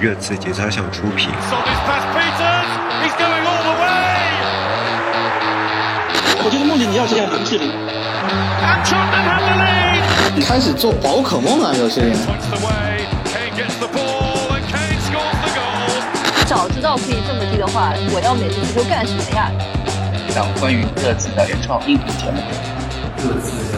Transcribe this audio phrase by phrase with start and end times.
[0.00, 1.28] 热刺节操项出品。
[6.42, 7.70] 我觉得梦见你要这样零距离。
[10.42, 12.16] 开始做宝可梦啊，有些人。
[16.46, 19.50] 早知道可以这么低的话，我要美式足球干什么呀？
[20.26, 22.40] 一档关于热刺的原创音频节目。
[23.18, 23.69] 热刺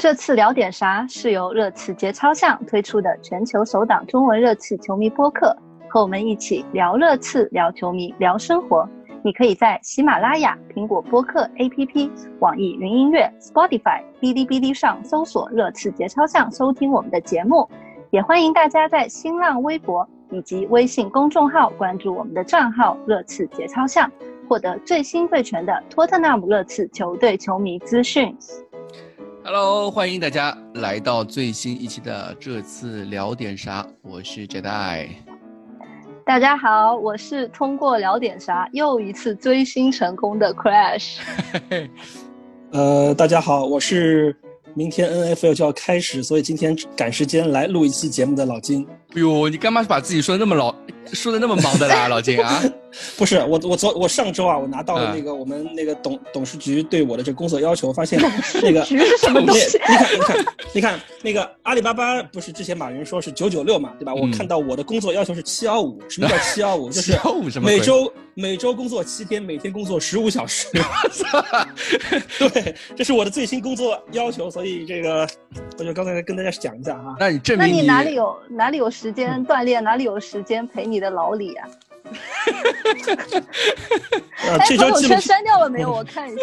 [0.00, 1.06] 这次聊点啥？
[1.06, 5.54] 是由热刺节操项推出的全球首档中文热刺球迷播客，
[5.90, 8.88] 和我们一起聊热刺、聊球迷、聊生活。
[9.22, 17.68] 你可以在喜马拉雅、苹果播客 APP、网易云音乐、Spotify、哔哩哔哩上搜索“热刺节操项”收听我们的节目，
[18.08, 24.10] 也欢迎大家在新浪微博以及微信公众号关注我们的账号“热刺节操项”，
[24.48, 28.34] 获得最新最全的托特纳姆热刺球队球迷资讯。
[29.42, 35.08] Hello，欢迎大家来到最新一期的这次聊点啥，我是 Jedi。
[36.26, 41.16] 大家好，我是通过聊点啥又一次追星成功的 Crash。
[42.72, 44.36] 呃，大家好，我是
[44.74, 48.86] 明天 NFL 就要开始，所以今天赶时间来录一期节目的老金。
[49.14, 50.74] 哎呦，你干嘛把自己说的那么老，
[51.12, 52.62] 说的那么忙的啦，老金啊？
[53.16, 58.20] 不是我，我昨我上周啊，我拿到了那个我们那个董董事局对我的这个工作要求，发现
[58.62, 59.78] 那个局是什么 东西？
[59.78, 64.14] 你看，你看，你看，那个阿里巴巴不是之前马云说是九九六嘛，对吧？
[64.14, 66.90] 我看到我的工作要求是七幺五，什么叫 七幺五？
[66.90, 70.68] 就是每周每周工作七天，每天工作十五小时。
[72.38, 75.28] 对，这是我的最新工作要求，所以这个
[75.78, 77.16] 我就刚才跟大家讲一下哈。
[77.18, 81.68] 那你证明那你哪里有哪里有时间锻炼，哪里有时间陪你的老李啊？
[82.04, 82.10] 啊，
[84.58, 85.92] 哎，这周朋友圈删掉了没有？
[85.92, 86.42] 我看一下。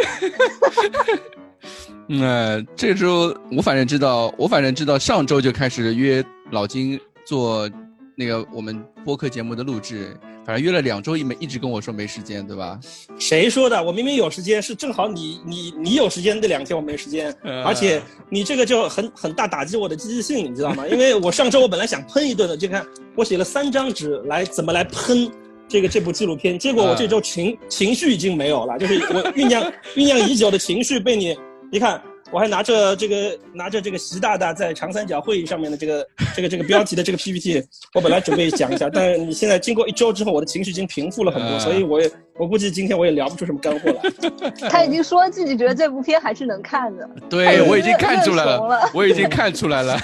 [2.10, 7.70] 嗯，这周我反正知道，我反正知道上周就开始约老金做
[8.16, 12.80] 那个我们播客节目的录制，反正约了两周，一没一直跟我说没时间，对吧？
[13.20, 13.84] 谁说的？
[13.84, 20.88] 我明明有时间，是正好你你你有时间那两天我没时间，呃而且你这个就很很大打击我的积极性，你知道吗？
[20.88, 22.86] 因为我上周我本来想喷一顿的，就看
[23.18, 25.30] 我写了三张纸来怎么来喷。
[25.68, 29.64] 这个这部纪录片，结果我这周情、情绪已经没有了，就是我酝酿
[29.96, 31.38] 酝酿已久的情绪被你，
[31.72, 32.02] 你看
[32.32, 37.64] 我还拿着这个拿着这个习大大在长三角会议上面的这个这个这个标题的这个 PPT，
[37.94, 44.02] 我本来准备讲一下，但是你现在经过一周之后，我的情绪已经平复了很多，嗯所以我也我估计今天我也聊不出什么干货来。
[44.70, 47.10] 他已经说自己觉得这部片还是能看的。
[47.30, 50.00] 对，我已经看出来了我已经看出来了。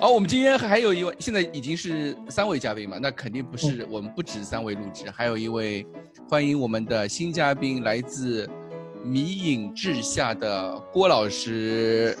[0.00, 5.84] 好，我们今天还有一位，现在已经是三位嘉宾嘛，那肯定不是我们不止三位录制，还有一位，
[6.30, 8.48] 欢迎我们的新嘉宾，来自
[9.02, 12.16] 迷影志下的郭老师。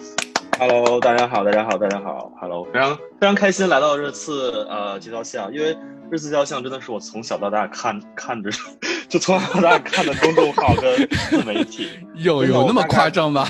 [0.58, 5.78] Hello，大家好，大家好，大家好，Hello，非常非常开心来到这次呃节操项，因为
[6.10, 8.50] 热刺节操项真的是我从小到大看看着，
[9.08, 13.48] 就从小到大看的公众号跟自媒体， 有有那么夸张吗？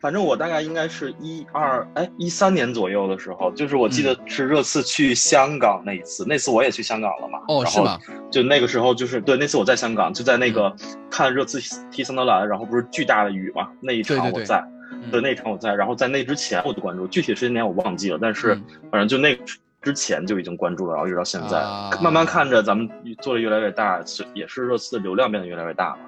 [0.00, 7.38] 反正我大概应该是一二哎一三年左右的时候，就是我记得是热刺去香港那一次，那次我也去香港了嘛。
[7.48, 7.98] 哦，是吗？
[8.30, 10.74] 就那个时候就是对，那次我在香港，就在那个
[11.10, 14.64] 看热刺踢桑德兰，然后不是巨大的雨嘛，那一场我在。
[15.10, 18.54] 对那一场我在，然后在那之前我就关注，具体时间点我忘记了，但是
[18.90, 19.38] 反正就那
[19.80, 22.88] 之前就已经关注了，然后一直到现在，啊、慢慢看着咱们
[23.22, 25.98] 做的越来越大，是也是热刺的流量变得越来越大了，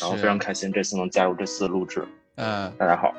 [0.00, 2.02] 然后非常开心这次能加入这次录制。
[2.42, 3.12] 嗯，大家好。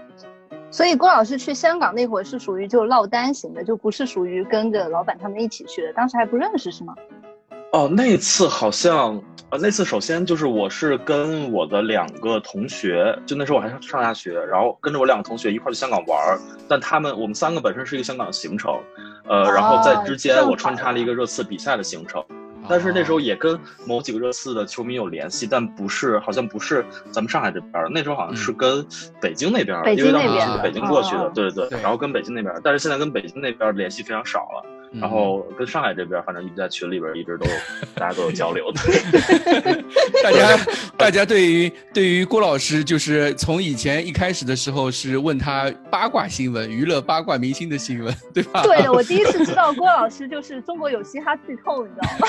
[0.71, 6.95] 所以郭老师去香港那会儿是属于就落单型的，就不是属于跟着老板他们一起去的，当时还不认识是吗？
[7.71, 9.21] 哦，那次好像，
[9.51, 18.75] 呃，那次首先就是我是跟我的两个同学，就那时候我还上上大学，然后跟着我两个同学一块去香港玩儿，但他们我们三个本身是一个香港的行程，
[19.27, 22.23] 呃，然后在之间我穿插了一个热刺比赛的行程，
[22.67, 28.83] 但是那时候也跟某几个热刺的球迷有联系，但不是，好像不是咱们上海这边，那时候好像是跟
[29.21, 34.80] 北京那边，嗯、因为当时是北北京过去的，哦、对对对，然后跟北京那边，但是现在跟北京那边联系非常少了。
[34.99, 37.45] 然后跟上海这边，反正一直在群里边一直都
[37.95, 38.81] 大家都有交流的。
[40.21, 40.65] 大家
[40.97, 48.63] 大家对于对于郭老师，就是从以前一开始的时候是问他八卦新闻、娱乐八卦明星的新闻，对吧？
[48.63, 52.27] 对，我第一次知道郭老师就是中国有嘻哈剧透，你知道吗？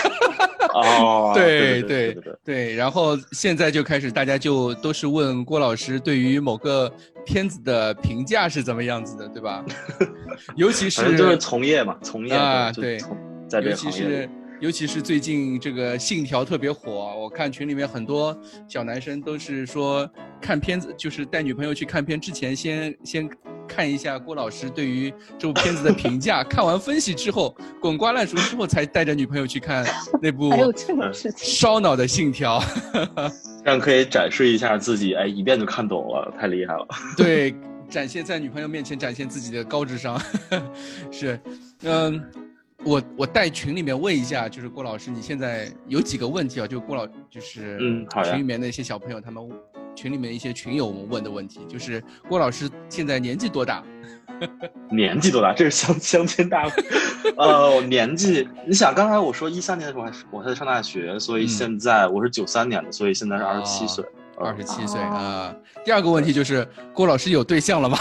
[0.75, 2.75] 哦，对对对对。
[2.75, 6.91] 然后现在就开始，大家就都是问郭老师对于某个
[7.25, 9.65] 片子的评价是怎么样子的，对吧？
[10.57, 12.99] 尤其是就是从业嘛，从业啊，对，
[13.49, 14.31] 在这尤其是
[14.61, 18.37] 尤其是最近这个《信条》特别火，我看群里面很多
[18.69, 20.09] 小男生都是说
[20.41, 23.29] 看片子，就是带女朋友去看片之前先先
[23.75, 26.45] 看一下郭老师对于这部片子的评价。
[26.51, 29.87] 看完分析之后，滚瓜烂熟之后，才带着女朋友去看
[30.21, 32.61] 那部还有这种事情，烧脑的《信条》。
[33.65, 36.87] 这样可以展示一下自己，哎，一遍就看懂了，太厉害了。
[37.17, 37.55] 对，
[37.89, 40.21] 展现在女朋友面前展现自己的高智商，
[41.11, 41.41] 是，
[41.85, 42.23] 嗯，
[42.85, 46.67] 我我带群里面问一下，就是郭老师，你现在有几个问题啊？
[46.67, 49.43] 就郭老就是嗯好呀群里面那些小朋友，他们
[49.95, 53.83] 群里面一些群友们问的问题，就是郭老师现在年纪多大？
[54.91, 55.53] 年纪多大？
[55.53, 56.85] 这是相相亲大会。
[57.37, 64.05] 呃，我年纪，你想，刚才我说一三年的时候还是我还在上大学，所以嗯现在我是九三年的，所以现在是二十七岁。
[64.39, 65.55] 二十七岁哦啊。
[65.85, 67.97] 第二个问题就是郭老师有对象了吗？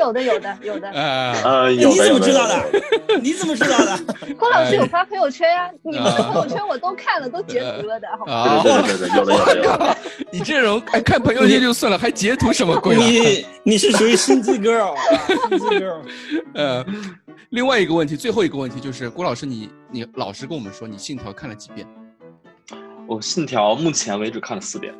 [0.00, 2.64] 有的有的有的呃，哎你怎么知道的？
[3.22, 3.98] 你怎么知道的？
[4.38, 8.32] 郭老师哎有发朋友圈呀、你们的啊朋友圈我都看了，都截图了的，好吗？
[8.32, 9.96] 啊对对对有的有的。
[10.32, 12.98] 你这种哎看朋友圈就算了，还截图什么鬼啊？
[13.06, 15.02] 你你是属于心机 girl，啊
[15.50, 16.00] 心机 girl。
[16.54, 16.84] 呃，
[17.50, 21.86] 另外一个问题，最后一个问题就是郭老师你，你老实跟我们说，你《信条》看了几遍？
[23.06, 24.94] 我《信条》目前为止看了四遍，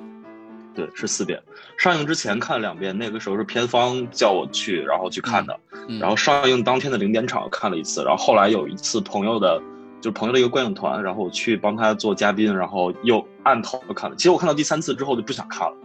[0.81, 1.41] 对，是四遍。
[1.77, 5.59] 上映之前看了两遍，那个时候是片方叫我去，然后去看的。
[5.89, 9.61] 嗯然后上映当天的零点场看了一次，然后后来有一次朋友的，
[10.01, 14.17] 就是朋友的一个观影团，然后我去帮他做嘉宾，然后又按头看了。
[14.17, 15.77] 其实我看到第三次之后就不想看了，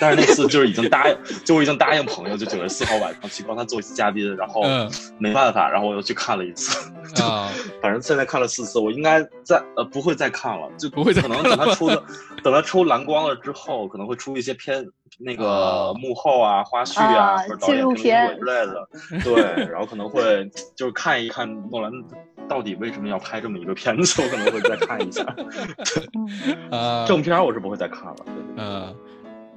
[0.00, 6.90] 但是那次就是已经答应，就我已经答应朋友，就九月四号晚上去帮他做一次嘉宾，然后嗯没办法，然后我又去看了一次。
[7.22, 12.02] 啊，反正现在看了四次，我应该再呃不会再看了，就不会再可能等他出的，
[12.42, 14.84] 等他出蓝光了之后，可能会出一些片
[15.18, 18.88] 那个哦幕后啊、花絮啊啊或者导纪录片之类的，
[19.22, 21.90] 对，然后可能会就是看一看诺兰
[22.48, 25.24] 到底为什么要拍这么一个片子，我可能会再看一下。
[26.14, 28.16] 嗯呃，正片我是不会再看了，
[28.56, 28.94] 嗯，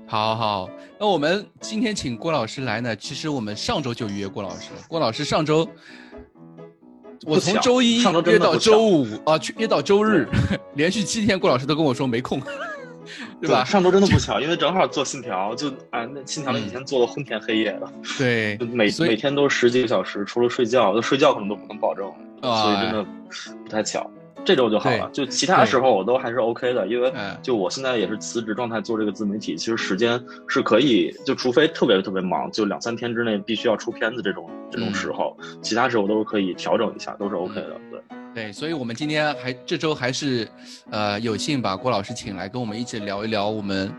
[0.07, 0.69] 好好，
[0.99, 4.81] 那我们今天请郭老师来呢，其实我们上周就约郭老师了。
[4.87, 5.67] 郭老师上周，
[7.25, 10.27] 我从周一约到周五啊，去约到周日，
[10.75, 12.41] 连续七天，郭老师都跟我说没空，
[13.41, 13.63] 对吧？
[13.63, 17.93] 上周真的不巧，因为正好做信条，就啊那信条那几天做的昏天黑夜的。
[18.17, 23.05] 对，每每天都十几个小时，除了睡觉，就睡觉可能都不能保证，啊所以真的
[23.63, 24.09] 不太巧。
[24.45, 37.77] 这周就好了，就其他时候我都还是 OK 的，因为嗯就我现在也是辞职状态做这个自媒体，其实时间是可以，就除非特别特别忙，就两三天之内必须要出片子这种这种时候，其他时候都是可以调整一下，都是 OK 的。
[37.91, 38.01] 对，
[38.33, 40.47] 对，所以我们今天还这周还是，
[40.89, 43.93] 呃，有幸把郭老师请来，跟我们一起聊一聊我们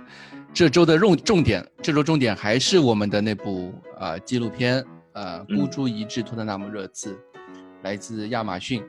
[0.54, 1.64] 这周的重重点。
[1.82, 7.16] 这周重点还是我们的那部呃纪录片，呃，嗯孤注一掷托特纳姆热刺，
[7.82, 8.82] 来自亚马逊。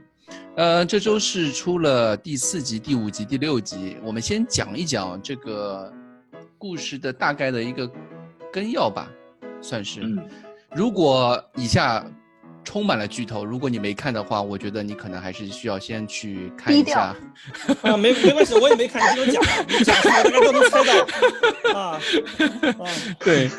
[0.55, 3.97] 呃，这周是出了第四集、第五集、第六集。
[4.03, 5.91] 我们先讲一讲这个
[6.57, 7.89] 故事的大概的一个
[8.51, 9.09] 根要吧，
[9.61, 10.01] 算是。
[10.01, 10.19] 嗯
[10.73, 12.01] 如果以下
[12.63, 17.13] 充满了剧透，如果你没看的话，我觉得你可能还是需要先去看一低下
[17.81, 17.91] 调。
[17.91, 21.99] 啊，没没关系，我也没看，你给我讲，你讲什么大家都能猜到啊
[22.79, 22.87] 啊！
[23.19, 23.49] 对，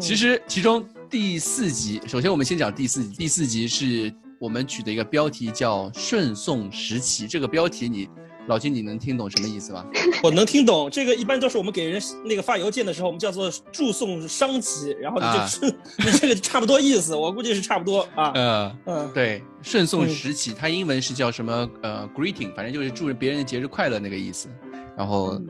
[0.00, 3.14] 其实其中第四集，首先我们先讲第四集。
[3.16, 8.08] 第四集是我们取的一个标题叫“顺送时期”，这个标题你
[8.48, 9.84] 老金你能听懂什么意思吗？
[10.22, 15.66] 我能听懂，这个一般都是我们给人那个发邮件的时候，我们叫做祝送商期，然后你啊就、
[16.04, 18.32] 你这个差不多意思，我估计是差不多啊。
[18.34, 21.68] 呃，嗯，对，顺宋嗯时期，它英文是叫什么？
[21.82, 24.48] 呃，greeting，反正就是祝别人节日快乐那个意思。
[24.96, 25.40] 然后，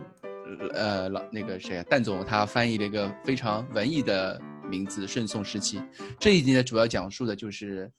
[0.74, 5.80] 呃，老那个谁啊，蛋总他翻译了一个非常文艺的名字“顺送时期”。
[6.18, 7.90] 这一集呢，主要讲述的就是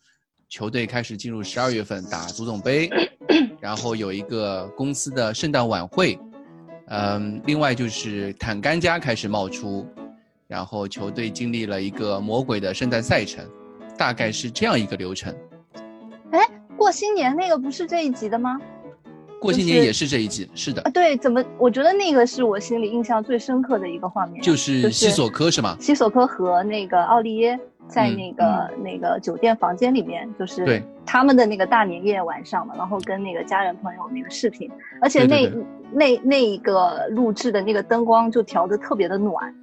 [0.49, 2.89] 球队开始进入十二月份打足总杯，
[3.59, 6.17] 然后有一个公司的圣诞晚会，
[6.87, 9.85] 嗯，另外就是坦甘加开始冒出，
[10.47, 13.45] 然后球队经历了一个魔鬼的圣诞赛程，
[13.97, 15.35] 大概是这样一个流程。
[16.31, 16.39] 哎
[16.77, 18.57] 过新年那个不是这一集的吗？
[19.41, 21.43] 过新年也是这一集，是的啊，，对，怎么？
[21.59, 25.75] 我觉得那个是我心里印象最深刻的一个画面，就是西索科是吗？
[25.79, 30.84] 西索科和那个奥利耶在嗯那个、那个酒店房间里面，就是对。
[31.06, 34.70] 他们的那个大年夜晚上嘛，然后跟那个家人朋友那个视频，
[35.01, 35.50] 而且那
[35.91, 39.56] 那那一个录制的那个灯光就调的特别的暖，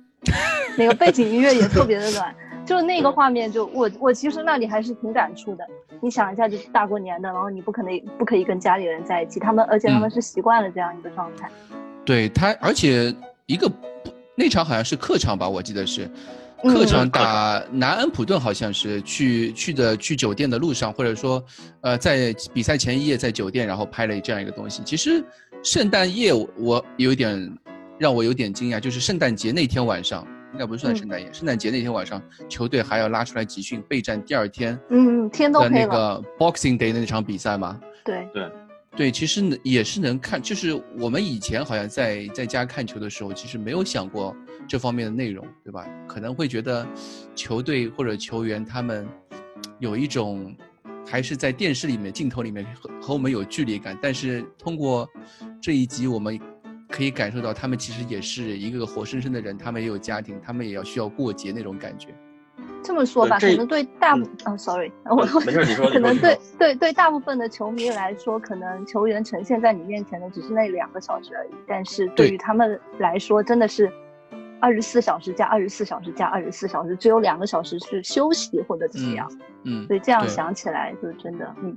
[0.78, 5.66] 那个背景音乐也特别的暖，就是那个画面就我我其实那里还是挺感触的。
[6.00, 10.11] 你想一下，就是大过年的，然后你不可能不可以跟家里人在一起，他们而且他们嗯。
[10.11, 11.50] 是习惯了这样一个状态。
[12.07, 13.14] 对他，而且
[13.45, 13.71] 一个
[14.35, 16.11] 那场好像是客场吧，我记得是嗯
[16.68, 21.44] 客场打南安普顿，好像是去去的去酒店的路上，或者说
[21.83, 24.83] 呃在比赛前一夜在酒店，然后拍了这样一个东西。
[24.85, 25.25] 其实
[25.62, 27.59] 圣诞夜我我有点
[27.99, 30.97] 让我有点惊讶，就是圣诞节那天晚上应该不是算嗯。
[30.97, 37.80] 圣诞夜，圣诞节那天晚上，球队还要拉出来集训备战第二天嗯，天都的黑了，那个 Boxing Day 的那场比赛嘛。
[38.04, 38.50] 对，对，
[38.97, 45.87] 对其实也是能看，就是我们以前好像在在家看球的时候，其实没有想过这方面的内容，对吧？
[46.06, 46.87] 可能会觉得
[47.35, 49.06] 球队或者球员他们
[49.78, 50.54] 有一种
[51.06, 55.09] 还是在电视里面镜头里面和和我们有距离感，但是通过
[55.61, 56.38] 这一集，我们
[56.88, 62.09] 可以感受到他们其实也是一个个活生生的人，他们也有家庭，他们也要需要过节那种感觉。
[62.83, 73.90] 这么说吧，可能对大部嗯哦，sorry，我没事， 你说，可能对对对大部分的球迷来说，可能球员呈现在你面前的只是那两个小时而已，但是对对于他们来说，真的是
[74.61, 79.30] 二十四小时加二十四小时加二十四小时，只有两个小时是休息或者怎么样，
[79.64, 81.76] 嗯，所以这样想起来，就真的，嗯，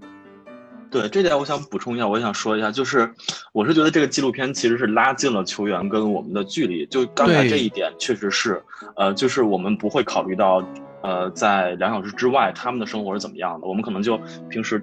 [0.89, 3.11] 对这点，我想补充一下，我也想说一下，就是
[3.51, 6.85] 我是觉得这个纪录片其实是拉近了球员跟我们的距离。
[6.85, 8.63] 就刚才这一点确实是，
[8.95, 10.63] 呃，就是我们不会考虑到，
[11.03, 14.17] 呃，在两小时之外他们的生活是怎么样的，我们可能就
[14.49, 14.81] 平时。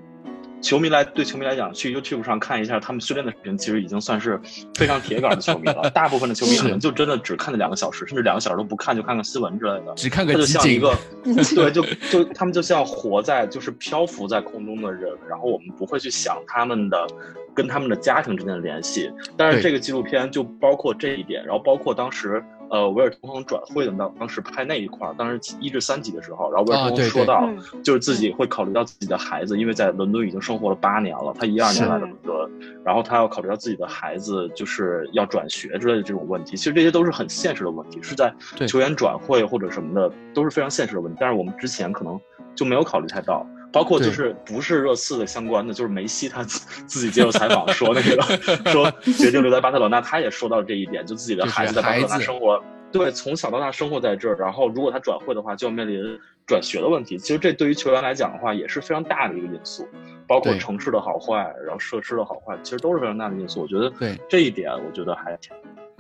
[0.65, 4.41] 球迷来对球迷来讲，去 YouTube 上看一下他们训练的视频，其实已经算是
[4.75, 5.89] 非常铁杆的球迷了。
[5.93, 9.93] 大部分的球迷可能就真的只看了两个小时，甚至两个小时都不看，就看看新闻之类的。
[9.95, 10.47] 只看他就。
[10.55, 17.07] 像一个，对，就就他们就像活在就是漂浮在空中的人，然后我们不会去想他们的
[17.53, 19.11] 跟他们的家庭之间的联系。
[19.37, 22.41] 但是这个纪录片就包括这一点，然后包括当时
[22.75, 27.63] 呃维尔通亨转会的当当时拍那一块儿，当时一至三集的时候，然后维尔通亨说到，嗯。
[27.85, 32.51] 就是自己会考虑到自己的孩子，因为在伦敦已经生活了八年了，他一二年来的伦敦，
[32.85, 38.35] 然后他要考虑到自己的孩子就是要转学之类的这种问题，其实这些都是很现实的问题，是在
[38.67, 42.21] 球员转会或者什么的都是非常现实的问题，但是我们之前可能
[42.57, 43.47] 就没有考虑太到。
[43.75, 48.23] 包括就是不是热刺的相关的，就是梅西他自自己接受采访说那个
[48.71, 52.63] 说决定留在巴塞罗那，他也说到这一点，就自己的孩子在巴塞罗那生活，
[52.93, 56.01] 对，从小到大生活在这儿，然后如果他转会的话，就要面临
[56.47, 57.19] 转学的问题。
[57.19, 59.85] 其实这对于球员来讲的话，也是非常大的一个因素，
[60.27, 63.61] 包括城市的好坏，然后设施的好坏，其实都是非常大的因素。
[63.63, 65.51] 我觉得对这一点，我觉得还挺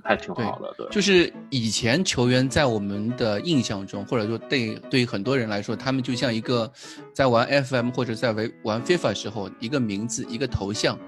[0.04, 0.86] 还挺好的，对。
[0.90, 6.70] 就是以前球员在我们的印象中，或者说对对于很多人来说，他们就像一个
[7.14, 10.98] 在玩 FM 或者在玩玩 FIFA 时候一个名字一个头像，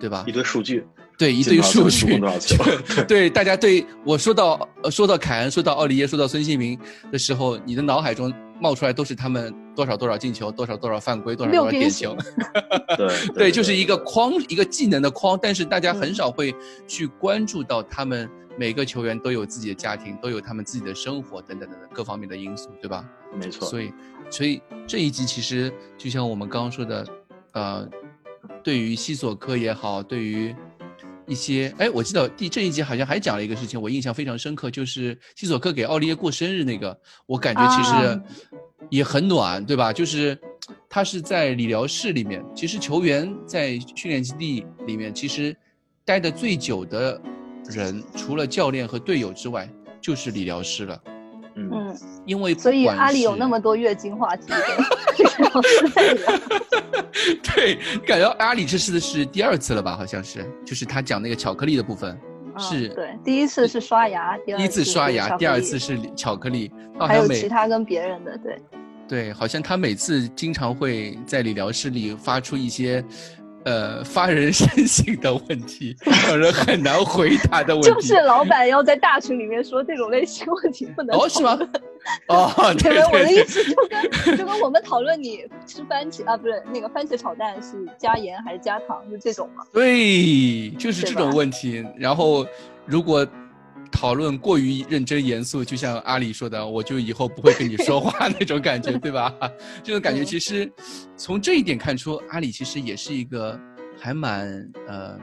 [0.00, 0.32] 对吧一？
[0.32, 0.86] 堆数据，
[1.18, 2.18] 对一堆数据
[3.06, 6.78] 对大家对我说到呃说到凯恩，说到奥利耶，说到孙兴民
[7.12, 12.16] 的时候，你的脑海中冒出来都是他们多少多少进球，多少多少犯规，多少多少点球。
[12.96, 16.54] 对对，就是一个框，一个技能的框，但是大家很少会
[16.86, 23.04] 去关注到他们每个球员都有自己的家庭，都有他们自己的生活等等等等各方面的因素，对吧？
[23.34, 23.66] 没错。
[23.68, 23.92] 所以，
[24.30, 27.06] 所以这一集其实就像我们刚刚说的，
[27.52, 27.88] 呃，
[28.64, 30.54] 对于西索科也好，对于
[31.28, 38.20] 一些，哎，我记得第这一集好像还讲了一个事情，我印象非常深刻，就是西索科给奥利耶过生日那个，我感觉其实啊
[38.88, 39.92] 也很暖，对吧？
[39.92, 40.36] 就是
[40.88, 45.54] 他是在理疗室里面，其实球员在训练基地里面，其实
[46.04, 47.20] 待的最久的
[47.70, 49.68] 人，除了教练和队友之外，
[50.00, 50.98] 就是理疗师了。
[51.58, 54.46] 嗯，嗯，因为所以阿里有那么多月经话题。
[57.42, 59.96] 对，感觉阿里这次是第二次了吧？
[59.96, 62.16] 好像是，就是他讲那个巧克力的部分，
[62.54, 68.58] 嗯是对，第一次是刷牙，第二次刷牙，第二次是是巧克力，好还有其他跟别人的，对，
[69.08, 73.04] 对，好像他每次经常会在理疗室里发出一些。
[73.68, 75.94] 呃，发人深省的问题，
[76.26, 77.90] 让人很难回答的问题。
[77.90, 81.58] 就是老板要在大群里面说这种类型问题不能哦，是吗？
[82.28, 89.62] 哦， 对对我的意对对，思就跟就跟我们讨论你吃番茄啊，不是那个番茄炒蛋是加盐还是加糖，就这种嘛。
[89.70, 91.84] 对，就是这种问题。
[91.98, 92.46] 然后，
[92.86, 93.26] 如果
[93.90, 99.34] 讨论过于认真严肃，就像阿里说的，我就以后不会跟你说话那种感觉， 对吧？
[99.82, 100.70] 这种感觉嗯其实
[101.16, 103.58] 从这一点看出，阿里其实也是一个
[103.98, 105.18] 还蛮呃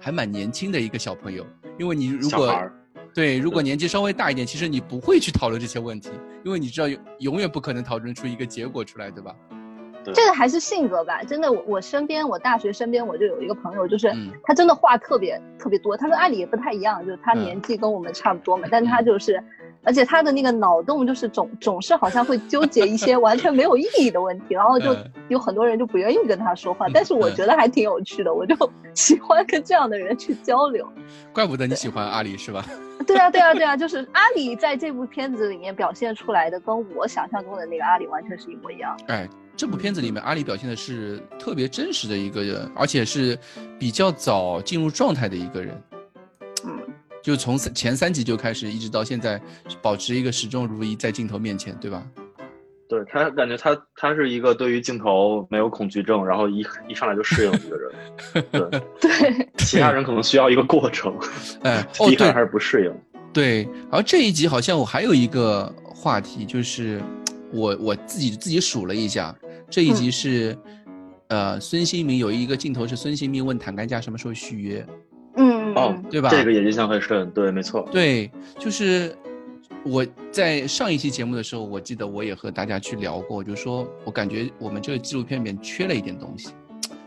[0.00, 1.46] 还蛮年轻的一个小朋友。
[1.78, 2.52] 因为你如果
[3.14, 6.10] 对，如果年纪稍微大一点，其实你不会去讨论这些问题，
[6.44, 9.34] 因为你知道永永远不可能讨论出一个结果出来，对吧？
[10.04, 19.42] 对这个还是性格吧，真的，我我身边，我大学身边我就有一个朋友，就是嗯他真的话特别特别多，他跟阿里也不太一样，就是他嗯年纪跟我们差不多嘛，但是他就是，
[19.84, 28.54] 而且他的那个脑洞就是总总是好像会纠结一些完全没有意义的问题，然后就嗯有很多人就不愿意跟他说话，但是我嗯觉得还挺有趣的，我就
[28.94, 30.86] 喜欢跟这样的人去交流。
[31.32, 32.64] 怪不得你喜欢阿里是吧？
[33.06, 38.94] 对啊，对啊，对啊，就是阿里在这部片子里面表现出来的，跟我想象中的那个阿里完全是一模一样。
[39.06, 39.26] 哎，
[39.58, 43.36] 这部片子里面，阿里表现的是特别真实的一个人，而且是
[43.76, 45.82] 比较早进入状态的一个人。
[46.64, 46.78] 嗯，
[47.20, 49.42] 就从前三集就开始，一直到现在，
[49.82, 52.06] 保持一个始终如一在镜头面前，对吧？
[52.88, 57.92] 对他感觉他他是一个对于镜头没有恐惧症，然后一一上来就适应的一个人。
[58.52, 61.12] 对对，其他人可能需要一个过程，
[61.64, 62.94] 哎，一开始还是不适应。
[63.32, 67.02] 对，然后这一集好像我还有一个话题，就是
[67.52, 69.36] 我我自己自己数了一下，
[69.70, 70.56] 这一集是，
[71.28, 74.86] 呃，孙兴民有一个镜头是孙兴民问谭干家什么时候续约，
[75.36, 76.30] 嗯，哦嗯，对吧？
[76.30, 77.86] 这个也印象很深，对，没错。
[77.92, 79.14] 对，就是
[79.84, 86.48] 我在上一期节目的时候，我记得我也和大家去聊过，就说我感觉我们这个纪录片里面缺了一点东西，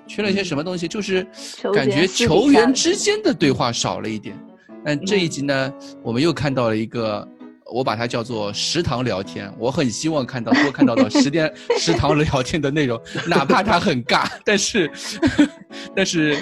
[0.06, 1.25] 缺了一些什么东西，就是
[1.74, 4.38] 感觉球员之间的对话少了一点。
[4.86, 7.27] 但这一集呢，我们又看到了一个。
[7.72, 14.92] 我把它叫做食堂聊天，我很希望看到多看到到十点 食堂聊天的内容，哪怕它很尬，但是
[15.96, 16.38] 但是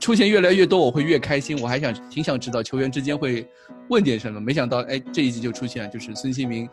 [0.00, 1.58] 出现越来越多，我会越开心。
[1.60, 3.46] 我还想挺想知道球员之间会
[3.88, 6.68] 问点什么，没想到哎这一集就出现了，就是孙兴民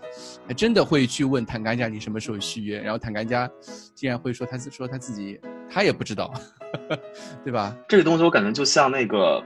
[0.48, 3.50] 还真的会去问坦甘家你什么时候续约，然后坦甘家
[3.94, 5.40] 竟然会说他自说他自己
[5.70, 6.34] 他也不知道，
[7.44, 7.76] 对吧？
[7.88, 9.42] 这个东西我感觉就像那个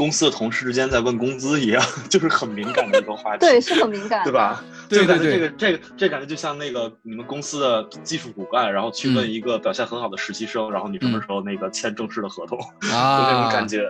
[0.00, 3.40] 公司的同事之间在问工资一样， 就是很敏感的一个话题。
[3.40, 4.32] 对，是很敏感，对？
[4.32, 4.64] 吧？
[4.88, 13.86] 对就感觉对这个这个这感觉就像那个你们公司的技术骨干，然后去问嗯一个表现很好的实习生，然后你什么时候那个签正式的合同， 就那啊，种感觉，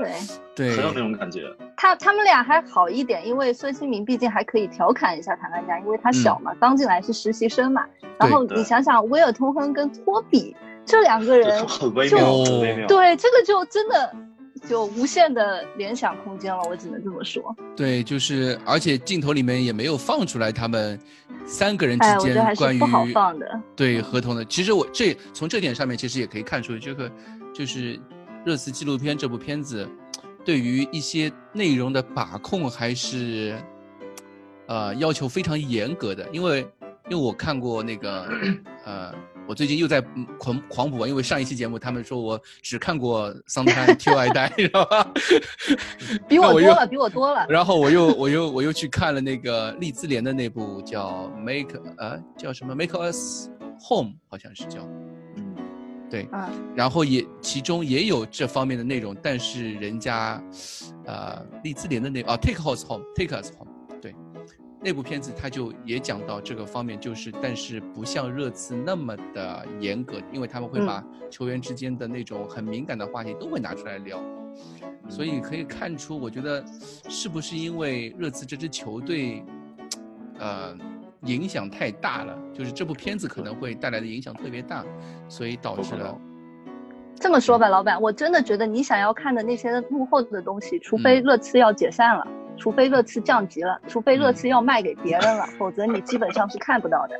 [0.56, 1.44] 对对很有那种感觉。
[1.76, 7.82] 他他们俩还好一点，因为孙兴民毕竟还可以调侃一下谭干家，因为他小嘛，刚进来是实习生嘛。
[8.18, 12.86] 然后你想想，威尔通亨跟托比这两个人就，很微妙，哦很微妙。
[12.88, 14.12] 对这个就真的
[14.68, 17.54] 就无限的联想空间了，我只能这么说。
[17.76, 20.98] 对，就是而且镜头里面也没有放出来他们
[21.46, 23.60] 三个人之间关于是不好放的。
[23.74, 24.44] 对合同的。
[24.44, 27.10] 其实我这从这点上面其实也可以看出，这个
[27.54, 27.98] 就是
[28.44, 29.88] 热词纪录片这部片子
[30.44, 33.58] 对于一些内容的把控还是
[34.66, 36.60] 呃要求非常严格的，因为
[37.08, 38.28] 因为我看过那个
[38.84, 39.14] 呃。
[39.50, 45.12] 我最近又在嗯狂狂补啊，因为上一期节目他们说我只看过 《桑滩 Q 爱戴》，知道吧？
[46.28, 47.44] 比我多了，比我多了。
[47.48, 53.48] 然后我又我又我又去看了那个利兹联的那部叫 Make 呃叫什么 Make Us
[53.88, 54.82] Home 好像是叫，
[55.36, 55.52] 嗯，
[56.08, 60.40] 对，啊，然后也其中也有这方面的内容，但是人家
[61.06, 63.69] 呃利兹联的那啊 Take Us Home Take Us Home 对。
[64.82, 74.18] 那部片子他就也讲到这个方面，就是但是不像热刺那么的严格，因为他们会把球员之间的那种很敏感的话题都会拿出来聊，
[75.08, 76.64] 所以可以看出，我觉得
[77.10, 79.44] 是不是因为热刺这支球队，
[80.38, 80.74] 呃，
[81.24, 84.82] 影响太大了，就是这部片子可能会带来的影响特别大，
[85.28, 86.18] 所以导致了，
[87.16, 92.26] 这么说吧，老板，我真的觉得你想要看的那些幕后的东西，除非嗯热刺要解散了，
[92.60, 97.18] 除非热刺降级了，除非热刺要卖给别人了， 否则你基本上是看不到的。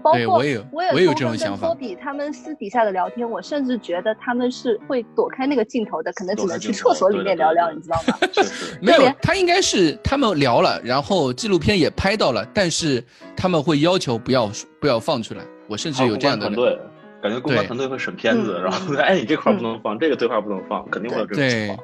[0.00, 8.14] 包括我也我也有通亨这种想法跟托比他们私底下的聊天，我甚至觉得他们是会躲开那个镜头的，可能只能去厕所里面聊聊，你知道吗？
[8.80, 13.04] 没有，他应该是他们聊了，然后纪录片也拍到了，但是
[13.36, 14.48] 他们会要求不要
[14.80, 15.42] 不要放出来。
[15.66, 16.78] 我甚至有这样的团队，
[17.20, 21.78] 感觉公关团队会审片子，嗯然后哎，你这块不能放，这个对话不能放，肯定会有这种情对况。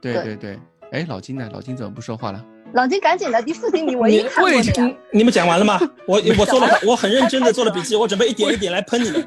[0.00, 0.58] 对对对对。
[0.92, 1.48] 哎，老金呢？
[1.52, 2.44] 老金怎么不说话了？
[2.72, 4.86] 老金，赶紧的，第四题你唯一你看过的呀我已经。
[4.86, 5.78] 你你们讲完了吗？
[6.06, 9.26] 我 我做了，我很认真的做了笔记，我准备一点一点来喷你们。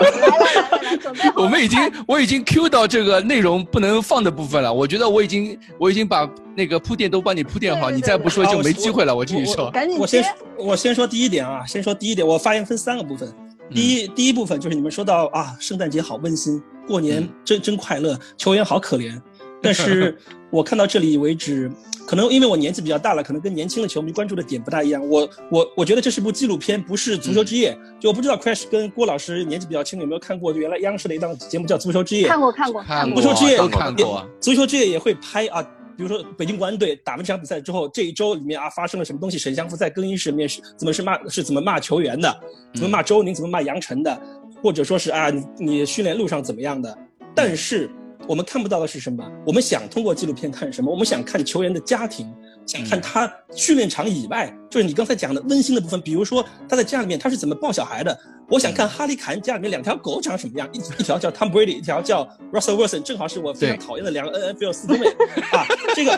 [0.00, 1.20] 来来来来来，准备。
[1.36, 4.72] 我们已经我已经 Q 到这个内容不能放的部分了。
[4.72, 9.14] 我觉得我已经我已经把那个铺垫都帮你铺垫好，你再不说就没机会了。
[9.14, 10.24] 我继续说，赶紧我先
[10.58, 13.32] 我先说第一点啊，先说第一点，我发言分三个部分。
[13.72, 19.18] 第一、第一部分就是你们说到啊，圣诞节好温馨，过年嗯真、真快乐，球员好可怜。
[19.64, 20.16] 但是
[20.50, 21.70] 我看到这里为止，
[22.06, 25.02] 可能因为我年纪比较大了，可能跟年轻的球迷关注的点不大一样。
[25.08, 27.76] 我我我觉得这是部纪录片，不是足球之夜。
[27.98, 32.26] 就我不知道 Crash 跟郭老师年纪比较轻，有没有看过原来央视的一档节目叫《足球之夜》？
[32.28, 33.28] 看过看过看过足。
[33.28, 34.26] 球之夜都看过啊。
[34.38, 35.62] 足球之夜也会拍啊，
[35.96, 39.38] 比如说北京国安队打完这场比赛之后，这一周里面啊发生了什么东西？
[39.38, 42.40] 沈祥福在更衣室里面是怎么是骂是怎么骂球员的，
[42.74, 44.20] 怎么骂周宁，怎么骂杨晨的，
[44.62, 46.96] 或者说是啊你你训练路上怎么样的？
[47.34, 47.90] 但是
[48.28, 49.24] 我们看不到的是什么？
[49.46, 50.90] 我们想通过纪录片看什么？
[50.90, 52.32] 我们想看球员的家庭。
[52.66, 58.18] 想看他训练场以外，就是你刚才讲的温馨的部分，比如说他在家里面他是怎么抱小孩的。
[58.46, 65.08] 我想看哈利凯恩家里面两条狗长什么样，一一条叫 Tom Brady，一条叫 Russell Wilson，正好是我非常讨厌的两个 NFL 四中卫
[65.50, 65.64] 啊。
[65.94, 66.12] 这个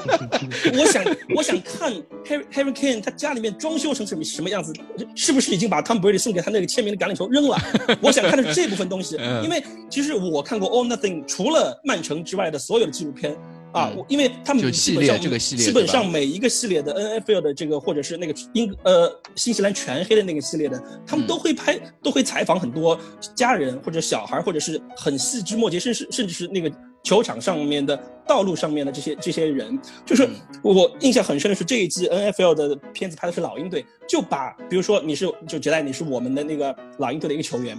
[0.77, 1.05] 我想
[1.37, 1.93] 我想看
[2.25, 4.73] Harry Harry Kane 他家里面装修成什么什么样子，
[5.15, 7.57] 是不是已经把 Tom Brady 送给他那个签名的橄榄球扔了？
[8.03, 13.37] 我想看的是这部分东西， 嗯因为其实我看过 All Nothing，除了曼城之外的所有的纪录片。
[13.77, 21.29] 啊，因为他们基本上这个系列基本上每一个系列的 NFL 的这个或者是那个英呃新西兰全黑的那个系列的，他们嗯。
[21.29, 22.99] 都会拍，都会采访很多
[23.35, 27.95] 家人或者小孩，或者是很细枝末节，甚至甚至是那个球场上面的
[28.27, 29.79] 道路上面的这些这些人。
[30.07, 30.31] 就是嗯。
[30.63, 37.79] 我印象很深的是这一季 NFL 的片子拍的是老鹰队，就把比如说你是就杰代你是我们的那个老鹰队的一个球员，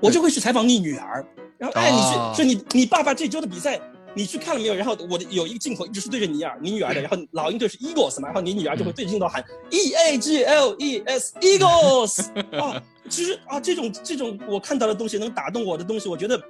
[0.00, 1.26] 我就会去采访你女儿，
[1.58, 2.32] 然后哎你哦。
[2.36, 3.80] 是说你你爸爸这周的比赛。
[4.14, 4.74] 你去看了没有？
[4.74, 12.22] 然后我的有一个镜头一直是对着你儿、你女儿的， 然后老鹰队是 Eagles 嘛，然后你女儿就会对着镜头喊 E A G L E S Eagles
[12.58, 16.40] 啊，其实啊这种这种我看到的东西能打动我的东西，我觉得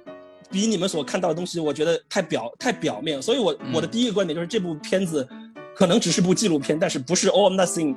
[0.51, 5.27] 比你们所看到的东西，我觉得太表太表面，所以我嗯我的第一个观点就是这部片子
[5.75, 7.95] 可能只是部纪录片，但是不是 All or Nothing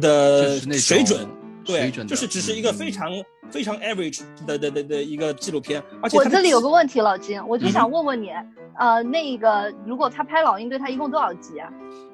[0.00, 1.26] 的水准。
[1.66, 3.10] 对水，准的就是只是一个非常、
[3.50, 8.30] 非常 average 的的的的一个纪录片，而且我这里有个问题，老金，我就嗯想问问你，
[8.78, 11.68] 呃，那个如果他拍老鹰队，他一共多少集啊？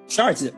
[0.08, 0.52] 十二集，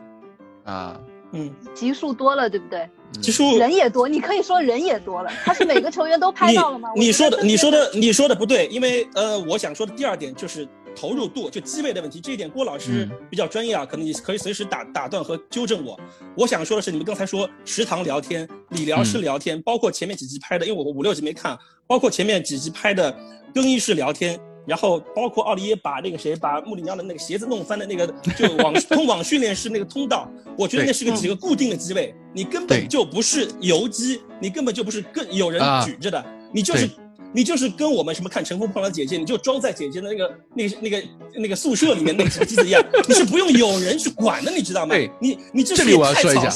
[0.63, 0.99] 啊，
[1.31, 2.79] 嗯，集数多了，对不对？
[2.79, 2.89] 嗯
[3.21, 5.31] 其实人也多，你可以说人也多了。
[5.45, 6.89] 他是每个球员都 拍到了吗？
[6.95, 12.21] 你你说的你说的的你说的不对，因为呃，我想说的第二点就是投入度，就机位的问题。
[12.21, 15.99] 这一点郭老师嗯比较专业啊，可能你可以随时打打断和纠正我。
[16.37, 23.15] 我想说的是，你们刚才说食堂聊天、理疗室嗯聊天，包括前面几集拍的，因为我五六集没看，包括前面几集拍的
[23.53, 24.39] 更衣室聊天。
[24.67, 30.27] 然后包括奥利耶把那个谁把穆里尼奥的那个鞋子弄翻的那个， 就往通往训练室那个通道，
[30.57, 36.95] 我觉得那是个几个固定的机位，你根本就不是游击，你根本就不是更有人啊举着的，你就是对
[37.35, 41.03] 你就是跟我们什么看《乘风破浪的姐姐》，你就装在姐姐的那个那个那个
[41.41, 45.11] 那个宿舍里面那几个机子一样， 你是不用有人去管的，你知道吗对？
[45.19, 46.49] 你你这这里我要说一下。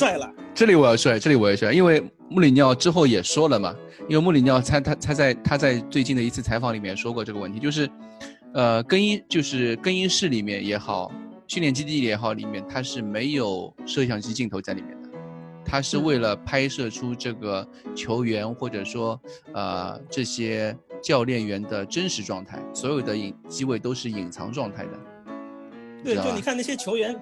[0.56, 3.76] 这里我要说，这里我要说，因为穆里尼奥之后也说了嘛，
[4.08, 7.90] 因为穆里尼奥他他他在他在最近的一次采访里面说过这个问题，就是，
[8.54, 11.12] 呃，更衣就是更衣室里面也好，
[11.48, 14.98] 训练基地也好，里面它是没有摄像机镜头在里面
[15.70, 19.20] 的，它是为了拍摄出这个球员或者说
[19.54, 24.92] 呃这些教练员的真实状态，所有的隐机位都是隐藏状态的。
[26.04, 27.16] 对，就你看那些球员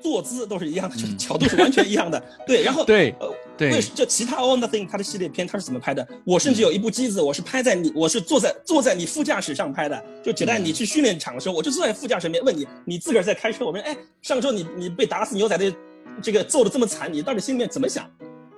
[0.00, 2.22] 坐姿都是一样的，就是嗯角度是完全一样的。
[2.46, 6.06] 对，然后 对呃，对为这其他 All Nothing 它的系列片它是怎么拍的？
[6.24, 10.04] 我甚至有一部机子，我是拍在你，我是坐在坐在你副驾驶上拍的。
[10.22, 15.72] 就简单，嗯你去训练场的时候，我就坐在副驾驶里面问你，你自个儿在开车，我说，哎，上周你你被打死牛仔的
[16.22, 18.04] 这个揍的这么惨，你到底心里面怎么想？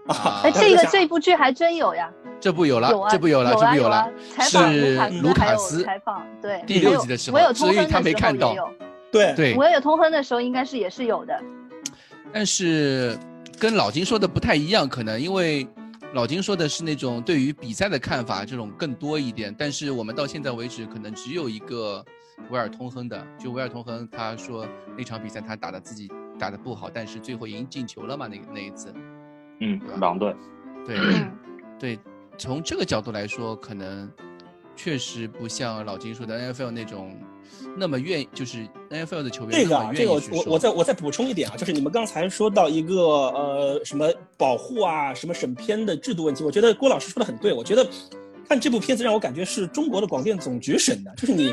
[0.09, 4.13] 啊， 这个这部剧还真有呀， 这部有了，有啊，这部有了，这啊有部了。
[4.35, 8.55] 采访是卢卢卡卡斯采访，对，第六集的时候我有通所以他亨的时候没看到
[9.11, 11.41] 对对，我有通亨的时候应该是也是有的，
[12.33, 13.19] 但是
[13.59, 15.67] 跟老金说的不太一样，可能因为
[16.13, 19.55] 老金说的是那种对于比赛的看法，这种更多一点。
[19.59, 22.05] 但是我们到现在为止，可能只有一个
[22.51, 24.67] 维尔通亨的，就维尔通亨他说
[24.97, 28.93] 那场比赛他打的自己打的不好，但是最后赢进球了嘛，那个那一次，
[29.61, 30.35] 嗯，狼队，
[30.87, 31.31] 对、嗯
[31.79, 31.99] 对，
[32.39, 34.11] 从这个角度来说，可能
[34.75, 37.17] 确实不像老金说的 NFL 那种
[37.77, 42.95] 那么愿意，就是 NFL 的球员这个啊，这个我我再我再补充一点啊，就是你们刚才说到一个
[43.31, 47.53] 呃什么保护啊，什么审片的制度问题，我觉得郭老师说的很对。
[47.53, 47.87] 我觉得
[48.49, 51.53] 看这部片子让我感觉是中国的广电总局审的，就是你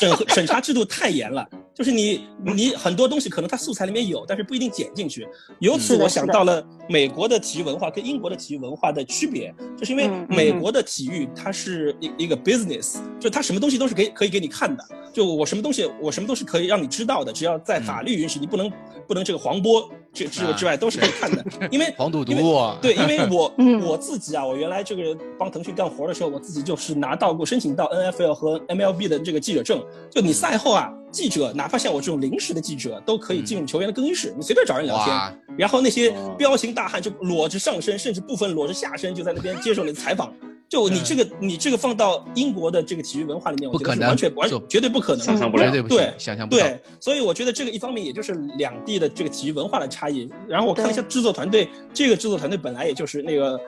[0.00, 5.26] 审核审查制度太严了，就是你你很多东西可能它素材里面有，但是不一定剪进去。
[5.58, 18.70] 由此我想到了美国的体育文化跟英国的体育文化的区别，就是因为美国的体育它是一一个 business，就它什么东西都是可以可以给你看的，就我什么东西我什么都是可以让你知道的，只要在法律允许，你不能
[19.08, 29.82] 不能这个黄播之之啊之外都是可以看的， 因为黄赌因为毒啊，对，因为我 嗯我自己啊，我原来这个帮腾讯干活的时候，我自己就是拿到过申请到 NFL 和 MLB 的这个记者证。
[30.10, 35.16] 就你赛后啊，记者哪怕像我这种临时的记者，都可以进入球员的更衣室，你随便找人聊天。
[35.56, 40.32] 然后那些哦彪形大汉就裸着上身，甚至部分裸着下身，就在那边接受你的采访。
[40.68, 46.62] 就你这个，你这个放到英国的这个体育文化里面，我觉得是不可能完全完做绝对不可能的，想象不了对想象不到。
[46.62, 50.30] 对，所以我觉得这个一方面也就是两地的这个体育文化的差异。
[50.48, 53.58] 然后我看了一下制作团队，这个制作团队本来也就是那个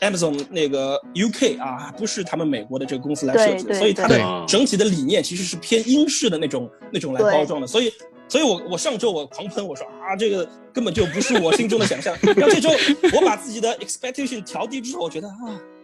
[0.00, 7.66] Amazon 那个 UK 啊，不是他们美国的这个公司来设计，所以它的整体的理念其实是偏英式的那种那种来包装的。
[7.66, 7.92] 所以，
[8.28, 12.16] 所以我我上周我狂喷，我说啊，这个根本就不是我心中的想象。
[12.36, 12.70] 然后这周
[13.14, 15.34] 我把自己的 expectation 调低之后，我觉得啊，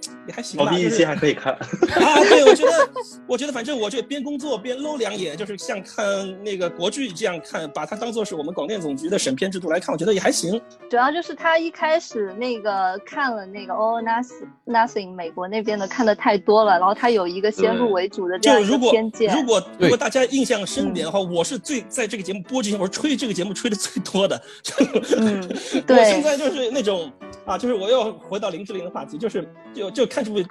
[0.29, 0.67] 也还行吧。
[0.67, 1.53] 哦，第一就是期还可以看。
[1.55, 2.91] 啊，对，我觉得，
[3.27, 6.07] 我觉得反正我这边工作边搂两眼，就是像看
[6.43, 10.61] 那个国剧这样看，把它当做是我们广电总局的审片制度来看，我觉得也还行。
[10.89, 19.35] 主要就是他一开始那个看了那个 All Nothing Nothing 美国那边的看的太多了，然后他有一个先入为主的这样一个就如果偏见。
[19.35, 24.41] 如果如果大家印象深点的话，我是最在这个节目播之前，我是吹这个节目吹的最多的。
[25.17, 25.43] 嗯，
[25.75, 27.11] 我对现在就是那种
[27.45, 30.43] 啊，就是我又回到林志玲的话题，就是就就看这部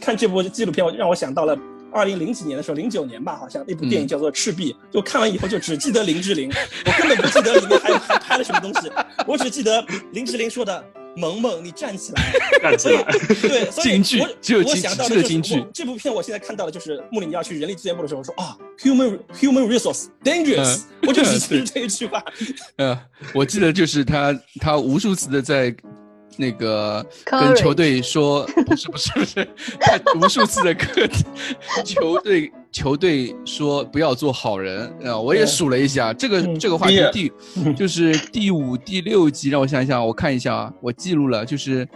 [0.00, 1.56] 看这部纪录片，我让我想到了。
[1.92, 6.52] 二零零几年的时候，零九年吧，好像那部电影嗯叫做《赤壁》，就看完以后就只记得林志玲，
[6.84, 8.90] 我根本不记得里面还有还拍了什么东西，
[9.26, 9.82] 我只记得
[10.12, 10.84] 林志玲说的
[11.16, 13.02] “萌萌，你站起来 ”，站起来，
[13.40, 22.22] 对，所以我我只有京想到的就是只有京剧这部片，我现在看到的就是穆里尼奥去人力资源部的时候说啊，human human resource dangerous，、 我就只记得 这一句话。
[22.76, 23.00] 呃，
[23.32, 25.74] 我记得就是他，他无数次的在
[26.36, 29.48] 那个跟球队说，不是不是不是，
[29.80, 31.08] 他无数次的跟
[31.84, 41.88] 球队球队说不要做好人啊、我也数了一下，这个嗯这个话题第第就是第五、第六集，让我想一想，我看一下啊，我记录了，就是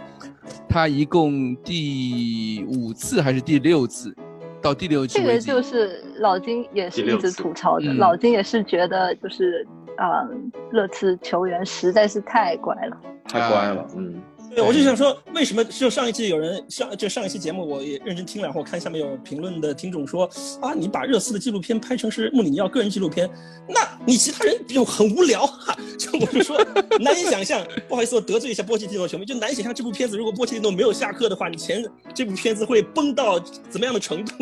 [0.67, 4.15] 他一共第五次还是第六次，
[4.61, 10.25] 到第六集这个为，就是老金也是一直吐槽的，嗯老金也是觉得就是啊、
[10.71, 12.97] 热刺球员实在是太乖了。
[13.27, 14.19] 太乖了，嗯。
[14.53, 20.29] 对，我就想说，为什么就上一季有人上就上一期节目我也认真听了，然后我看下面有评论的听众说
[20.61, 23.29] 啊，你把热刺的纪录片拍成是穆里尼奥个人纪录片，
[23.67, 26.61] 那你其他人就很无聊哈、就我就说
[26.99, 34.33] 难以想象，不好意思，我得罪一下波切蒂诺球迷，就难以想象这部片子如果波切蒂诺没有下课的话，你前这部片子会崩到怎么样的程度？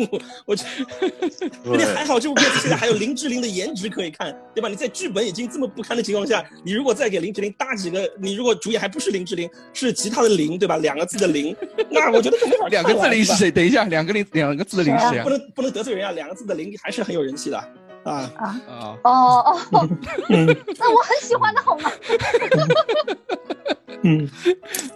[0.44, 0.64] 我觉
[1.00, 4.68] 得， 而且还好这部片子现在还有林志玲的颜值可以看，对吧？
[4.68, 10.76] 你在剧本已经这么不堪的情况下，你如果再给林志玲搭几个，你如果主演还不是林志玲，是其他的零，对吧？
[10.78, 11.54] 两个字的零，
[11.90, 13.50] 那我觉得就没法看两个字零是谁？
[13.50, 15.30] 等一下，两个零两个字的零是谁啊不？
[15.30, 16.12] 能不能得罪人啊！
[16.12, 17.68] 两个字的零还是很有人气的啊。
[18.04, 19.88] 啊，啊，哦哦，
[20.30, 20.46] 嗯
[20.78, 21.90] 那我很喜欢的好吗？
[24.02, 24.28] 嗯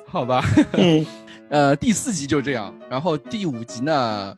[0.06, 0.42] 好吧。
[0.72, 1.04] 嗯
[1.50, 4.36] 呃，第四集就这样，然后第五集呢，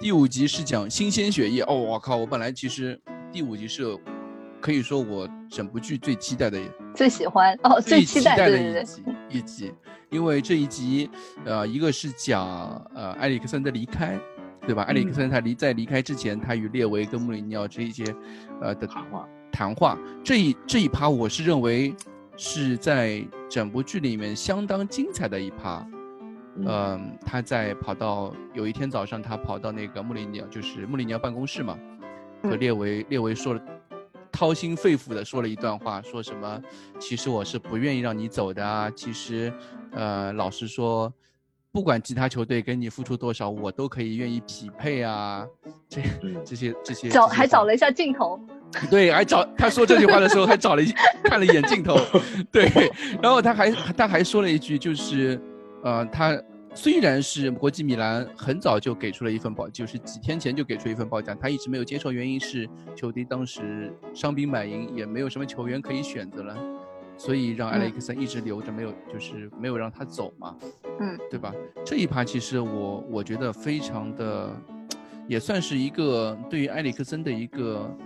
[0.00, 1.62] 第五集是讲新鲜血液。
[1.62, 2.16] 哦，我靠！
[2.16, 2.98] 我本来其实
[3.30, 3.84] 第五集是
[4.66, 6.60] 可以说我整部剧最期待的
[6.92, 9.72] 最喜欢哦，最期待，的一集一集，
[10.10, 11.08] 因为这一集，
[11.44, 12.44] 呃，一个是讲
[12.92, 14.18] 呃埃里克森的离开，
[14.66, 14.82] 对吧？
[14.82, 18.04] 埃里克森他离在离开之前，他与列维跟穆里尼奥这一些，
[18.60, 21.94] 呃的谈话谈话，这一这一趴我是认为
[22.36, 25.86] 是在整部剧里面相当精彩的一趴。
[26.58, 31.78] 嗯、他在跑到有一天早上，他跑到那个穆里尼奥，就是穆里尼奥办公室嘛，
[32.42, 32.58] 和嗯。
[32.58, 33.60] 列维列维说了，
[34.36, 36.60] 掏心肺腑的说了一段话，说什么？
[37.00, 38.90] 其实我是不愿意让你走的啊。
[38.94, 39.50] 其实，
[39.92, 41.10] 呃，老实说，
[41.72, 45.46] 不管其他球队给你付出多少，我都可以愿意匹配啊。
[45.88, 48.38] 这嗯这些这些找还找了一下镜头，
[48.90, 50.92] 对，还找他说这句话的时候还找了一
[51.24, 51.96] 看了一眼镜头，
[52.52, 52.70] 对，
[53.22, 55.40] 然后他还他还说了一句，就是，
[55.82, 56.38] 呃，他
[56.76, 66.54] 虽然是国际米兰很早就给出了一份报，就是几天前就给出一份报价，他一直没有接受，原因是球队当时伤兵满营，也没有什么球员可以选择了，
[67.16, 70.54] 所以让埃里克森一直留着，没有就是没有让他走嘛，
[71.00, 71.50] 嗯，对吧？
[71.82, 74.54] 这一趴其实我我觉得非常的，
[75.26, 77.96] 也算是一个对于埃里克森的一个，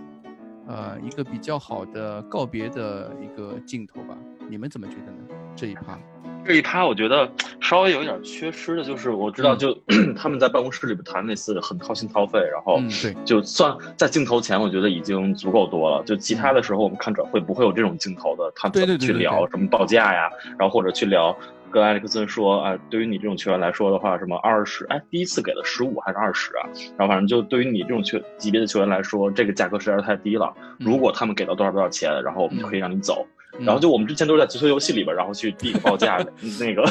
[0.68, 4.16] 呃，一个比较好的告别的一个镜头吧。
[4.48, 5.18] 你们怎么觉得呢？
[5.56, 5.98] 这一趴？
[6.44, 9.78] 这一趴我觉得稍微有一点缺失的，就是我知道嗯就、
[10.16, 12.80] 他们在办公室里边谈那次很掏心掏肺，然后
[13.24, 16.02] 就算在镜头前，我觉得已经足够多了。
[16.04, 21.36] 就其他的时候，我们看转会不会有这种镜头的，他们怎么去聊什么报价呀，然后或者去聊
[21.70, 26.66] 跟埃里克森说啊，对于你这种球员来说的话，什么二十，哎，第一次给了十五还是二十啊？
[26.96, 30.52] 然后反正就对于你这种球级别的球员来说，这个价格实在是太低了。
[30.78, 33.24] 如果他们给到多少多少钱，然后我们就可以让你走。
[33.24, 36.16] 嗯然后就我们之前都是在足球游戏里边，然后去递个报价，
[36.60, 36.84] 那个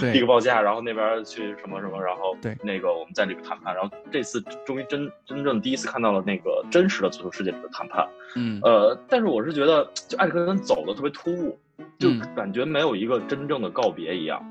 [0.00, 8.06] 对递个报价，然后那边去什么什么，然后对那个我们在里边谈判，然后这次终于真真正第一次看到了那个真实的足球世界里的谈判。
[8.36, 11.58] 嗯呃，但是我是觉得，就埃里克森走的特别突兀，
[11.98, 14.42] 就嗯感觉没有一个真正的告别一样。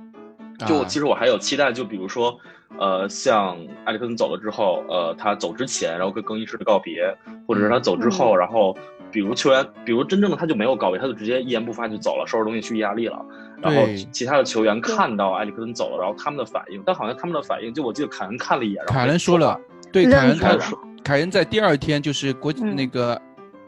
[0.68, 2.40] 就其实我还有期待，就比如说，
[2.78, 7.14] 呃，像埃里克森走了之后，呃，他走之前，然后跟更衣室的告别，
[7.48, 8.78] 或者是他走之后，然后
[9.14, 13.26] 比如球员，比如真正的他就没有告别，他就直接一言不发就走了，收拾东西去意大利了。
[13.62, 19.58] 然后其他的球员看到埃里克森走了，然后他们的反应，但好像他们的反应，就我记得凯恩看了一眼，然后凯恩说了，
[19.92, 23.22] 对，凯恩他可说凯恩在第二天就是国嗯那个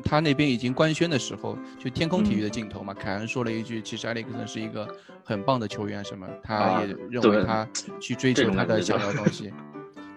[0.03, 4.87] 他那边已经官宣的时候，就天空体育的镜头嘛，凯恩说了一句，其实埃里克森是一个
[5.23, 7.67] 很棒的球员，什么，他啊也认为他
[7.99, 9.53] 去追求他的想要的东西，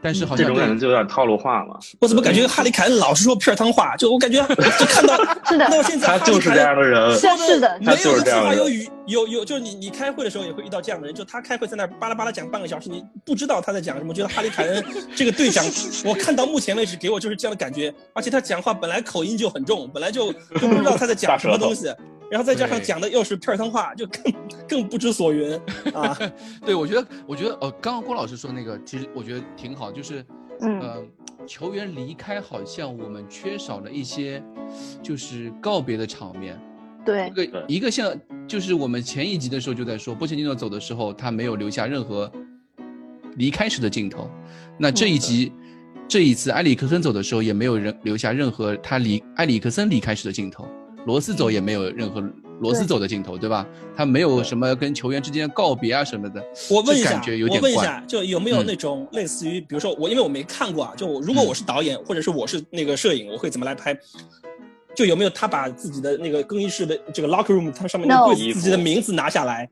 [0.03, 1.79] 但是好像这种感觉就有点套路化了。
[2.01, 3.97] 我怎么感觉哈利凯恩老是说片儿汤话？
[3.97, 5.17] 就我感觉就看到
[5.49, 14.11] 是的到现在他就是这样的人，是是的，没有一句他就是这样的话有语有有，就是你你开会的时候也会遇到这样的人，就他开会在那儿巴拉巴拉讲半个小时，你不知道他在讲什么。
[14.11, 14.85] 我觉得哈利凯恩
[15.17, 15.65] 这个队长，
[16.05, 21.87] 我看到目前为止给我就是这样的感觉，而且他讲话本来口音就很重，本来就就不知道他在讲什么东西，
[22.31, 24.35] 然后再加上讲的又是片儿汤话，就更
[24.69, 25.59] 更不知所云
[25.95, 26.17] 啊。
[26.65, 30.25] 对，我觉得，我觉得，呃，刚刚郭老师说那个，其实我觉得挺好，就是，
[30.61, 31.03] 嗯呃，
[31.47, 34.43] 球员离开好像我们缺少了一些，
[35.03, 36.61] 就是告别的场面。
[37.09, 38.15] 对一个一个像，
[38.47, 42.31] 就是我们前一集的时候就在说，波切蒂诺走的时候，他没有留下任何
[43.37, 44.31] 离开时的镜头。
[44.79, 45.51] 那这一集，
[46.07, 50.69] 这一次埃里克森走的时候，也没有人留下任何他离埃里克森离开时的镜头。
[51.07, 52.23] 罗斯走也没有任何
[52.61, 53.67] 罗斯走的镜头，对吧？
[53.97, 56.45] 他没有什么跟球员之间的告别啊什么的。
[56.69, 63.97] 我问一下感觉有，我点怪问一下，就有没有嗯那种类似于，比如说我，因为我没看过啊，就我如果嗯我是导演，或者是我是那个摄影，我会怎么来拍？
[64.99, 69.71] 就有没有他把自己的那个更衣室的这个 locker room，它上面的柜子自己的名字拿下来？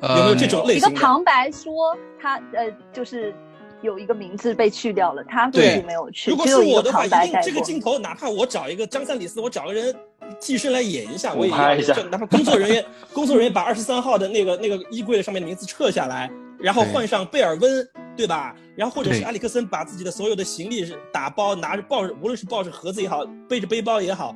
[0.00, 0.88] 有没有呃这种类一个？
[0.90, 3.34] 旁白说他呃就是
[3.82, 7.60] 有一个名字被去掉了，他自对己没有去，如果是我的话，一定这个。
[7.62, 9.92] 镜头，哪怕我找一个张三李四，我找个人
[10.40, 11.58] 替身来演一下，我也要。
[11.58, 18.54] 拍一下就哪怕工作人员 工作人员把二十三号的那个那个衣柜上面的名字撤下来，然后换上贝尔温，对吧？
[18.76, 24.34] 然后或者是埃里克森把自己的所有的行李打包拿着抱着，无论是抱着盒子也好，背着背包也好。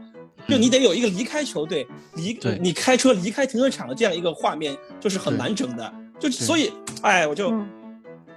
[0.49, 5.93] 就你得有一个离开球队，离你开车离开停车场的这样一个画面，就是很对完整的。
[6.19, 7.69] 就所以，哎，我就嗯，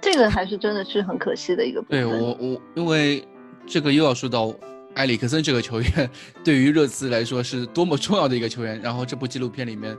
[0.00, 2.00] 这个还是真的是很可惜的一个部分。
[2.00, 3.26] 对我我因为
[3.66, 4.52] 这个又要说到
[4.96, 6.10] 埃里克森这个球员，
[6.44, 8.80] 对于热刺来说是多么重要的一个球员。
[8.82, 9.96] 然后这部纪录片里面，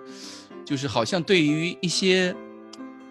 [0.63, 2.35] 就是好像对于一些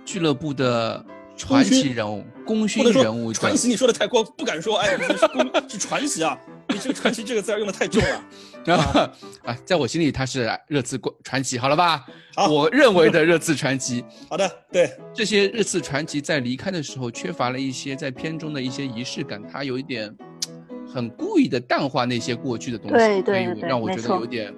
[0.04, 1.04] 俱乐部的
[1.36, 4.78] 传奇人物、功勋人物传奇，你说的太过，不敢说。
[4.78, 6.38] 哎，你是功是传奇啊！
[6.68, 8.24] 你这个传奇这个字儿用的太重了。
[8.64, 9.00] 然后
[9.44, 12.04] 啊， 在我心里他是热刺过传奇，好了吧？
[12.34, 14.04] 好我认为的热刺传奇。
[14.28, 20.14] 好的，对，这些热刺传奇在离开的时候缺乏了一些在片中的一些仪式感，他有一点
[20.92, 24.54] 很故意的淡化那些过去的东西，对对所以让我觉得有点，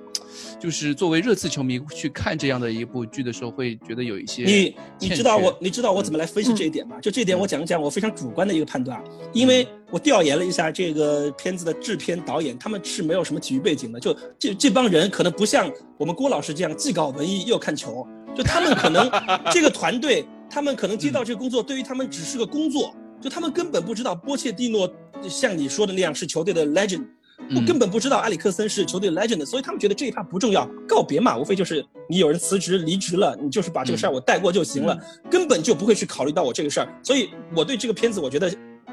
[0.59, 6.97] 就是作为热刺球迷去看这样的一部剧的时候，会觉得有一些你你知道我你知道我怎么来分析这一点吗？
[7.01, 19.11] 就这一点我讲一讲我非常主观的一个判断，因为我调研了一下这个片子的制片导演，他们是没有什么体育背景的，就这这帮人可能不像我们郭老师这样既搞文艺又看球，就他们可能
[19.53, 24.93] 这个团队，他们可能接到这个工作，对于他们只是个工作，就他们根本不知道波切蒂诺
[25.29, 27.05] 像你说的那样是球队的 legend。
[27.39, 34.99] 我嗯根本不知道埃里克森是球队 legend，所以他们觉得这一趴不重要，告别嘛，无非就是你有人辞职离职了，你就是把这个事儿我带过就行了，
[35.31, 36.89] 根本就不会去考虑到我这个事儿。
[37.03, 38.53] 所以我对这个片子，我觉得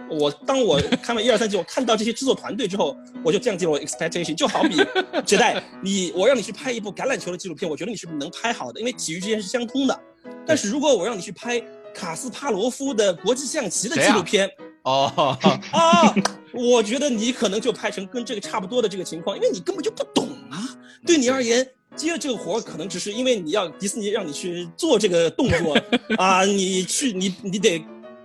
[0.09, 4.35] 我当我看完一二三集，我看到这些制作团队之后，我就降低了我 expectation。
[4.35, 4.75] 就好比
[5.25, 9.99] 杰代，你我让你去拍一部橄榄球的纪录片，我觉得你是能拍好的，因为体育之间是相通的。
[10.45, 11.61] 但是如果我让你去拍
[11.93, 14.49] 卡斯帕罗夫的国际象棋的纪录片，
[14.83, 15.37] 哦，
[15.71, 16.13] 啊，
[16.53, 20.77] 我觉得你可能就拍成跟这个差不多的这个情况，因为你根本就不懂啊。
[21.05, 25.77] 对你而言，接这个活可能只是因为你要迪士尼让你去做这个动作
[26.17, 27.83] 啊，你去你你得。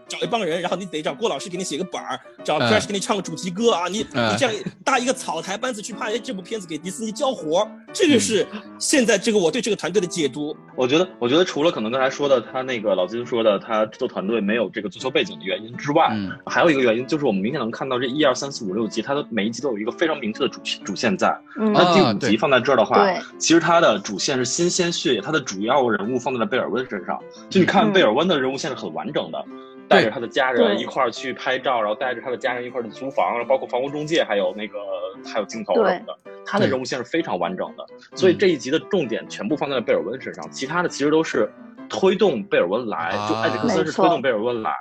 [0.08, 2.70] 找一帮人，然后你得找郭老师给你写个本儿，找嗯。
[2.70, 4.32] Crash 给你唱个主题歌啊，你嗯。
[4.32, 8.46] 你这样搭一个草台班子去拍这部片子给迪士尼交活儿，这个是
[8.78, 10.56] 现在这个我对这个团队的解读。
[10.74, 16.30] 我觉得，我觉得除了可能刚才说的他那个老金说的他制作团队没有这个足球背景的原因之外，嗯。
[16.46, 21.36] 还有一个原因就是我们明显能看到这一二三四五六集，它的每一集都有一个非常明确的主主线在。
[21.58, 21.72] 嗯。
[21.72, 23.20] 那第五集放在这儿的话，对。
[23.38, 27.18] 其实它的主线是新鲜血液，它的主要人物放在了贝尔温身上。
[27.50, 27.92] 就你看嗯。
[27.92, 29.44] 贝尔温的人物线是很完整的，
[29.88, 34.78] 带着他的家人一块儿去拍照，然后带着他的家人一块儿去租房，然后包括房屋中介，还有那个
[35.24, 37.86] 还有镜头什么的，他的人物线是非常完整的。
[38.14, 41.50] 所以这一集的重点全部放在了贝尔温身上，其他的其实都是
[41.88, 44.72] 推动贝尔温来，就艾迪克森是推动贝尔温来。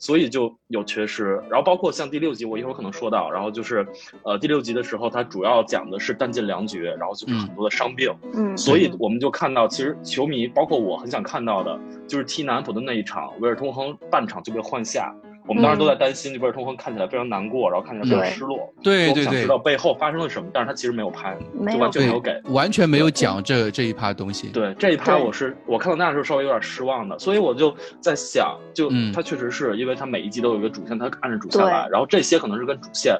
[0.00, 3.86] 所以就有缺失，然后包括像第六集，我一会儿可能说到，然后就是，
[4.24, 15.14] 呃，第六集的时候，它主要讲的是弹尽粮绝，然后就是很多的伤病，嗯，所以我们就看到，其实球迷包括我很想看到的，就是踢南安普的那一场，维尔通亨半场就被换下，
[15.46, 21.36] 我们当时都在担心，维尔通亨看起来非常难过，然后看起来非常失落，对对对我想知道背后发生了什么，但是他其实没有拍，
[21.72, 22.40] 就完全没有给。
[22.50, 24.48] 完全没有讲这这一趴东西。
[24.48, 33.16] 对这一趴，我是我看到那的时候稍微有点失望的，所以我就在想，就嗯他确实是因为他每一集都有一个主线，他按着主线来，然后这些可能是跟主线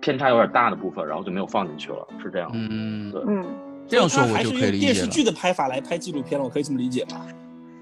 [0.00, 2.50] 偏差有点大的部分，然后就没有放进去了，是这样。
[2.54, 3.44] 嗯，对嗯，
[3.86, 4.94] 这样说还我就是可以电理解了。
[4.94, 7.26] 视剧的拍法来拍纪录片了，我可以这么理解吗？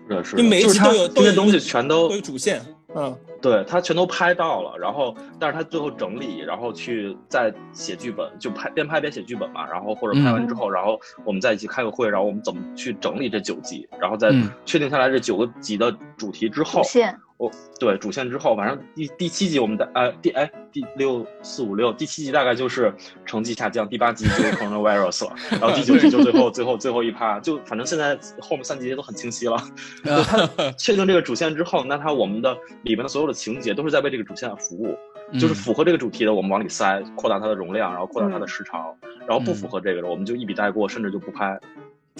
[0.09, 2.61] 是的，是的，因为每一就是他集都有都有这些东西全都都有主线，
[2.99, 14.51] 嗯，对他全都拍到了，然后但是他最后整理，然后去再写剧本，就拍边拍边写剧本嘛，然后或者拍完之后，然后我们在一起开个会，然后我们怎么去整理这九集，然后再嗯。
[14.65, 22.93] 确定下来这九个集的主题之后主，线，我对主线之后，反正第第七集我们的呃第哎第六四五六第七集大概就是
[23.25, 29.57] 成绩下降，第八集就是 coronavirus 了，然后第九集就最后最后最后一趴，就反正现在后面三集都很清晰了。
[30.05, 34.97] 就 他确定这个主线之后，那他我们的里面的所有的情节都是在为这个主线服务，
[35.39, 38.95] 就是嗯符合这个主题的，我们往里塞，扩大它的容量，然后扩大它的时长，
[39.27, 41.59] 然后不符合这个的，我们就一笔带过，甚至就不拍。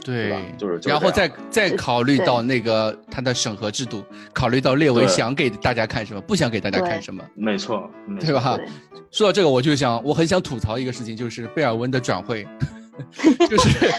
[0.05, 7.91] 对，就是就是然后再再考虑到那个它的审核制度，考虑到列维想给大家看什么，不想给大家看什么，没错，
[8.21, 8.67] 对吧对？
[9.11, 12.47] 说到这个，我就想，我很想吐槽一个事情，就是贝尔温的转会
[13.51, 13.93] 就是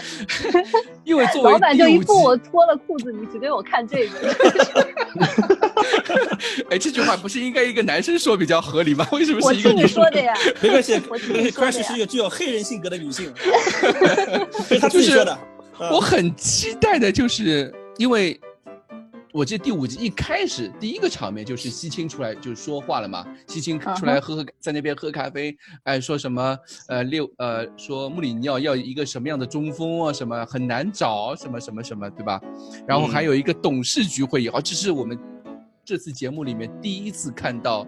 [1.04, 4.34] 因为作为老板就一副我脱了裤子，你只给我看这个。
[6.70, 9.06] 哎，这句话不是应该一个男生说比较合理吗？
[9.12, 13.32] 为什么是一个女生你说的呀，没关系，我听没关系你说的，Crash 是一个具有黑人性格的女性，
[14.68, 15.32] 这是她自己说的。
[15.32, 15.38] 嗯
[15.78, 18.38] 我很期待的就是，因为
[19.32, 26.58] 我记得第五集一开始第一个场面就是西青出来就说话了嘛，西青出来喝喝在那边喝咖啡，哎说什么
[26.88, 32.40] 呃六呃说穆里尼奥要一个什么样的中锋啊，什么很难找什么什么什么，对吧？
[32.86, 35.18] 然后还有一个董事局会议，哦，这是我们
[35.84, 37.86] 这次节目里面第一次看到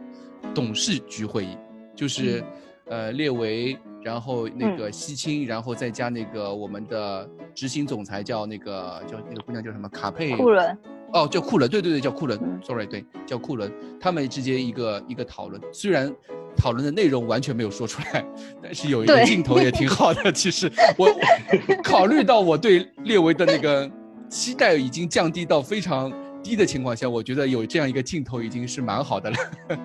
[0.55, 1.57] 董事局会议，
[1.97, 2.45] 就是、
[2.86, 10.78] 呃列维，然后那个西青，然后再加那个我们的执行总裁叫那个叫那个姑娘叫什么卡佩库伦，
[11.12, 16.11] 哦，叫库伦，对对对，叫库伦、嗯 s o r r y 对，叫库伦，他们之间一个一个讨论，虽然
[16.57, 18.24] 讨论的内容完全没有说出来，
[18.62, 20.32] 但是有一个镜头也挺好的。
[20.32, 23.90] 其实我我考虑到我对列维的那个
[24.28, 29.36] 期待已经降低到非常低的情况下，我觉得有这样一个镜头已经是蛮好的了。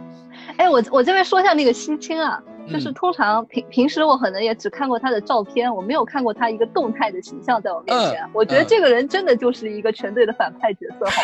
[0.58, 2.42] 哎，我我这边说一下那个西青啊，
[2.72, 8.24] 就是嗯通常平平时我可能也只看过他的照片，我没有看过他一个动态的形象在我面前。
[8.24, 11.22] 嗯我觉得嗯这个人真的就是一个全队的反派角色，好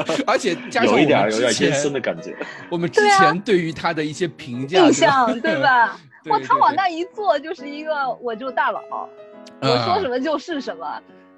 [0.00, 0.04] 吗？
[0.26, 2.36] 而且加上有一点有点阴森的感觉。
[2.70, 5.98] 我们之前对于他的一些评价，印象对吧？
[6.26, 8.80] 哇，他往那一坐就是一个我就大佬，
[9.60, 10.86] 嗯我说什么就是什么。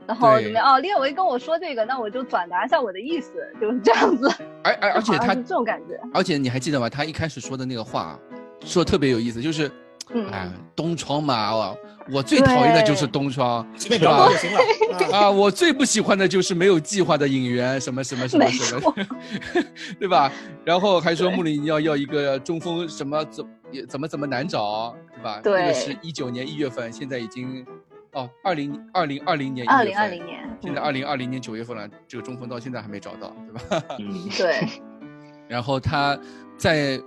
[0.07, 0.75] 然后对怎么样？
[0.75, 4.33] 哦，列维跟我说这个，那我就转达一下我的意思，就是这样子。
[4.63, 6.01] 而而而且他是这种感觉。
[6.15, 6.89] 而且你还记得吗？
[6.89, 8.17] 他一开始说的那个话，
[8.65, 9.71] 说特别有意思，就是，
[10.13, 11.79] 嗯哎，东窗嘛，我
[12.13, 14.59] 我最讨厌的就是东窗， 随便是吧搞搞就行了。
[14.59, 18.95] 啊啊，我最不喜欢的就是没有计划的引援，什么什么什么什么，
[19.99, 20.31] 对吧？
[20.65, 25.41] 然后还说穆里尼奥要一个中锋，什么怎也怎么怎么难找，对吧？
[25.43, 27.65] 对那个是一九年一月份，现在已经，
[28.13, 33.35] 哦，二零二零二零年一二月份，零二零年，嗯现在二零二零年九月份了，这个中锋到现在还没找到，
[33.69, 33.85] 对吧？
[33.99, 34.67] 嗯，对，
[35.49, 36.19] 然后他
[36.57, 36.99] 在，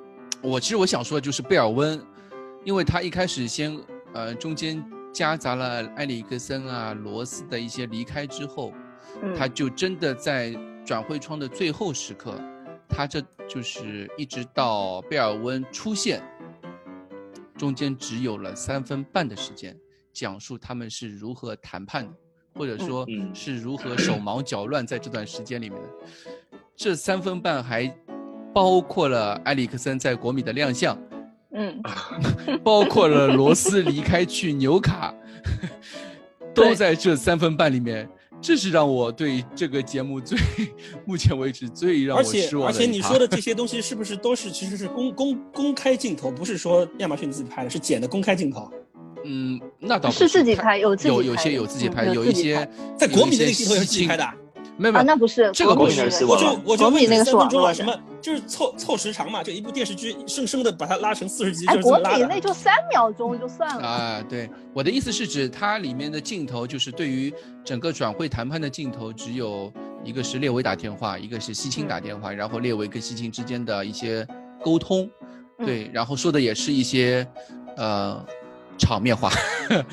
[0.41, 2.01] 我其实我想说的就是贝尔温，
[2.63, 3.77] 因为他一开始先
[4.13, 4.83] 呃中间
[5.13, 8.73] 夹杂了埃里克森啊、罗斯的一些离开之后，
[9.21, 12.33] 嗯他就真的在转会窗的最后时刻，
[12.87, 16.23] 他这就是一直到贝尔温出现，
[17.57, 19.77] 中间只有了三分半的时间，
[20.13, 22.13] 讲述他们是如何谈判的，
[22.55, 25.89] 或者说嗯是如何手忙脚乱在这段时间里面的。
[26.77, 27.93] 这三分半还
[28.53, 30.97] 包括了埃里克森在国米的亮相，
[31.53, 31.81] 嗯，
[32.63, 35.13] 包括了罗斯离开去纽卡，
[36.53, 38.07] 都在这三分半里面。
[38.41, 40.39] 这是让我对这个节目最
[41.05, 48.71] 目前为止最让我失望而的而且你说的这些东西是不是都是其实是公公公开镜头，不是说亚马逊自己拍的，是剪的公开镜头。
[49.25, 50.29] 嗯，那倒不是。
[50.29, 52.65] 自己拍有自己有有些有自己拍，有一些
[52.97, 54.23] 在国米的那个镜头也是自己拍的
[54.79, 62.19] 没有没有那不是这个不是那个我就我就问你那个是三分钟啊，什么就是凑凑时长嘛，就一部电视剧生生的把它拉成四十集，哎，就是这国么拉的。
[62.19, 63.85] 米那就三秒钟就算了。
[63.85, 69.71] 啊，对，我的意思是指它里面的镜头，就是对于整个转会谈判的镜头，只有
[70.03, 74.25] 一个是列维打电话，一个是西青打电话，然后列维跟西青之间的一些
[74.63, 75.09] 沟通，
[75.59, 77.27] 嗯对，然后说的也是一些
[77.75, 78.25] 呃
[78.79, 79.29] 场面化，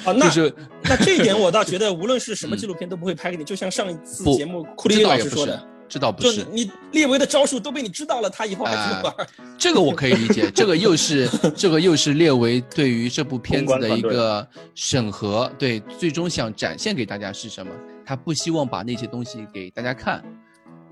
[0.05, 9.26] 啊，那就是那这一点我倒觉得， 无论是什么纪录片都不会拍给你，就像上一次节目库里老师说的，，这倒不，就是你列维的招数都被你知道了，他以后还怎么玩？
[9.59, 17.72] 这个我可以理解，这个又是 这个又是列维对于这部片子的一个审核，对，最终想展现给大家是什么？
[18.05, 20.22] 他不希望把那些东西给大家看，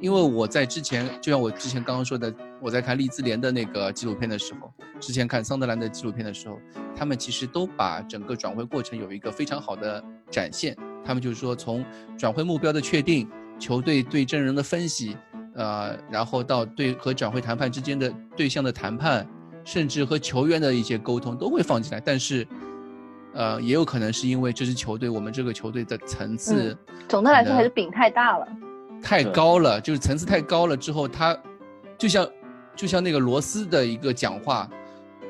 [0.01, 6.59] 因为我在之前，就像我之前刚刚说的，我在看利兹联的那个纪录片的时候，之前看桑德兰的纪录片的时候，
[6.95, 10.76] 他们其实都把整个转会过程有一个非常好的展现。
[11.05, 11.84] 他们就是说，从
[12.18, 13.28] 转会目标的确定、
[13.59, 15.16] 球队对阵容的分析，
[15.55, 19.26] 呃，然后到对和转会谈判之间的对象的谈判，
[19.64, 22.01] 甚至和球员的一些沟通都会放进来。
[22.01, 22.47] 但是，
[23.32, 26.76] 呃，也有可能是因为这支球队，我们这个球队的层次。
[27.09, 28.49] 总的来说还是饼太大了。
[29.05, 31.39] 太高了，就是层次太高了之后，他
[31.99, 32.27] 就像
[32.75, 34.69] 就像那个罗斯的一个讲话，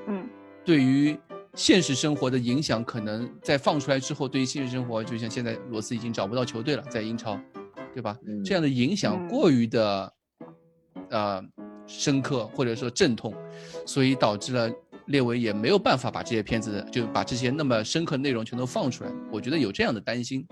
[0.06, 0.24] 嗯，
[0.64, 1.18] 对于
[1.54, 7.38] 现实生活的影响，可能在放出来之后，对于现实生活，就像现在罗斯已经找不到球队了，在英超，
[7.92, 8.16] 对吧？
[8.44, 10.12] 这样的影响过于的
[11.10, 11.42] 呃
[11.86, 13.34] 深刻或者说阵痛，
[13.84, 14.70] 所以导致了
[15.06, 19.10] 列维也没有办法把这些片子就把这些那么深刻内容全都放出来。
[19.30, 20.46] 我觉得有这样的担心。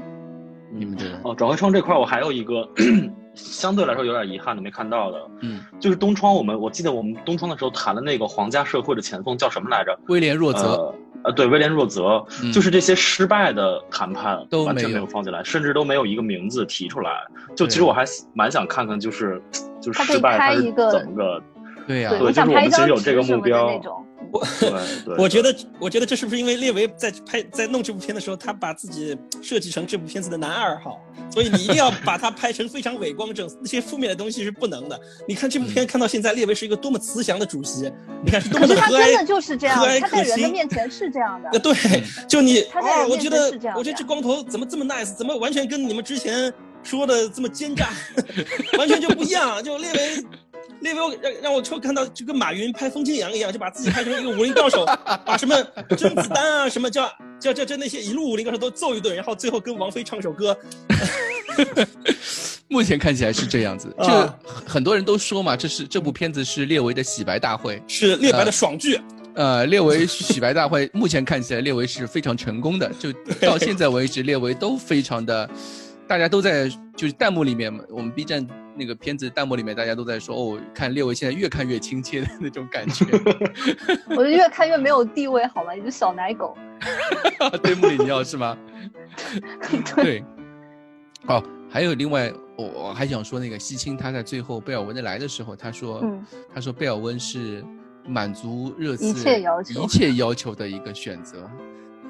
[0.72, 1.20] 你们觉得？
[1.24, 2.68] 哦，转会窗这块我还有一个
[3.34, 9.98] 相对来说有点遗憾的没看到的，嗯，就是东窗，我们我记得我们东窗的时候谈了那个皇家社会的前锋叫什么来着？
[10.08, 10.94] 威廉若泽。
[11.24, 17.12] 呃，对，威廉若泽，就是这些失败的谈判都完全没有放进来，甚至都没有一个名字提出来。
[17.54, 18.04] 就其实我还
[18.34, 19.40] 蛮想看看，就是
[19.80, 21.40] 就是失败他是怎么个？
[21.86, 23.80] 对呀，对，就是我们其实有这个目标。
[24.32, 24.46] 我
[25.24, 30.98] 我觉得，我觉得这是不是因为列维在拍在弄这部片的时候，他把自己设计成这部片子的男二号，
[31.30, 34.98] 所以你一定要把它拍成非常伟光正，那些负面的东西是不能的。
[35.28, 37.92] 你看这部片看到现在，列维是一个多么慈祥的主席，
[38.24, 39.78] 你看是多么的和蔼，就是这样。
[40.00, 41.58] 他在人的面前是这样的。
[41.58, 41.74] 对，
[42.26, 46.52] 就你啊，我觉得，我觉得这光头怎么这么 nice，怎么完全跟你们之前
[46.82, 47.90] 说的这么奸诈，
[48.78, 50.24] 完全就不一样，就列维。
[50.82, 54.84] 列维让让我就看到就跟马云拍风清扬一样，就把自己拍成一个武林高手，
[55.24, 55.56] 把什么
[55.96, 57.08] 甄子丹啊，什么叫
[57.40, 60.56] 叫叫叫那些一路武林高手都揍一顿，然后最后跟王菲唱首歌。
[62.68, 64.34] 目前看起来是这样子，就
[64.66, 69.00] 很多人都说嘛，这是这部片子是列维的洗白大会，是列白的爽剧。
[69.34, 75.48] 呃，列维洗白大会目前看起来列维是非常成功的，就到现在为止，列维都非常的。
[76.08, 83.04] 大家都在就是弹幕里面，我们 B 站那个片子弹幕里面，大家都在说哦，看列维现在越看越亲切的那种感觉。
[84.10, 85.74] 我就越看越没有地位，好吗？
[85.74, 86.56] 一只小奶狗。
[87.62, 88.56] 对穆里尼奥是吗？
[89.96, 90.24] 对。
[91.26, 96.02] 哦，还有另外，我我还想说那个西青，他在最后贝尔文的来的时候，他说，
[96.52, 97.64] 他说贝尔温是
[98.06, 101.48] 满足热刺一切要求一切要求的一个选择。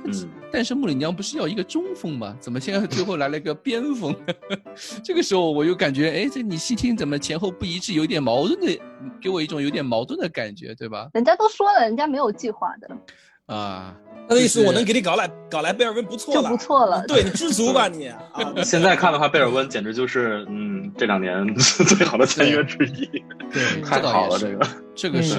[0.05, 2.37] 嗯， 但是穆里尼奥不是要一个中锋吗？
[2.41, 4.15] 怎么现在最后来了一个边锋？
[5.03, 8.79] 这个时候我又感觉，哎，这你细听怎么前后不一致，有点矛盾的，
[9.21, 11.09] 给我一种有点矛盾的感觉，对吧？
[11.15, 12.89] 人家都说了，人家没有计划的。
[13.47, 13.95] 啊，
[14.29, 17.05] 那意思我能给你搞来搞来贝尔温不错了，就不错了。
[17.07, 18.23] 对你知足吧你啊！
[18.65, 23.07] 现在看的话，贝尔温简直就是嗯这两年最好的签约之一。
[23.53, 25.35] 对，太好了，这个这个是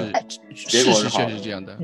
[0.54, 1.76] 结果是确实是这样的。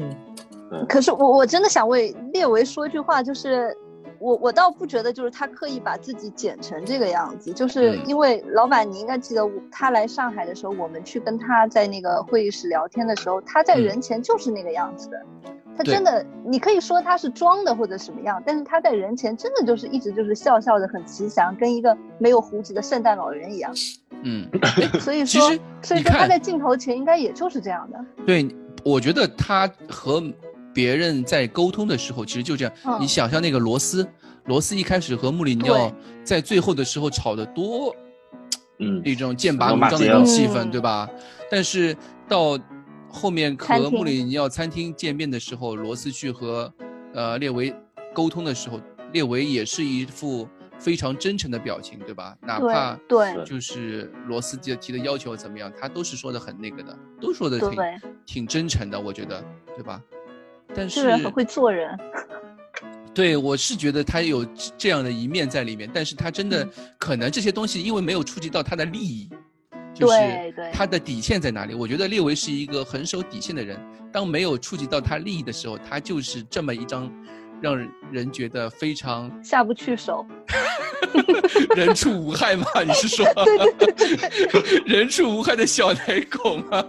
[0.88, 3.76] 可是我我真的想为列维说一句话，就是
[4.18, 15.20] 我我倒不觉得就是他刻意把自己剪成这个样子，就是因为老板，你应该记得他来上海的时候，我们去跟他在那个会议室聊天的时候，他在人前就是那个样子的，
[15.76, 23.74] 他真的，你可以说他是装的或者什么样，但是他在人前真的就是一直就是笑笑的很慈祥，跟一个没有胡子的圣诞老人一样。
[24.22, 24.46] 嗯，
[25.00, 25.40] 所以说，
[25.82, 27.98] 所以说他在镜头前应该也就是这样的。
[28.26, 28.46] 对，
[28.84, 30.22] 我觉得他和。
[30.72, 32.72] 别人在沟通的时候，其实就这样。
[33.00, 34.06] 你想象那个罗斯，
[34.46, 35.92] 罗斯一开始和穆里尼奥
[36.24, 37.94] 在最后的时候吵得多，
[38.78, 41.08] 嗯，那种剑拔弩张的那种气氛，对吧？
[41.50, 41.96] 但是
[42.28, 42.58] 到
[43.08, 46.72] 后面和穆里尼奥餐厅见面的时候，罗斯去和
[47.14, 47.74] 呃列维
[48.14, 48.80] 沟通的时候，
[49.12, 50.48] 列维也是一副
[50.78, 52.36] 非常真诚的表情，对吧？
[52.40, 57.76] 哪怕对，就是罗斯提提的要求怎么样，他都是说的很那个的，都说的挺
[58.24, 59.44] 挺真诚的，我觉得，
[59.74, 60.00] 对吧？
[60.74, 61.98] 但是很会做人，
[63.14, 64.44] 对我是觉得他有
[64.78, 66.68] 这样的一面在里面，但是他真的
[66.98, 69.28] 可能这些东西因为没有触及到他的利益，
[69.94, 70.16] 就是
[70.72, 71.74] 他的底线在哪里？
[71.74, 73.78] 我觉得列维是一个很守底线的人，
[74.12, 77.10] 当没有触及到他利益的时候，他就是这么一张。
[77.62, 77.76] 让
[78.10, 80.24] 人觉得非常下不去手，
[81.76, 82.66] 人畜无害吗？
[82.86, 83.92] 你是说对对
[84.46, 86.84] 对， 人畜无害的小奶狗吗？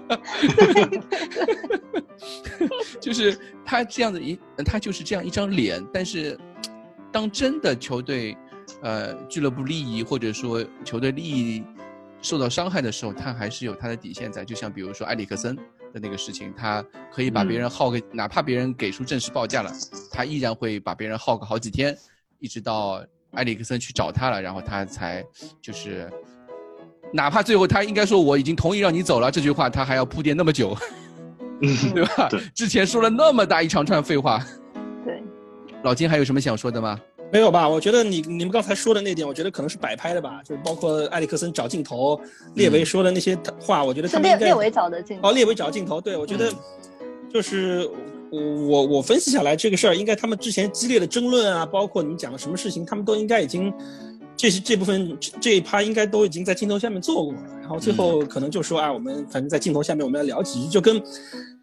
[2.99, 5.85] 就是他这样的一，他就是这样一张脸。
[5.93, 6.37] 但是，
[7.11, 8.37] 当真的球队，
[8.81, 11.63] 呃，俱乐部利益或者说球队利益
[12.21, 14.45] 受到伤害的时候，他还是有他的底线在。
[14.45, 15.57] 就像比如说埃里克森。
[15.93, 16.81] 的那个事情，他
[17.13, 19.69] 可以把别人耗个，哪怕别人给出正式报价了，
[20.09, 21.93] 他依然会把别人耗个好几天，
[22.39, 23.03] 一直到
[23.33, 25.23] 埃里克森去找他了，然后他才
[25.61, 26.09] 就是
[27.13, 30.75] 哪怕最后他应该说我已经同意让你走了这句话，他还要铺垫那么久，
[31.93, 32.27] 对吧？
[32.29, 34.43] 对之前说了那么大一长串废话，
[35.05, 35.21] 对，
[35.83, 36.99] 老金还有什么想说的吗？
[37.33, 37.69] 没有吧？
[37.69, 42.19] 我觉得你你们刚才说的那点，我觉得可能是摆拍的吧，就是包括埃里克森找镜头，
[42.55, 46.51] 列维说的那些话，我觉得是他们应该列列维找的镜头哦，列维找镜头，对我觉得
[47.31, 47.89] 就是
[48.31, 53.71] 我我分析下来这个事儿，应该他们之前激烈的争论啊，包括你们讲的什么事情，他们都应该已经
[54.37, 61.01] 这些这部分这这一趴应该都已经在镜头下面做过了，然后最后可能就说啊，我们反正在镜头下面我们要聊几句，就跟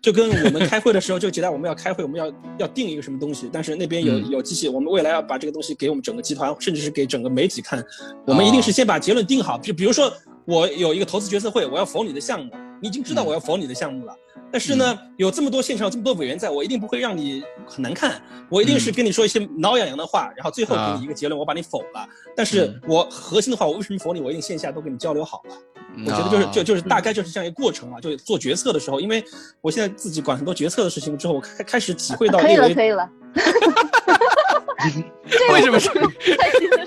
[0.00, 4.30] 就跟我们开会的时候 就觉得我们要开会，我们要要定一个什么东西，但是那边有嗯。
[4.30, 7.82] 有机器，我们未来要把这个东西给我们整个集团，甚至是给整个媒体看，
[8.26, 10.12] 我们一定是先把结论定好，就比如说
[10.44, 14.14] 我有一个投资决策会，我要否你的项目，你已经知道我要否你的项目了。
[14.50, 22.08] 但是呢，有这么多现场这么多委员在，我一定不会让你很难看，我一定是跟你说一些挠痒痒的话，然后最后给你一个结论，我把你否了。
[22.36, 24.20] 但是嗯我核心的话，我为什么否你？
[24.20, 25.54] 我一定线下都跟你交流好了。
[26.04, 29.24] 我觉得啊就是就就是大概就是这样一个过程啊，就是做决策的时候，因为
[29.60, 33.08] 我现在自己管很多决策的事情之后，我开开始体会到可以了，可以了。
[35.52, 36.78] 为什么是开心的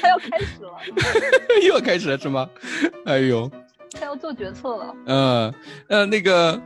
[0.00, 0.70] 他要开始了，
[1.62, 2.48] 又要开始了是吗？
[3.04, 3.50] 哎呦，
[3.92, 4.94] 他要做决策了。
[5.06, 5.54] 呃
[5.88, 6.60] 呃那个，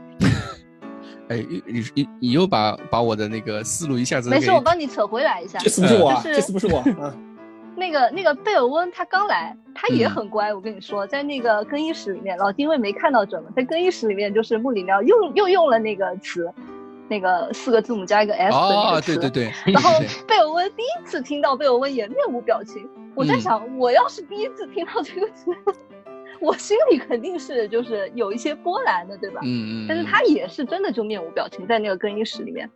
[1.29, 5.69] 哎你你你又把把我的那个思路一下子没事，我帮你扯回来一下这。
[5.69, 7.15] 次不是我这次不是我啊。
[7.77, 10.53] 那个那个贝尔温他刚来，他也嗯很乖。
[10.53, 16.49] 我跟你说，在那个更衣室里面，老丁因为没看到准嘛，在更衣室里面就是穆里尼奥又又用了那个词，
[17.09, 19.17] 那个四个字母加一个 s 的那哦个，词。
[19.17, 19.91] 对对对，然后
[20.25, 25.51] 贝尔温第一次听到贝尔温也面无表情，我在嗯想，我要是第一次听到这个词，
[26.39, 29.41] 我心里肯定是就是有一些波澜的，对吧？
[29.43, 32.69] 嗯嗯，但是他也是真的就面无表情在那个更衣室里面。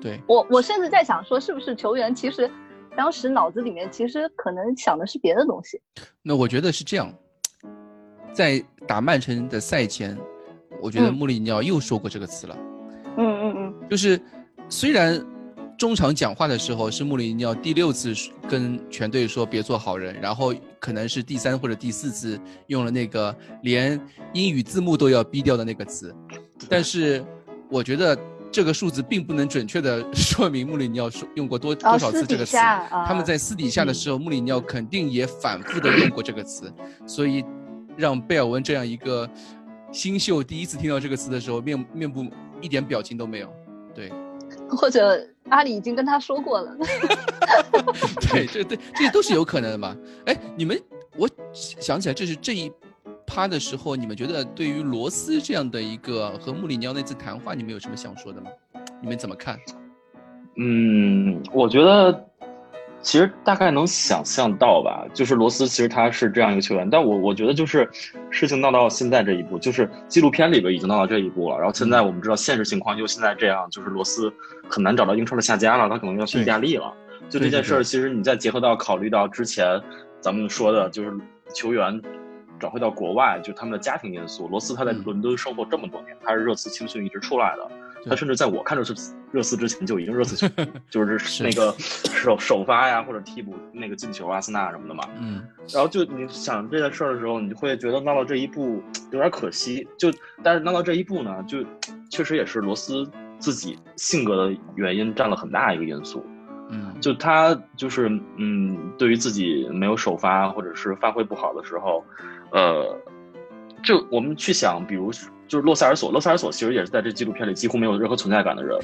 [0.00, 2.50] 对我我甚至在想说，是不是球员其实
[2.96, 5.80] 当时脑子里面其实可能想的是别的东西。
[6.22, 7.12] 那我觉得是这样，
[8.32, 10.16] 在打曼城的赛前，
[10.82, 12.58] 我觉得嗯穆里尼奥又说过这个词了，
[13.16, 14.20] 嗯嗯嗯，就是
[14.68, 15.24] 虽然
[15.76, 18.14] 中场讲话的时候是穆里尼奥第六次
[18.48, 24.00] 跟全队说别做好人，然后可能是第三或者第四次用了那个连
[24.32, 26.14] 英语字幕都要逼掉的那个词，
[26.68, 27.24] 但是
[27.70, 28.18] 我觉得。
[28.54, 32.56] 这个数字并不能准确的说明穆里尼奥说用过多多少次这个词。
[33.04, 36.72] 他们在私底下的时候，穆里尼奥肯定也反复的用过这个词，
[37.04, 37.44] 所以
[37.96, 39.28] 让贝尔温这样一个
[39.90, 42.24] 新秀第一次听到这个词的时候，面面部
[42.60, 43.52] 一点表情都没有。
[43.92, 44.12] 对，
[44.68, 46.76] 或者阿里已经跟他说过了。
[48.30, 49.96] 对，这对这些都是有可能的嘛。
[50.26, 50.80] 哎，你们，
[51.16, 52.72] 我想起来，这是这一
[53.26, 58.50] 趴的时候，你们觉得对于罗斯这样的一个和穆里尼奥那次谈话，你们有什么想说的吗？
[59.00, 59.58] 你们怎么看？
[60.56, 62.12] 嗯，我觉得
[63.04, 67.88] 其实大概能想象到吧，就是罗斯其实他是这样一个球员，但我我觉得就是
[68.30, 74.32] 事情闹到现在这一步，就是纪录片里边已经闹到这一步了，然后现在我们知道现实情况就现在这样，就是罗斯
[74.70, 76.92] 很难找到英超的下家了，他可能要去意大利了。
[77.28, 79.80] 就这件事儿，其实你再结合到考虑到之前
[80.20, 81.12] 咱们说的，就是
[81.54, 82.00] 球员
[82.58, 84.48] 转会到国外，就他们的家庭因素。
[84.48, 87.76] 罗斯他在嗯伦敦生活这么多年，他是热刺青训一直出来的，对
[88.08, 90.50] 他甚至在我看热刺热刺之前就已经热刺
[90.90, 95.04] 就是是那个 首首发呀或者替补那个进球阿森纳什么的嘛。
[95.20, 95.42] 嗯
[95.72, 99.86] 然后就你想这件事儿的时候，你就会觉得闹到这一步有点可惜。
[99.98, 101.64] 就但是闹到这一步呢，就
[102.10, 106.24] 确实也是罗斯自己性格的原因占了很大一个因素。
[106.70, 112.04] 嗯，就他就是嗯，对于自己没有首发或者是发挥不好的时候，
[112.52, 112.98] 呃，
[113.82, 115.10] 就我们去想，比如
[115.54, 118.76] 就是洛塞尔索，洛塞尔索其实也是在这纪录片里几乎没有任何存在感的人，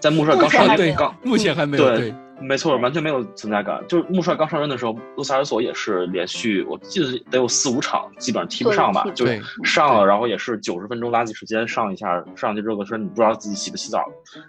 [0.00, 3.78] 在穆帅刚上对目前还没有刚目前还没有对对，没错，完全没有存在感。
[3.86, 14.02] 就是穆帅刚上任的时候，洛塞尔索也是连续，我记得得有四五场，基本上踢不上吧，就对上了，然后也是九十分钟垃圾时间上一下，上去热个身，你不知道自己洗不洗澡，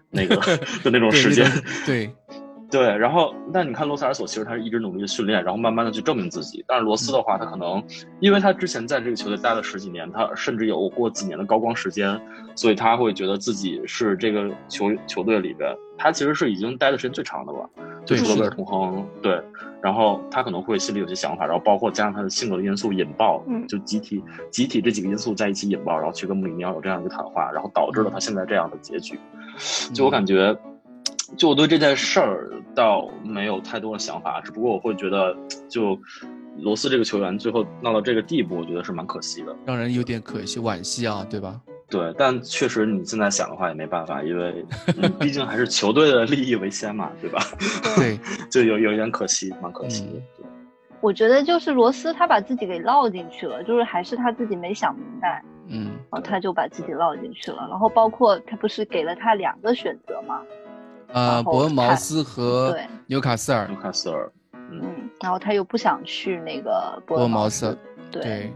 [0.09, 0.38] 那个
[0.82, 1.45] 的那种时间。
[1.86, 2.09] 对，
[2.70, 6.63] 对，然后但你看罗塞尔索，其实他是一直努力的训练，然后慢慢的去证明自己。
[6.68, 7.82] 但是罗斯的话，他可能
[8.20, 12.20] 因为他之前在这个球队待了十几年，他甚至有过几年的高光时间，
[12.55, 17.70] 所以他会觉得自己是这个球球队里边，他其实是已经待的时间最长的了。
[18.05, 19.41] 对除了威尔是的同亨，对，
[19.82, 29.20] 然后他可能会心里有些想法，然后包括加上他的性格的因素引爆，嗯就集体集体这几个因素在一起引爆，然后去跟穆里尼奥有这样一个谈话，然后导致了他现在这样的结局。
[29.91, 30.55] 就我感觉，
[31.38, 35.36] 就我对这件事儿倒没有太多的想法，只不过我会觉得，
[35.67, 35.97] 就
[36.59, 39.55] 罗斯这个球员最后闹到这个地步，我觉得是蛮可惜的。
[39.65, 41.59] 让人有点可惜惋惜啊，对吧？
[41.89, 44.65] 对，但确实你现在想的话也没办法，因为
[45.01, 47.39] 嗯毕竟还是球队的利益为先嘛，对吧？
[47.95, 48.17] 对，
[48.49, 50.11] 就有有一点可惜，蛮可惜的。
[50.38, 50.45] 对
[51.01, 57.67] 我觉得就是罗斯他把自己给落进去了，就是还是他自己没想明白，嗯然后他就把自己落进去了。
[57.69, 60.41] 然后包括他不是给了他两个选择吗？
[61.08, 62.78] 呃，伯恩茅斯和
[63.08, 63.68] 纽卡斯尔。
[63.68, 64.32] 纽，卡斯尔，
[64.72, 67.78] 嗯，然后他又不想去那个伯伯恩茅斯，
[68.12, 68.53] 对对，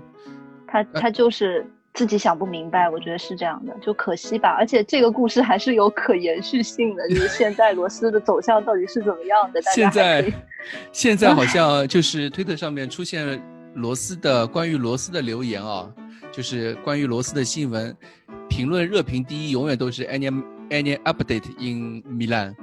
[0.68, 4.50] 他他就是自己想不明白，我觉得是这样的，就可惜吧。
[4.58, 10.34] 而且这个故事还是有可延续性的，就是 现在罗斯的走向到底是怎么样的，大家现在
[10.92, 13.40] 现在好像 就是推特上面出现了
[13.76, 15.90] 罗斯的关于罗斯的留言啊，
[16.32, 17.96] 就是关于罗斯的新闻，
[18.50, 22.56] 评论热评第一永远都是 any any update in Milan，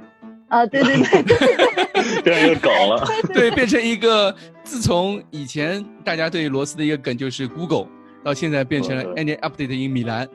[0.49, 1.23] 啊，对对对
[2.23, 3.07] 对变成一个梗了。
[3.33, 7.87] 对，变成一个自从以前大家对罗斯的一个梗就是 Google，
[8.23, 10.27] 到现在变成了 any update in Milan，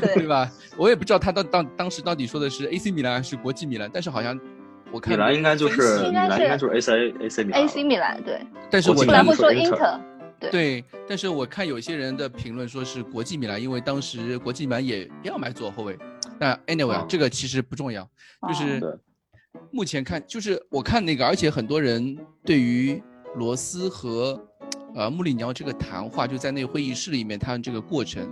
[0.00, 0.50] 对对， 吧？
[0.76, 4.38] 我也不知道他到当当时到底说的是 AC 米兰还是国际米兰，但是好像
[4.90, 7.62] 我看米兰应该就是米应该是兰应该就是 A C A C 米兰。
[7.62, 8.40] AC 米兰对，
[8.70, 10.00] 但是我国际看后来会说 Inter，
[10.38, 15.98] 对对，但是我看有些人的评论说是国际米兰，因为当时国际米兰也要买左后卫。
[16.38, 18.08] 那 anyway，、这个其实不重要，
[18.48, 19.00] 就是
[19.70, 23.02] 目前看，就是我看那个，而且很多人对于
[23.36, 24.40] 罗斯和
[24.94, 28.28] 呃穆里尼奥这个谈话，就在那个会议室里面，他们这个过程，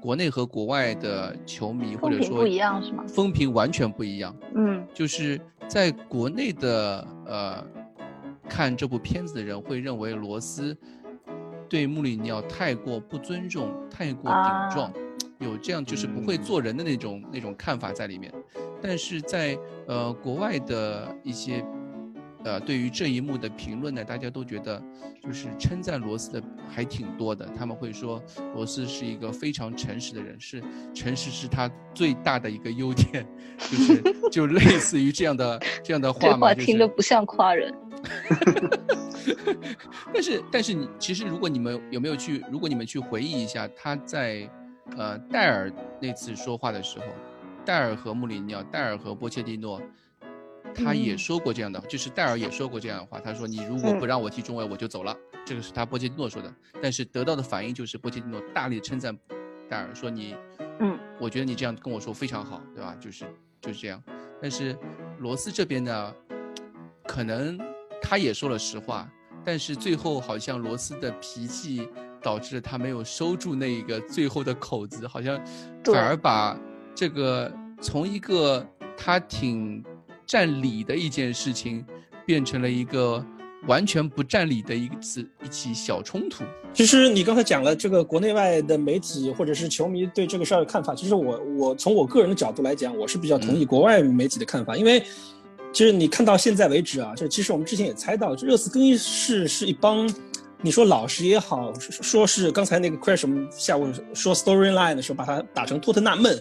[0.00, 3.04] 国内和国外的球迷或者说不一样是吗？
[3.06, 4.34] 风评完全不一样。
[4.54, 4.86] 嗯。
[4.94, 7.64] 就是在国内的呃
[8.48, 10.76] 看这部片子的人会认为罗斯
[11.68, 14.92] 对穆里尼奥太过不尊重、太过顶撞，
[15.40, 18.32] 有这样就是不会嗯做人的那种、那种看法在里面。
[18.80, 21.64] 但是在呃国外的一些
[22.44, 24.82] 呃对于这一幕的评论呢，大家都觉得
[25.22, 27.46] 就是称赞罗斯的还挺多的。
[27.56, 28.22] 他们会说
[28.54, 30.62] 罗斯是一个非常诚实的人，是
[30.94, 33.26] 诚实是他最大的一个优点，
[33.58, 37.74] 就是就类似于这样的这样的话嘛，话听着不像夸人。
[40.14, 44.48] 但是，但是你其实，如果你们有没有去，如果你们去回忆一下他在
[44.96, 47.06] 呃戴尔那次说话的时候，
[47.64, 49.80] 戴尔和穆里尼奥、戴尔和波切蒂诺，
[50.74, 56.52] 他也嗯说过这样的，就是戴尔也说过这样的话，他说你如果不嗯让我踢中卫，我就走了，这个是他波切蒂诺说的。
[56.82, 59.16] 但是得到的反应就是波切蒂诺大力称赞
[59.68, 60.34] 戴尔，说你，
[60.80, 62.96] 嗯，我觉得你这样跟我说非常好，对吧？
[63.00, 63.24] 就是
[63.60, 64.02] 就是这样。
[64.42, 64.76] 但是
[65.18, 66.14] 罗斯这边呢，
[67.04, 67.58] 可能
[68.00, 69.06] 他也说了实话，
[69.44, 71.86] 但是最后好像罗斯的脾气
[72.22, 75.40] 导致他没有收住那一个最后的口子，好像
[75.84, 76.58] 反而把
[76.94, 78.66] 这个从一个
[78.96, 79.82] 他挺
[80.26, 81.84] 占理的一件事情，
[82.26, 83.24] 变成了一个
[83.66, 86.44] 完全不占理的一次一起小冲突。
[86.72, 95.02] 其实你刚才讲了这个国内外的媒体或者是球迷对这个事儿的看法，其实我我从我个人的角度来讲，我是比较同意国外媒体的看法，因为
[95.72, 100.08] 其实你看到现在为止啊，就其实我们之前也猜到，热刺更衣室是一帮，
[100.62, 106.40] 你说老实也好，说是刚才那个 Crash 我们下午说 storyline 的时候，把它打成托特纳闷。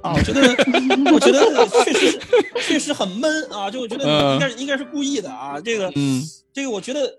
[0.00, 0.40] 啊，我觉得，
[1.12, 2.20] 我觉得确实是，
[2.68, 3.68] 确实很闷啊！
[3.68, 5.60] 就我觉得嗯应该、应该是故意的啊。
[5.60, 7.12] 这个，嗯这个我觉得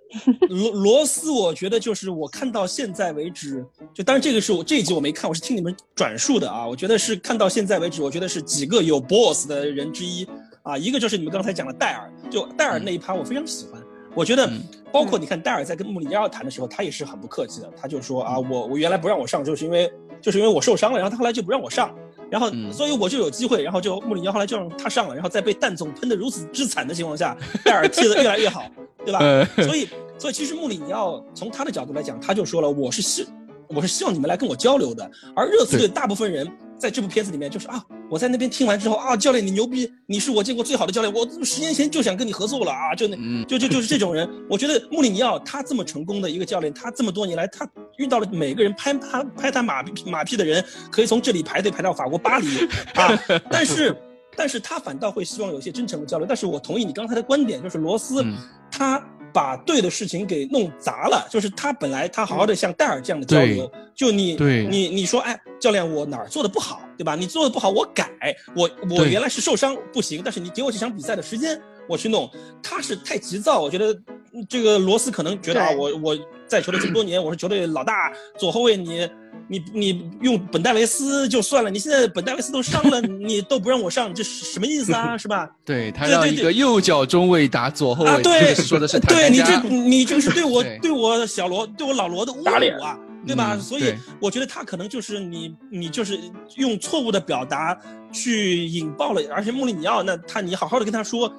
[0.47, 6.65] 罗罗斯，我觉得就是我看到现在为止，就当然这个是我这一集我没看，我是听你们转述的啊。
[6.65, 10.25] 我觉得是看到现在为止，我觉得是几个有 boss 的人之一
[10.63, 10.77] 啊。
[10.77, 13.81] 一个就是你们刚才讲的戴尔，就戴尔那一趴我非常喜欢。
[14.15, 19.91] 我觉得嗯，包括你看戴尔在跟穆里尼奥谈的时候，他也是很不客气的，他就说啊，我我原来不让我上，就是因为
[20.21, 21.93] 就是因为我受伤了，然后他后来就不让我上，
[22.29, 22.71] 然后嗯。
[22.73, 28.65] 所以我就有机会，然后就穆里尼奥后来就让他上了，然后在被蛋总喷得如此之惨的情况下，戴尔踢得越来越好，
[29.05, 29.19] 对吧？
[29.19, 29.87] 呃 所以，
[30.17, 33.27] 所以其实穆里尼奥从他的角度来讲，他就说了，我是希
[33.69, 35.09] 我是希望你们来跟我交流的。
[35.35, 36.47] 而热刺队大部分人
[36.77, 44.29] 在这部片子里面就是啊，我在那边听完之后啊，教练你牛逼，你是我见过最好的教练，我十年前就想跟你合作了啊，就那嗯就就就是这 种人。
[44.49, 47.67] 我觉得穆里尼奥他这么成功的一个教练，他这么多年来他
[47.97, 52.47] 遇到了每个人拍他拍他马屁马屁的人，可以从这里排队排到法国巴黎
[52.95, 53.95] 啊，但是。
[54.37, 56.25] 但是他反倒会希望有一些真诚的交流。
[56.25, 58.37] 但是我同意你刚才的观点，就是罗斯嗯
[58.71, 59.03] 他
[59.33, 61.27] 把对的事情给弄砸了。
[61.29, 67.15] 就是他本来他好好的像戴尔这样的交流，就你对你你说，哎，教练我哪儿做的不好，对吧？
[67.15, 68.09] 你做的不好我改，
[68.55, 72.29] 我我原来是受伤不行，但是你给我这场比赛的时间，我去弄。
[72.61, 73.93] 他是太急躁，我觉得
[74.33, 76.17] 嗯这个罗斯可能觉得啊，我我
[76.47, 79.09] 在球队这么多年，我是球队老大，左后卫你。
[79.47, 85.17] 你你用本戴维斯就算了，你现在本戴维斯都伤了， 你都不让我上，这是什么意思啊？
[85.17, 85.49] 是吧？
[85.65, 93.53] 对他对对对让一个右脚中卫打左后卫，啊，对，说的是塔对你这你这个是对我 对对我小罗对我老罗的侮辱啊，对吧？
[93.55, 96.19] 嗯所以我觉得他可能就是你你就是
[96.57, 97.77] 用错误的表达
[98.11, 101.31] 去引爆了，而且穆里尼奥那他你好好的跟他说。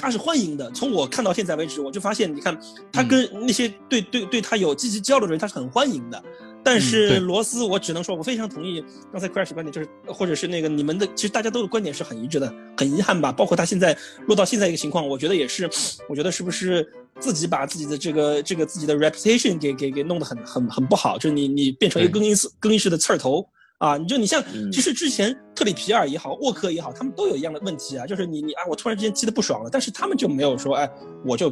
[0.00, 0.70] 他是欢迎的。
[0.70, 2.56] 从我看到现在为止，我就发现，你看
[2.92, 6.22] 他跟那些对对对他有积极交流的人，他是很欢迎的。
[6.68, 13.32] 但是罗斯，我只能说，我非常同意刚才 Crash 观点，就是或者是那个你们的，其实大家都的观点是很一致的，很遗憾吧。
[13.32, 13.96] 包括他现在
[14.26, 15.68] 落到现在一个情况，我觉得也是，
[16.08, 16.86] 我觉得是不是
[17.18, 23.48] 自己把自己的这个这个自己的 reputation 给给给弄得很很很不好，就是你你变成一个更衣室更衣室的刺儿头。
[23.78, 30.90] 啊，你就你像，嗯其实之前特里皮尔也好，沃克也好，他们都有一样的问题啊，就是你你啊，我突然之间踢得不爽了，但是他们就没有说，哎，
[31.24, 31.48] 我就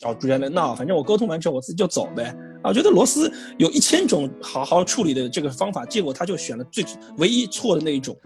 [0.00, 2.34] 找主教练闹，反正我沟通完之后我自己就走呗。
[2.62, 6.82] 啊，我觉得罗斯有一千种好好处理的这个方法，结果他就选了最
[7.18, 8.16] 唯一错的那一种。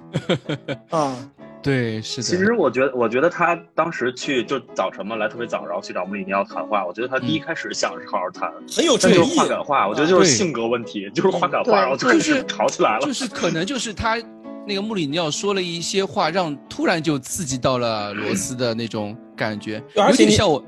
[0.90, 2.22] 啊，对，是的。
[2.22, 6.86] 其实我觉得，我觉得他当时去就早晨嘛，来特别早，然后去找穆里尼奥谈话。
[6.86, 9.46] 我觉得他第一嗯开始想是好好谈，很有诚意的话。
[9.48, 13.12] 赶话，我觉得就是性格问题，就是话赶话，然后就开始就是吵起来了就。
[13.12, 14.16] 是可能就是他
[14.64, 20.64] 那个穆里尼奥说了一些话，让突然就刺激到了罗斯的那种感觉，而且像我，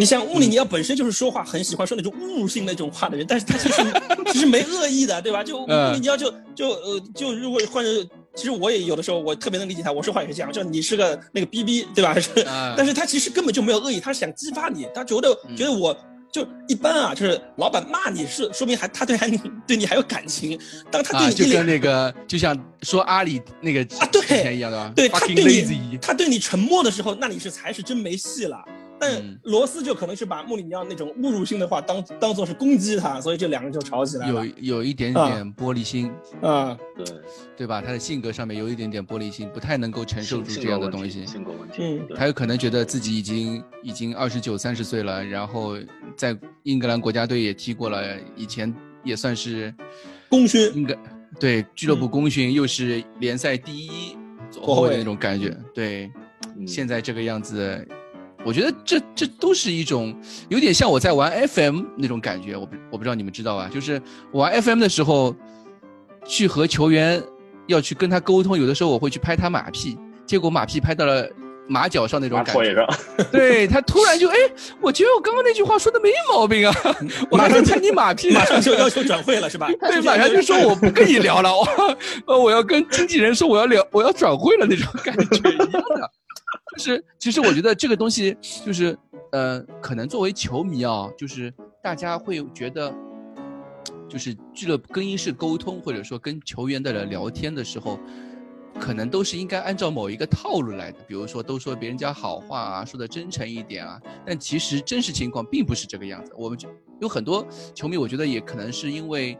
[0.00, 3.82] 你像穆里尼奥本身就是说话很喜欢说那种侮辱性那种话的人，但是他其实
[4.32, 5.44] 其实没恶意的，对吧？
[5.44, 12.16] 就嗯穆里尼奥就就呃就如果换成，其实我也有的时候我特别能理解他，我说话也是这样，就你是个那个逼逼，对吧？
[12.78, 15.94] 但是他其实根本就没有恶意，他是想激发你，他觉得嗯觉得我。
[16.32, 19.28] 就一般啊，就是老板骂你是说明还他对还
[19.66, 20.56] 对你还有感情，
[20.88, 25.34] 当他对啊，就你一脸跟那个就像说阿里那个啊对一样的吧，对他对
[25.64, 28.56] 你他对你沉默的时候，那你是才是真没戏了。
[29.00, 34.80] 但嗯罗斯就可能是把穆里尼奥那种侮辱性的话当当做是攻击他，所以这两个人就吵起来了有。
[34.80, 37.04] 有一点啊点玻璃心，啊，对，
[37.56, 37.80] 对吧？
[37.80, 41.24] 他的性格上面有一点点玻璃心，不太能够承受住这样的东西。
[41.26, 41.76] 性格问题。
[41.82, 45.76] 嗯对他有可能觉得自己已经已经二十九、三十岁了，然后
[46.16, 49.74] 在英格兰国家队也踢过了，以前也算是
[50.28, 50.96] 功勋应该
[51.38, 54.16] 对俱乐部功勋，又是联赛第一
[54.50, 55.56] 左后卫的那种感觉。
[55.74, 56.10] 对，
[56.56, 57.86] 嗯现在这个样子，
[58.44, 60.14] 我觉得这这都是一种
[60.48, 62.56] 有点像我在玩 FM 那种感觉。
[62.56, 63.70] 我不我不知道你们知道吧？
[63.72, 64.00] 就是
[64.32, 65.34] 玩 FM 的时候，
[66.26, 67.22] 去和球员
[67.66, 71.28] 要去跟他沟通，有的时候我会去拍他马屁，结果马屁拍到了。
[71.68, 72.84] 马脚上那种感觉，上，
[73.30, 74.34] 对他突然就哎，
[74.80, 76.74] 我觉得我刚刚那句话说的没毛病啊，
[77.30, 79.68] 我还在拍你马屁呢马，上就要求转会了，是吧？
[79.82, 86.10] 对，马上就说我不跟你聊了，我呃我要跟经纪人说我要聊，我要转会了那种感觉一样的。
[86.76, 88.96] 就是其实我觉得这个东西就是
[89.32, 91.52] 呃，可能作为球迷啊，就是
[91.82, 92.94] 大家会觉得，
[94.08, 97.98] 就是俱乐部更衣室沟通或者说跟球员的人聊天的时候。
[98.78, 106.32] 可能都是应该按照某一个套路来的，比如说都说别人家好话啊，说的真诚一点啊，但其实真实情况并不是这个样子。
[106.36, 106.68] 我们就
[107.00, 107.44] 有很多
[107.74, 109.36] 球迷，我觉得也可能是因为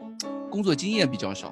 [0.49, 1.51] 工作经验比较少，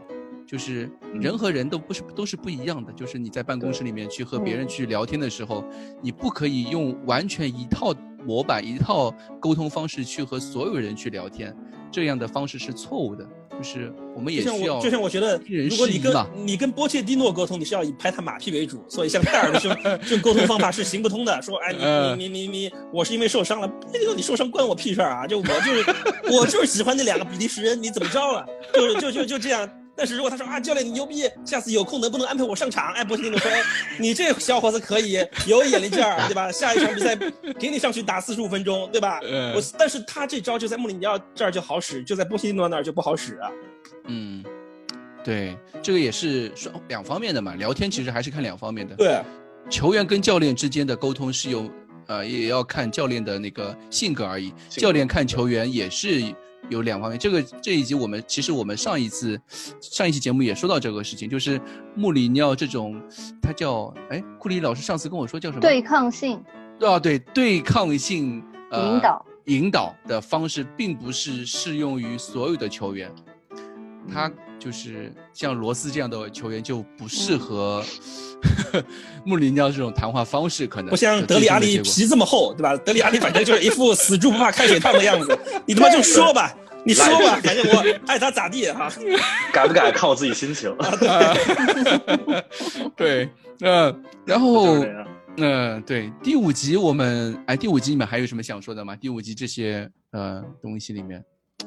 [0.50, 2.92] 就是人和人都不是都是不一样的。
[2.94, 5.64] 就是你在办公室里面去和别人去聊天的时候，
[6.02, 7.94] 你不可以用完全一套
[8.26, 11.56] 模板、一套沟通方式去和所有人去聊天，
[11.92, 13.24] 这样的方式是错误的。
[13.56, 15.38] 就是我们也需要我，就像我觉得，
[15.70, 21.42] 如果你跟你跟波切蒂诺沟通，你是要以拍他马屁为主，所以像戴尔的这种 这种沟通方法是行不通的。
[21.42, 25.28] 说，哎，嗯你你你你你，我是因为受伤了，波切蒂诺你受伤关我屁事儿啊！
[25.28, 25.86] 就我就是
[26.32, 28.46] 我就是喜欢那两个比利时人，你怎么着了？
[28.74, 29.70] 就是就就就这样。
[30.00, 32.94] 但是如果他说啊，教练你牛逼，下次有空能不能安排我上场？
[32.94, 33.62] 哎，波西尼诺说， 哎，
[34.00, 36.50] 你这小伙子可以，有眼力劲儿，对吧？
[36.50, 37.14] 下一场比赛
[37.60, 39.20] 给你上去打四十五分钟，对吧？
[39.24, 43.52] 嗯我但是他这招就在穆里尼奥这儿就好使，就在波西尼诺那儿就不好使啊。
[44.08, 44.42] 嗯，
[45.22, 47.56] 对，这个也是双两方面的嘛。
[47.56, 48.96] 聊天其实还是看两方面的。
[48.96, 49.22] 对，
[49.70, 51.70] 球员跟教练之间的沟通是有，
[52.08, 54.54] 呃，也要看教练的那个性格而已。
[54.70, 56.24] 教练看球员也是
[56.70, 57.20] 有两方面。
[57.20, 59.40] 这个这一集我们其实我们上一次
[59.82, 61.60] 上一期节目也说到这个事情，就是
[61.96, 63.02] 穆里尼奥这种，
[63.42, 65.62] 他叫哎，库里老师上次跟我说叫什么？
[65.62, 66.44] 对抗性
[66.82, 73.12] 啊，对，对抗性、呃、引导引导的方式，并不是适用于所有的球员。
[74.12, 77.84] 他就是像罗斯这样的球员就不适合
[79.26, 82.76] 穆里尼奥这种谈话方式，可能不像德里阿里皮这么厚，对吧？
[82.78, 86.54] 德里阿里反正就是一副 死猪不怕开水烫的样子，你他妈就说吧，
[86.86, 88.92] 你说吧，反正我爱咋咋地哈。
[89.54, 90.70] 敢不敢看我自己心情。
[90.72, 91.34] 啊
[92.96, 93.30] 对，
[93.62, 94.86] 嗯、然后
[95.38, 98.96] 嗯、对，第五集我们哎，第五集你们还有什么想说的吗？
[98.96, 101.24] 第五集这些呃东西里面，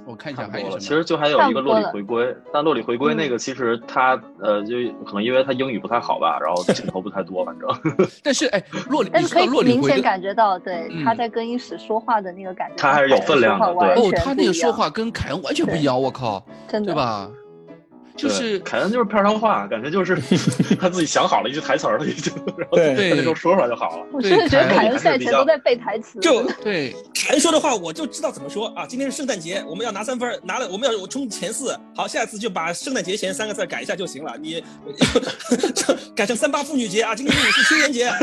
[0.07, 0.49] 我看一下。
[0.51, 0.79] 还有什么。
[0.79, 7.69] 其实就还有一个洛里回归，但洛里回归那嗯个其实他呃，就可能因为他英语不太好吧，然后镜头不太多，反正
[8.23, 16.97] 但是哎，洛里，但是可以明显回归感觉到，对、嗯他在更衣室说话的那个感觉，他还是有分量的对哦，他那个说话跟凯恩完全不一样，我靠，真的对？
[16.97, 17.31] 吧？
[18.17, 20.17] 对就是凯恩就是片儿上话，感觉就是
[20.79, 24.07] 他自己想好了一句台词儿了，已经，然后对他那时候说出来就好了。
[24.13, 26.21] 我真的觉得凯恩赛前都在背台词。
[26.21, 28.85] 就对， 凯恩说的话，我就知道怎么说啊。
[28.87, 31.77] 今天是圣诞节，我们要拿三分，拿了我们要冲前四。
[31.95, 34.35] 好，下次就把圣诞节前三个字改一下就行了。
[34.41, 34.63] 你
[35.75, 38.19] 就 改成三八妇女节啊，今天是青年节啊，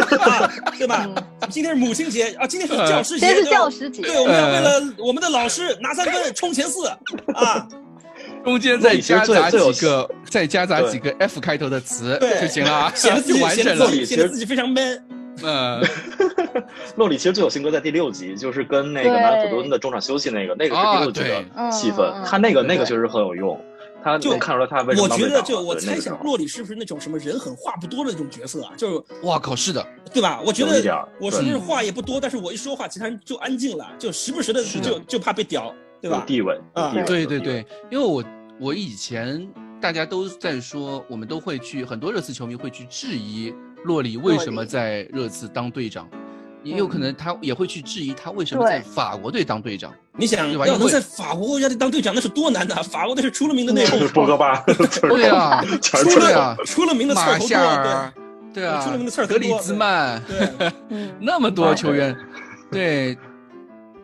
[0.78, 1.10] 对吧？
[1.50, 6.88] 今天是母亲节啊，今天是教师节，今天是对吧教师节对，我们要为了我们的老师拿三分，冲前四
[7.34, 7.68] 啊。
[8.44, 12.42] 中间再夹杂最有几个，再夹杂几个 F 开头的词对。
[12.42, 13.86] 就行了啊， 显得自己就完整了。
[13.86, 13.96] 显得自。
[13.98, 15.04] 己显得其实自己非常 man。
[15.42, 15.82] 嗯
[16.98, 19.20] 洛里其实最有性格在第六集，就是跟那个对。
[19.22, 21.22] 南普敦的中场休息那个，那个是第六集
[21.56, 23.58] 啊的戏份他那个那个确实很有用，
[24.04, 28.72] 他就能看出来他为什么我觉得，就我猜想洛里是不是那种什么人狠话不多的那种角色啊？
[28.76, 30.42] 就是哇靠，是的，对吧？
[30.46, 34.62] 我觉得我是不是话也不多，但是我一说话，其他人就安静了，就时不时的。
[34.64, 36.18] 就就怕被屌，对吧？
[36.20, 38.24] 有地位，啊对对对，因为我
[38.60, 39.48] 我以前
[39.82, 43.54] 大家都在说，我们都会去很多热刺球迷会去质疑
[43.86, 46.08] 洛里为什么在热刺当队长，
[46.64, 49.94] 也有可能他也会去质疑他为什么在法国队当队长。
[50.18, 52.76] 你想要能在法国国家队当队长，那是多难的！
[52.84, 54.62] 法国队是出了名的内讧，博格巴，
[55.08, 58.14] 对啊， 出了出了名的刺头多，夏尔，
[58.54, 60.22] 对啊，出了名的刺儿头格里兹曼，
[61.22, 62.14] 那么多球员，
[62.70, 63.18] 对。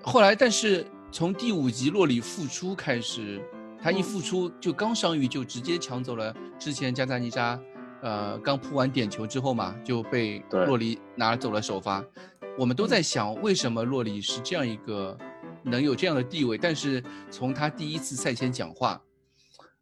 [0.01, 0.85] 后来，但是
[1.15, 3.41] 从第五集洛里复出开始，
[3.81, 7.57] 他一复出就刚伤愈就直接抢走了之前加扎尼扎，
[8.01, 12.03] 呃，刚扑完点球之后嘛，就被洛里拿走了首发。
[12.59, 15.17] 我们都在想，为什么洛里是这样一个
[15.63, 16.57] 能有这样的地位？
[16.57, 17.01] 但是
[17.31, 19.01] 从他第一次赛前讲话，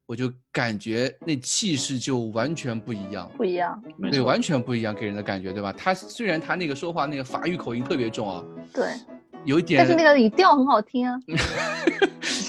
[0.05, 3.27] 我就感觉那气势就完全不一样。
[3.36, 3.84] 不一样。
[4.11, 5.73] 对，完全不一样，给人的感觉，对吧？
[5.73, 8.93] 他虽然他那个说话那个法语口音特别重啊，对，
[9.45, 11.19] 有一点，但是那个语调很好听啊。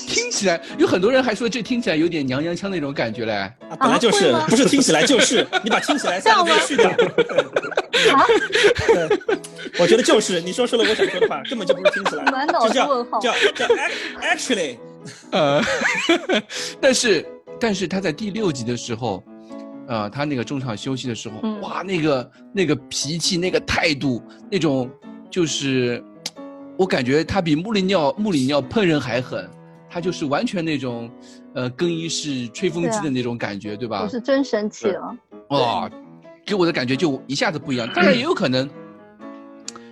[0.06, 3.32] 听起来有很多人还说这听起来有点娘娘腔那种感觉嘞。
[3.32, 6.88] 啊本来就是会吗，不是听起来就是， 你把听起来三个字去掉。
[6.90, 8.24] 啊，
[8.86, 9.38] 对，
[9.80, 13.18] 我觉得就是你说出了我想说的话，根本就不是听起来，满脑就叫子问号。
[13.18, 14.76] 叫叫 act- actually，
[15.32, 15.60] 呃，
[16.80, 17.26] 但是
[17.58, 19.22] 但是他在第六集的时候，
[19.88, 21.60] 呃，他那个中场休息的时候，嗯。
[21.60, 24.88] 哇，那个那个脾气、那个态度、那种
[25.28, 26.02] 就是，
[26.76, 29.48] 我感觉他比穆里尼奥穆里尼奥喷人还狠，
[29.88, 31.10] 他就是完全那种，
[31.54, 34.02] 呃，更衣室吹风机的那种感觉，对吧？
[34.02, 35.16] 我是真生气了。
[35.50, 35.88] 哇，
[36.44, 37.88] 给我的感觉就一下子不一样。
[37.94, 38.68] 当然也有可能，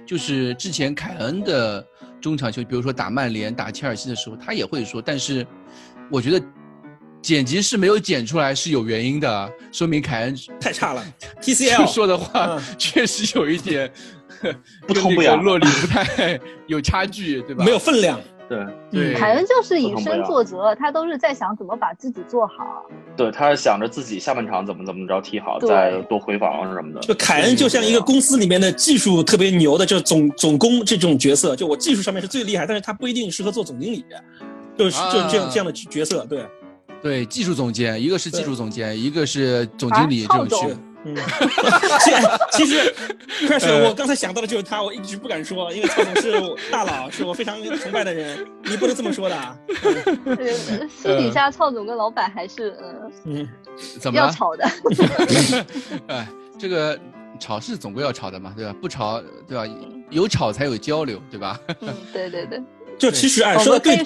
[0.04, 1.86] 就是之前凯恩的
[2.20, 5.46] 中场球，比如说打曼联、打切尔西的时候，他也会说，但是
[6.10, 6.44] 我觉得
[7.22, 11.04] 剪辑是没有剪出来是有原因的，说明凯恩太差了，
[11.40, 13.88] TCL 说的话嗯确实有一点
[14.86, 17.64] 不跟痛不痒那个洛里不太有差距，对吧？
[17.64, 18.18] 没有分量。
[18.48, 22.84] 对对，凯恩就是以身作则，他都是在想怎么把自己做好。
[23.16, 27.00] 对，他是想着自己下半场怎么怎么着踢好，再多回防什么的。
[27.00, 34.04] 就凯恩就像一个公司里面的技术特别牛的，就是总总工这种角色，就我技术上面是最厉害，但是他不一定适合做总经理，
[34.76, 36.44] 就是啊就是这样这样的角色，对，
[37.00, 40.76] 对技术总监，一个是技术总监，一个是总啊经理这种区。
[41.04, 41.16] 嗯，
[42.00, 42.10] 其
[42.58, 42.94] 其实
[43.46, 49.58] ，Crash，呃我刚才想到的就是他，我一直不敢说，因为曹总是我大佬，是我非常崇拜的人， 你不能这么说的
[50.88, 53.48] 私底下曹总跟老板还是呃嗯，
[54.00, 54.26] 怎么了？
[54.26, 54.64] 要吵的。
[56.08, 56.26] 哎，
[56.58, 56.98] 这个
[57.40, 58.74] 吵是总归要吵的嘛，对吧？
[58.80, 59.64] 不吵，对吧？
[60.10, 61.58] 有吵才有交流，对吧？
[61.80, 62.62] 嗯，对对对。
[62.98, 63.96] 就其实哎，说的对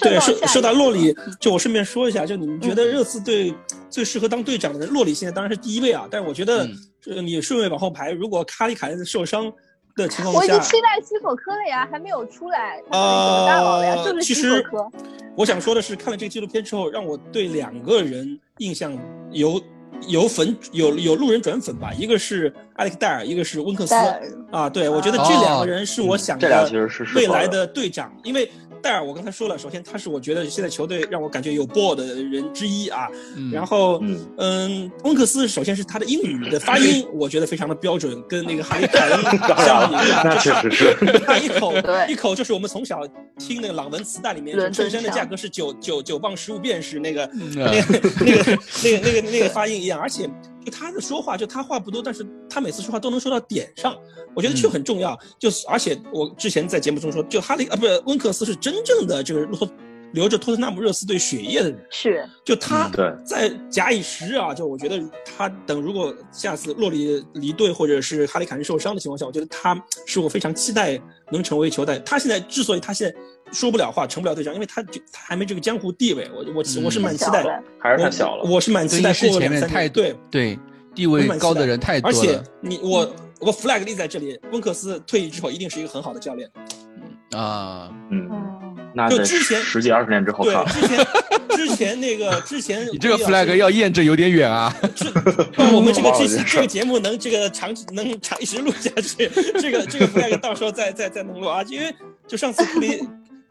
[0.00, 3.54] 对，说说到洛里，就我顺便说一下，就你们觉得嗯热刺队
[3.88, 6.68] 最适合当队长的人，洛里现在当然是第一位啊，但是我觉得
[7.22, 9.50] 你顺位往后排，如果卡里凯恩受伤
[9.96, 13.96] 的情况下我已经，期待西索科了呀，还没有出来，他到底怎么大佬了呀？
[13.96, 14.90] 就是西呃其实索科。
[15.34, 18.96] 我想说的是，看了这个纪录片之后，让我对两个人印象
[19.30, 19.58] 由
[20.08, 23.94] 由粉有有路人转粉吧，一个是艾利克戴尔，一个是温克斯
[24.50, 24.68] 啊。
[24.68, 26.68] 对，我觉得这两个人是我想的
[27.14, 28.50] 未来的队长，因为
[28.82, 39.22] 戴尔我刚才说了，首先他是我觉得现在球队让我感觉有 ball 的人之一啊，嗯，然后嗯嗯，温克斯首先是他的英语的发音， 我觉得非常的标准，跟那个哈利凯恩
[39.64, 40.94] 相比 那确实是。
[41.24, 41.72] 他一口
[42.08, 43.00] 一口就是我们从小
[43.38, 50.28] 听那个朗文磁带里面，伦敦就衬衫的价格是九九九磅十五便士那个嗯那个那个那个那个那个发音一样，而且
[50.64, 53.96] 就他的说话，就他话不多，但是他每次说话都能说到点上，
[54.34, 55.18] 我觉得这嗯很重要。
[55.38, 59.68] 就是而且我之前在节目中说，就哈利啊不是温克斯是真正的这个托
[60.12, 62.90] 流着托特纳姆热刺队血液的人，是就他
[63.24, 69.74] 在假以时日啊，就我觉得他等如果下次洛里离队或者是哈利凯恩受伤的情况下，我觉得他
[70.06, 71.00] 是我非常期待
[71.30, 71.98] 能成为球队。
[72.04, 73.18] 他现在之所以他现在
[73.52, 76.28] 说不了话，成不了对象，因为他就他还没这个江湖地位。
[76.34, 77.44] 我我我是蛮期待，
[77.78, 78.44] 还是太小了。
[78.50, 80.16] 我是蛮期待过前面太对。
[80.30, 80.58] 对
[80.94, 86.46] 地位高的人太多了，而且你我我 flag 立在这里，温克斯退役之后一定是一个很好的教练。
[87.30, 88.28] 啊，嗯，
[88.94, 91.06] 那就之前十几二十年之后，对，之前
[91.56, 94.74] 之前那个之前， 你这个 flag 要验证有点远啊。
[95.72, 101.90] 我们这个这期这个节目能这个长能长一直录下去，这个这个 flag 到时候再再再能录啊，因为
[102.26, 103.02] 就上次库里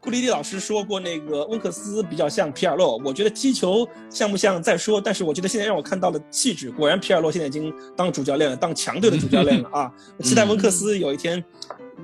[0.02, 9.92] 库里蒂老师说过，那个温克斯比较像皮尔洛，我觉得踢球像不像再说，但是我觉得现在让我看到了气质，果然皮尔洛现在已经当主教练了，当强队的主教练了啊！
[10.18, 11.42] 期待温克斯有一天，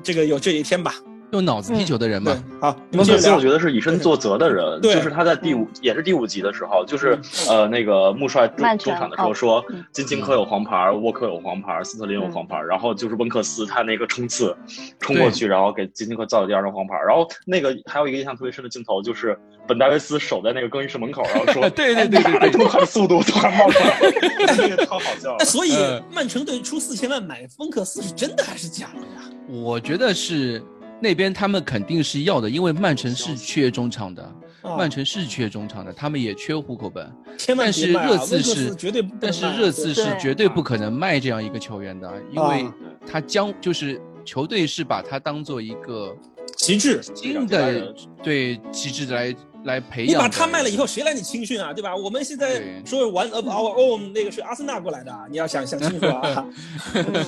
[0.01, 0.95] 这个有这一天吧。
[1.33, 2.77] 用脑子踢球的人嘛，好。
[2.93, 7.19] 温克斯我觉得是以身作则的人， 就是他在第五也是第五集的时候，就是
[7.49, 9.63] 呃那个穆帅中中场的时候说，
[9.93, 14.57] 金琴科有黄牌，沃克有黄牌，斯特林有黄牌，然后就是温克斯他那个冲刺
[14.99, 24.01] 冲过去，然后给金琴科造了第二张黄牌，然后那个还有一个印象特别深的镜头，就是本戴维斯守在那个更衣室门口，然后说， 对对对对对，这么快的速度突然冒出来，
[24.57, 25.39] 那个超好笑。
[25.41, 25.75] 所以
[26.11, 29.31] 曼城队出四千万买温克斯是真的还是假的呀？
[29.47, 30.63] 我觉得是。
[31.01, 34.33] 那边他们肯定是要的，因为曼城是缺中场的，
[34.63, 37.11] 曼城是缺中场的，他们也缺户口本。
[37.57, 42.67] 但是热刺是绝对，但是热刺是绝对不可能卖这样一个球员的，因为
[43.07, 46.17] 他将就是球队是把他当做一个
[46.57, 49.35] 旗帜，新的对旗帜来
[49.65, 50.15] 来培养。
[50.15, 51.73] 你把他卖了以后，谁来你青训啊？
[51.73, 51.95] 对吧？
[51.95, 56.45] 我们现在说 one of our own 那个是阿森纳过来的，你要想想清楚啊。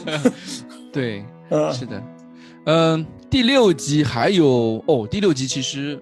[0.93, 1.25] 对，
[1.73, 2.03] 是的。
[2.67, 6.01] 嗯，第六集还有哦，第六集其实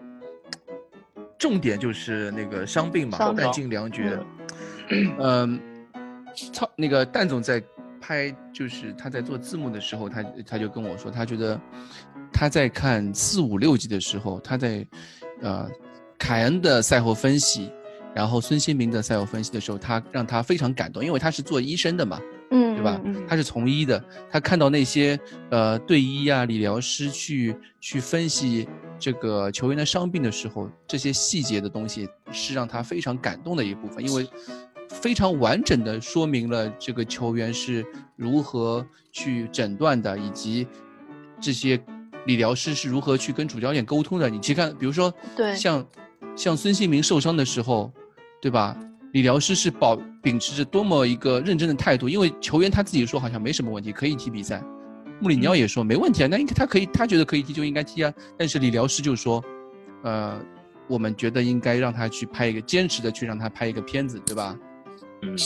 [1.38, 4.18] 重点就是那个伤病嘛，弹尽粮绝。
[5.18, 5.60] 嗯，
[6.52, 7.62] 操，那个蛋总在
[8.00, 11.60] 拍，就是他在做字幕的时候，他他就跟我说，他觉得
[12.32, 14.84] 他在看四五六集的时候，他在
[15.40, 15.70] 呃
[16.18, 17.70] 凯恩的赛后分析，
[18.14, 22.20] 然后孙兴民的赛后分析的时候，他让他非常感动，因为他是做医生的嘛。
[22.50, 23.00] 嗯，对吧？
[23.28, 25.18] 他是从医的，他看到那些
[25.50, 28.68] 呃队医啊、理疗师去去分析
[28.98, 34.26] 这个球员的伤病的时候，这些细节的东西是让他非常感动的一部分，因为
[34.88, 37.84] 非常完整的说明了这个球员是
[38.16, 40.66] 如何去诊断的，以及
[41.40, 41.78] 这些
[42.24, 44.30] 理疗师是如何去跟主教练沟通的。
[44.30, 45.86] 你去看，比如说，对，像
[46.34, 47.92] 像孙兴民受伤的时候，
[48.40, 48.74] 对吧？
[49.12, 54.62] 理疗师是保秉持着多么一个认真的态度，因为球员他自己说好像没什么问题，可以踢比赛。
[55.20, 58.12] 穆里尼奥也说没问题啊，那应该他可以，他觉得可以踢就应该踢啊。
[58.36, 59.42] 但是理疗师就说，
[60.04, 60.38] 呃，
[60.86, 64.54] 我们觉得应该让他去拍一个，坚持的去让他拍一个片子，对吧？
[65.22, 65.36] 嗯，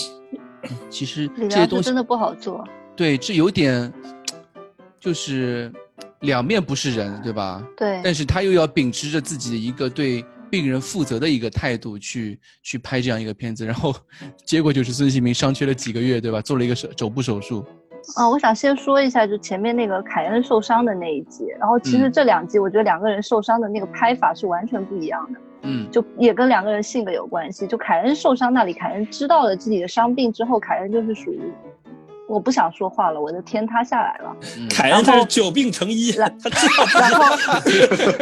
[0.91, 2.67] 其实这些东西真的不好做。
[2.97, 3.91] 对，这有点，
[4.99, 5.73] 就是
[6.21, 7.65] 两面不是人，对吧？
[7.77, 8.01] 对。
[8.03, 10.25] 但是他又要秉持着自己的一个对。
[10.53, 13.91] 病人负责的一个态度去去拍这样一个片子，然后
[14.45, 16.43] 结果就是孙兴民伤缺了几个月，对吧？
[16.43, 17.65] 做了一个手肘部手术。
[18.17, 25.41] 啊，我想先说一下，就前面那个凯恩受伤的那一集，然后其实这两集我觉得两个人受伤的那个拍法是完全不一样的。
[25.63, 27.67] 嗯，就也跟两个人性格有关系。
[27.67, 31.41] 就凯恩受伤那里，凯恩知道了自己的伤病之后，凯恩就是属于。
[32.33, 34.35] 我不想说话了，我的天塌下来了。
[34.71, 37.61] 凯恩他是久病成医， 他知道，然后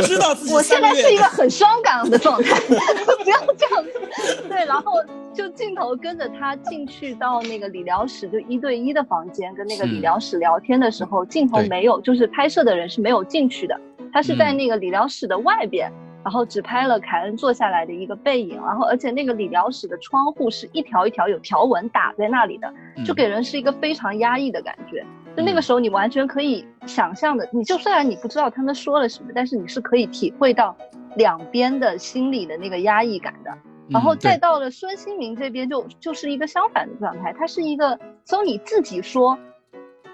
[0.03, 0.53] 知道自己。
[0.59, 4.45] 我现在是一个很伤感的状态， 不要这样子。
[4.49, 4.95] 对，然后
[5.33, 13.81] 就镜头跟着他进去到那个理疗室，就一对一的房间，跟那个理疗室聊天的时候，镜头没有，就是拍摄的人是没有进去的，
[14.13, 15.89] 他是在那个理疗室的外边。
[16.23, 22.73] 然后只拍了凯恩坐下来的一个背影，然后而且那个理疗室的窗户是一条一条有条纹打在那里的，
[23.05, 25.05] 就给人是一个非常压抑的感觉。
[25.37, 30.77] 就那个时候你完全可以想象的，你就虽然你不知道他们说了什么，但是你是可以体会到
[31.17, 33.51] 两边的心理的那个压抑感的。
[33.89, 39.37] 然后再到了孙兴民这边，就就是一个相反的状态，他是一个从你自己说，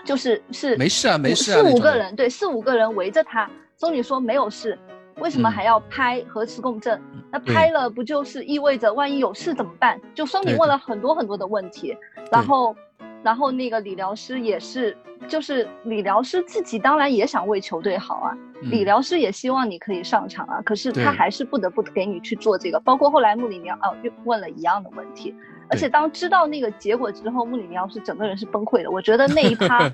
[0.05, 4.79] 就是是没事啊没事啊，四五个人对四五个人围着他，松女说没有事。
[5.19, 7.01] 为什么还要拍核磁共振？
[7.31, 10.01] 那拍了不就是意味着万一有事怎么办？
[10.15, 11.97] 就说明问了很多很多的问题，
[12.31, 12.75] 然后，
[13.23, 22.79] 然后那个理疗师也是，就是理疗师自己当然也想为球队好啊，理疗师也希望你可以上场啊，可是他还是不得不给你去做这个。
[22.81, 25.35] 包括后来穆里尼奥哦又问了一样的问题，
[25.71, 28.91] 而且当知道那个结果之后，穆里尼奥是整个人是崩溃的。
[28.91, 29.91] 我觉得那一趴，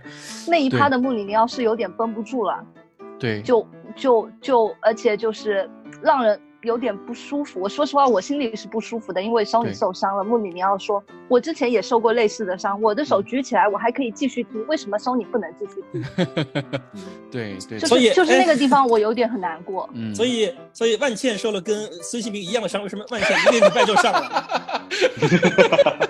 [0.48, 2.62] 那一趴的穆里尼奥是有点绷不住了。
[3.22, 5.70] 对，就就就，而且就是
[6.02, 7.60] 让人有点不舒服。
[7.60, 10.24] 我说实话，我心里是不舒服的，因为手里对受伤了。
[10.24, 16.02] 穆里尼奥说，我之前也受过类似的伤，我的手举起来，我还可以继续踢，为什么手你不能继续踢？
[17.30, 19.88] 对对，就所以是就是哎那个地方，我有点很难过。
[19.94, 24.48] 嗯，所以所以万茜受了跟孙兴民一样的伤，为什么万茜一个礼拜就上了？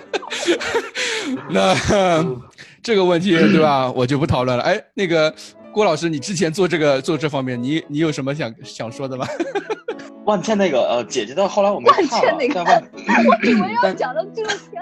[1.51, 1.75] 那
[2.81, 4.63] 这个问题对吧，我就不讨论了。
[4.63, 5.33] 哎，那个
[5.73, 9.25] 郭老师，你之前做这个做这方面，你你有什么想想说的吗？
[10.25, 12.83] 万茜那个呃姐姐的后来我没万看了茜那，个但万
[13.27, 14.81] 我以为要但讲到纪录片，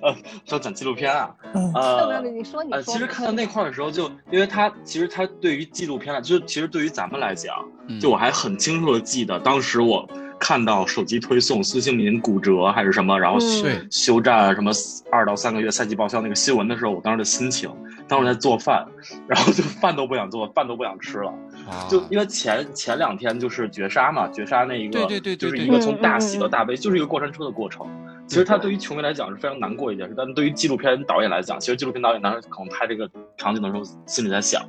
[0.00, 0.16] 呃
[0.46, 2.94] 要讲纪录片啊，没有没呃有，你说你呃，说。
[2.94, 7.54] 其实看到那块儿的时候就，因为他其实他对于纪录片来，就是其实对于咱们来讲，
[7.88, 13.86] 嗯就我还很清楚的记得，当时我看到手机推送孙兴民骨折还是什么，然后嗯。
[13.90, 14.70] 休战什么
[15.10, 17.70] 二到三个月赛季报销那个新闻的时候，我当时的心情，
[18.06, 18.86] 当时在做饭，
[19.26, 21.30] 然后就饭都不想做，饭都不想吃了，
[21.68, 21.86] 啊。
[21.88, 25.50] 就因为前前两天就是绝杀嘛，绝杀那一个，对对对对对。
[25.50, 27.86] 就是一个从嗯大喜到大悲，就是一个过山车的过程。
[28.26, 34.60] 其实他对于球迷来讲是非常难过一件事，但对于纪录片导演来讲，其实纪录片导演当时可能拍这个场景的时候，心里在想，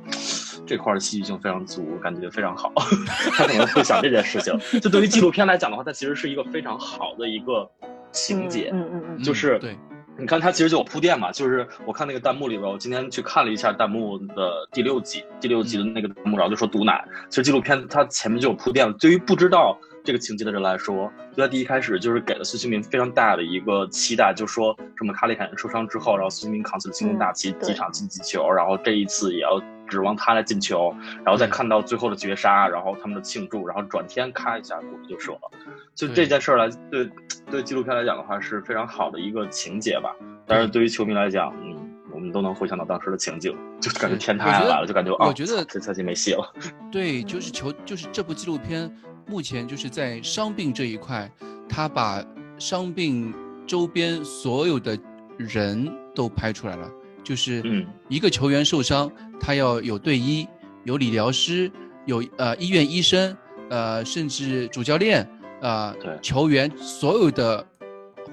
[0.68, 2.70] 这块戏剧性非常足，感觉非常好。
[3.32, 4.54] 他可能会想这件事情。
[4.80, 7.68] 就对于纪录片来讲的话，它其实是一个非常好的一个
[8.12, 8.68] 情节。
[8.72, 9.76] 嗯嗯嗯就是对，
[10.18, 17.02] 你看，它其实就有铺垫嘛，就是我看那个弹幕里边，我今天去看了一下弹幕的第六集，第六集的那个弹幕，然后就说毒奶。
[17.30, 30.94] 其实纪录片它前面就有铺垫了，对于不知道这个情节的人来说，就在第一开始就是给了孙兴民非常大的一个期待，就说什么卡里凯恩受伤之后，然后孙兴民扛起了星空大旗，几场进几球，然后这一次也要指望他来进球，
[31.24, 35.50] 然后再看到最后的绝杀，然后他们的庆祝，然后转天咔一下骨头就折了。
[35.94, 37.10] 就这件事儿来，对
[37.50, 40.14] 对纪录片来讲的话是非常好的一个情节吧。
[40.46, 41.76] 但是对于球迷来讲，嗯，
[42.12, 46.54] 我们都能回想到当时的情景，就感觉天塌下来了，就感觉啊，我觉得这赛季没戏了。
[46.92, 48.90] 对，就是球，就是这部纪录片
[49.26, 51.30] 目前就是在伤病这一块，
[51.68, 52.24] 他把
[52.58, 53.34] 伤病
[53.66, 54.98] 周边所有的
[55.36, 56.90] 人都拍出来了。
[57.28, 57.86] 就是嗯。
[58.08, 60.48] 一个球员受伤，他要有队医，
[60.84, 61.70] 有理疗师，
[62.06, 63.36] 有呃医院医生，
[63.68, 65.28] 呃甚至主教练，
[65.60, 67.66] 呃球员所有的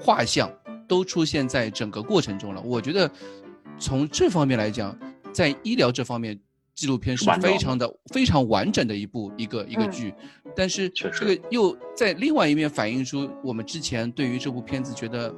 [0.00, 0.50] 画像
[0.88, 2.62] 都出现在整个过程中了。
[2.62, 3.10] 我觉得
[3.78, 4.98] 从这方面来讲，
[5.30, 6.40] 在医疗这方面，
[6.74, 9.90] 纪录片是非常的非常完整的一部一个一个嗯。
[9.90, 10.14] 剧，
[10.56, 15.34] 但是这个又在另外一面反映出我们之前对于这部片子觉得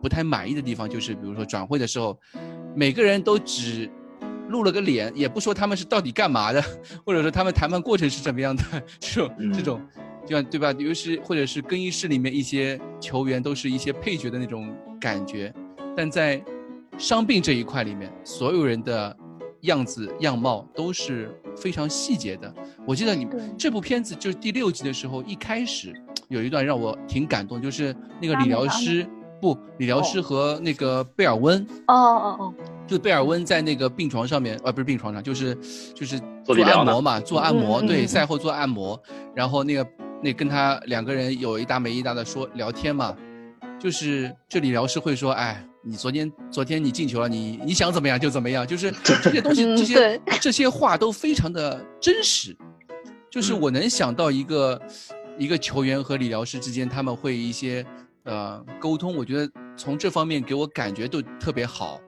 [0.00, 2.18] 不太满意的地方，就是比如说转会的时候，
[2.74, 3.90] 每个人都只
[4.48, 6.62] 露了个脸，也不说他们是到底干嘛的，
[7.04, 8.62] 或者说他们谈判过程是怎么样的，
[8.98, 9.52] 这种、嗯。
[9.52, 9.80] 这种，
[10.26, 10.72] 就像对吧？
[10.78, 15.52] 尤其是或者是更衣室里面一些球员都是一些配角的那种感觉，
[15.96, 16.42] 但在
[16.98, 19.16] 伤病这一块里面，所有人的
[19.62, 22.52] 样子样貌都是非常细节的。
[22.86, 23.26] 我记得你
[23.58, 25.92] 这部片子就是第六集的时候，一开始
[26.28, 29.06] 有一段让我挺感动，就是那个理疗师
[29.40, 32.54] 不，理疗师和那个贝尔温，哦哦哦，
[32.86, 35.56] 就贝尔温在那个病床上面，呃，不是病床上，就是
[35.94, 39.00] 就是做按摩嘛，做按摩，对，赛后做按摩，
[39.34, 39.86] 然后那个
[40.22, 43.16] 那跟他两个人有一搭没一搭的说聊天嘛，
[43.78, 48.92] 就是这理疗师会说，哎，你昨天昨天你进球了，你你想怎么样就怎么样，就是
[49.22, 52.56] 这些东西，嗯这些这些话都非常的真实，
[53.30, 53.60] 就是嗯。
[53.60, 54.80] 我能想到一个、
[55.38, 57.84] 一个球员和理疗师之间他们会一些
[58.24, 62.00] 呃沟通，我觉得从这方面给我感觉都特别好。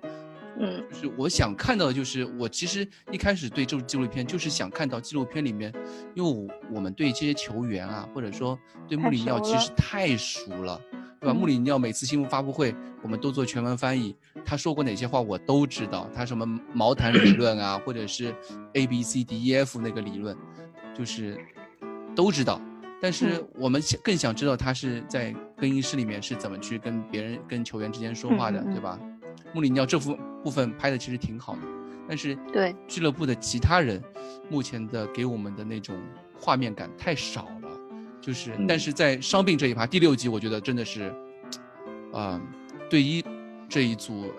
[0.60, 5.72] 嗯就是我想看到的，就是我其实一开始对这部纪录片就是想看到纪录片里面，
[6.14, 8.56] 因为我我们对这些球员啊，或者说
[8.86, 10.78] 对穆里尼奥其实太熟了，
[11.18, 11.32] 对吧？
[11.32, 14.14] 嗯穆里尼奥每次新闻发布会，我们都做全文翻译，
[14.44, 18.34] 他说过哪些话我都知道，他什么毛毯理论啊，或者是
[18.74, 20.36] A B C D E F 那个理论，
[20.94, 21.40] 就是
[22.14, 22.60] 都知道。
[23.00, 28.98] 但是嗯我们想更想知道他是在更衣室里面是怎么去跟别人、跟球员之间说话的，对吧？
[29.54, 31.60] 穆里尼奥这幅部分拍的其实挺好的，
[32.08, 34.02] 但是对俱乐部的其他人
[34.50, 35.96] 目前的给我们的那种
[36.36, 37.70] 画面感太少了，
[38.20, 41.14] 就是、嗯但是在伤病这一趴第六集，我觉得真的是，
[42.12, 42.40] 啊、
[42.90, 43.24] 队医
[43.68, 44.32] 这一组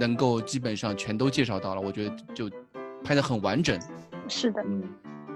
[0.00, 2.50] 能够基本上全都介绍到了，我觉得就
[3.04, 3.78] 拍的很完整。
[4.26, 4.82] 是的，嗯，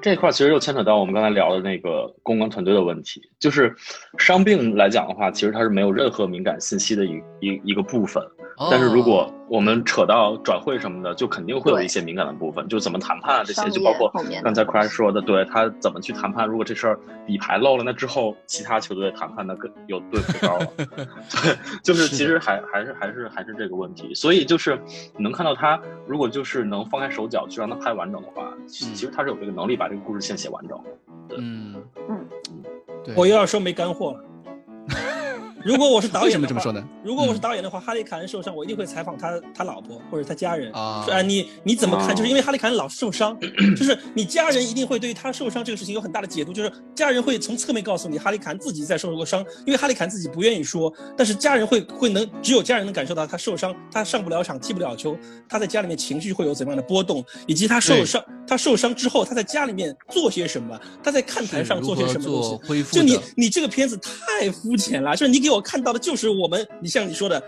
[0.05, 3.75] 这块其实又牵扯到我们刚才聊的那个公关团队的问题，就是
[4.19, 8.23] 伤病来讲的话，其实它是没有任何敏感信息的一一一个部分。
[8.71, 14.11] 但是如果我们扯到转会什么的，就肯定会有一些敏感的部分，就怎么谈判啊这些，就包括
[14.43, 16.49] 刚才 Crash 说的，对他怎么去谈判。
[16.49, 20.67] 如果这事儿底牌漏了，那之后其他球队谈判那更有对付招了。
[20.87, 24.15] 对，就是其实还还是还是还是这个问题。
[24.15, 24.81] 所以就是
[25.17, 30.81] 你能看到他，如果就是能放开手脚去让他拍完整的话，其嗯其实他是有这个能力把这个故事线写完整。
[31.29, 32.27] 对，嗯嗯，
[33.05, 34.25] 对，我又要说没干货了。
[35.65, 36.71] 如果我是导演，为什么这么说？
[36.71, 36.85] 呢？
[37.03, 42.11] 如果我是嗯导演的话，哈利凯恩受伤，我一定会采访他他老婆或者他家人啊说啊，你你怎么看？
[42.11, 43.37] 哦就是因为哈利凯恩老 是受伤，
[43.77, 55.17] 就是你家人一定会对于他受伤这个事情有很大的解读，就是家人会从侧面告诉你哈利凯恩自己在受过伤，因为哈利凯恩自己不愿意说，但是家人会会能只有家人能感受到他受伤，他上不了场，踢不了球，
[55.49, 62.69] 他在家里面情绪会有怎么样的波动，以及他受伤他受伤之后他在家里面做些什么，他在看台上做些什么东西。
[62.69, 67.43] 恢复就你你这个片子太肤浅了，就是你给我看到的就是我们，你像你说的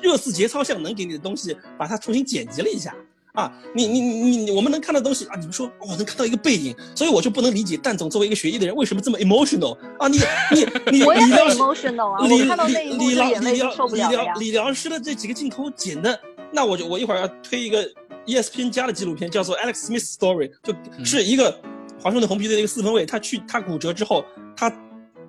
[0.00, 2.94] 热刺节操像能给你的东西，把它重新剪辑了一下
[3.34, 10.18] 啊，你你你你我们能看到的东西啊，你们说我、能看到一个背影，所以我就不能理解蛋总作为一个学医的人为什么这么 emotional 啊，你
[10.52, 10.66] 你
[10.98, 14.22] 你我也 emotional 啊，理我看到那一幕理疗就眼泪就理疗理受不了了呀。
[14.22, 16.18] 疗理疗师的这几个镜头剪的，
[16.52, 17.82] 那我就我一会儿要推一个
[18.24, 20.72] E ESPN 加的纪录片，叫做 Alex Smith Story，就
[21.04, 21.60] 是一个
[22.00, 24.24] 华盛顿红皮队的一个四分卫，他去他骨折之后，
[24.56, 24.70] 他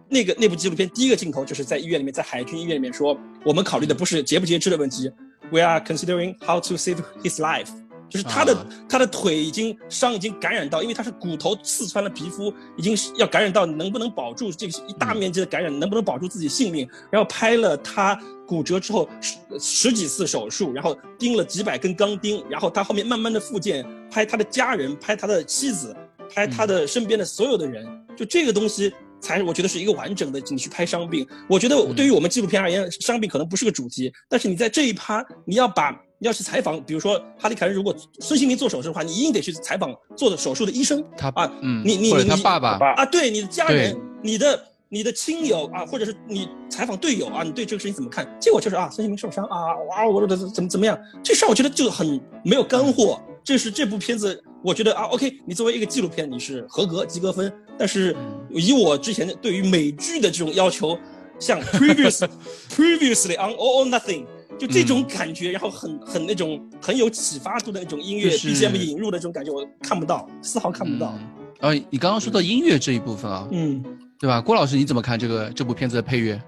[0.09, 5.11] 那个那部纪录片第一个镜头就是在医院里面，在海军医院里面说，我们考虑的不是截不截肢的问题
[5.51, 7.69] ，We are considering how to save his life。
[8.07, 16.87] 就是他的、啊他的腿已经伤已经感染到，因为他是骨头刺穿了皮肤，已经是要感染到能不能保住这个一大面积的感染，能不能保住自己性命？
[17.11, 25.93] 然后拍了他骨折之后十十几次手术，然后钉了几百根钢钉，然后他后面慢慢的复健，拍他的家人，拍他的妻子，
[26.29, 28.93] 拍他的身边的所有的人，就这个东西。
[29.25, 31.27] 才我觉得是一个完整的，你去拍伤病。
[31.49, 35.89] 我觉得对于我们纪录片而言，伤病可能不是个主题，但是你在这一趴，你要把
[36.19, 48.27] 你要去采访，比如说哈利凯恩，如果孙兴民做手术的话，你一定得去采访做的手术的医生他啊，嗯，你你你他爸爸，啊，对你的家人、你的你的亲友啊，或者是你采访队友啊，你对这个事情怎么看？
[48.39, 50.95] 结果就是啊，孙兴民受伤啊，哇，我的怎么怎么样？
[51.23, 53.19] 这事儿我觉得就很没有干货。
[53.45, 57.53] 这是这部片子，我觉得啊，OK，你作为一个纪录片，你是合格及格分。
[57.77, 58.15] 但是
[58.49, 60.97] 以我之前对于美剧的这种要求，
[61.39, 62.27] 像 previous
[62.71, 64.25] previously on All or Nothing。
[64.57, 71.13] 就这种感觉，然后很很那种很有启发度的那种音乐就是 BGM 引入的这种感觉，我看不到，丝毫看不到。
[71.19, 71.27] 嗯。
[71.59, 73.83] 呃，你刚刚说到音乐这一部分啊，嗯，
[74.17, 74.39] 对吧？
[74.39, 76.41] 郭老师你怎么看这个这部片子的配乐？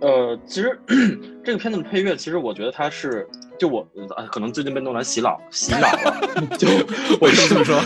[0.00, 0.80] 呃，其实
[1.44, 3.28] 这个片子的配乐，其实我觉得它是，
[3.62, 3.86] 就我
[4.16, 6.66] 呃可能最近被诺兰洗脑洗脑了，就
[7.22, 7.76] 我是这么说，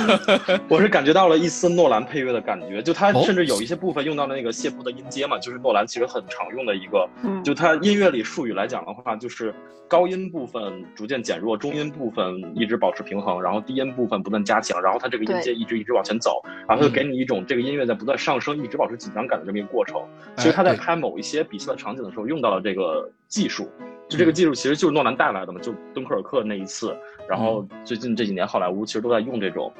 [0.70, 9.54] 我是感觉到了一丝诺兰配乐的感觉，就他哦甚至有一些部分用到了那个谢布的音阶嘛，就是诺兰其实很常用的一个，嗯就他音乐里术语来讲的话，就是
[9.86, 20.00] 高音部分逐渐减弱，中音部分一直保持平衡，然后低音部分不断加强，然后他这个音阶一直一直往前走，然后就给你一种这个音乐在不断上升，一直保持紧张感的这么一个过程。
[20.38, 23.68] 其实他在哎拍某一些比赛的场景的时候用到了这个技术，
[24.08, 26.96] 就这个技术其实就是诺兰带来的嘛，就敦刻尔克那一次，
[27.28, 29.72] 然后最近这几年好莱坞其实都在用这种。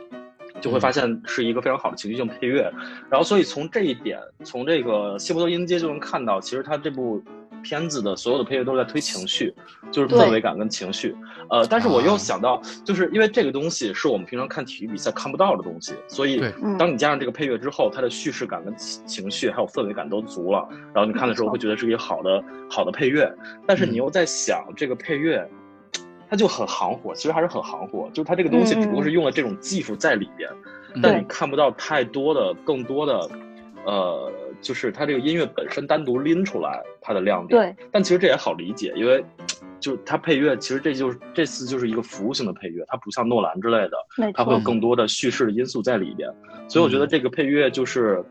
[0.58, 2.72] 就会发现是一个非常好的情绪性配乐，
[3.10, 7.22] 然后所以从这一点，从这个谢伯多音阶就能看到，其实他这部
[7.66, 9.52] 片子的所有的配乐都是在推情绪，
[9.90, 11.16] 就是氛围感跟情绪。
[11.50, 16.40] 呃，但是我又想到，就是因为这个东西是我们平常看体育比赛看不到的东西，所以
[16.78, 23.28] 当你加上这个配乐之后，它的叙事感跟情情绪还有氛围感都足了，然后你看的时候会觉得是一个好的好的配乐。
[23.66, 25.44] 但是你又在想，这个配乐，
[26.30, 30.48] 它就很行活，其实还是很行活，就是它这个东西只不过是用了这种技术在里边，
[30.94, 31.00] 嗯。
[31.02, 33.30] 但你看不到太多的、更多的，
[33.84, 37.60] 呃，就是它这个音乐本身单独拎出来它的亮点。
[37.60, 39.24] 对，但其实这也好理解，因为
[39.78, 46.28] 就是它配乐，其实这就是这次就是一个服务性的配乐，它不像诺兰之类的，它会有更多的叙事的因素在里边。
[46.68, 48.24] 所以我觉得这个配乐就是。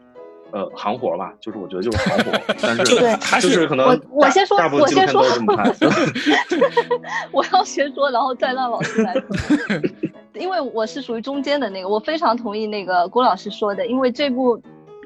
[0.52, 2.32] 呃，行活吧，就是我觉得就是行活，
[2.62, 5.22] 但是对还就是是可能我我先说我先说。
[7.34, 9.24] 我要先说，然后再让老师来说。
[10.34, 14.62] 因为我是属于中间的那个，我非常同意那个郭老师说的，因为这部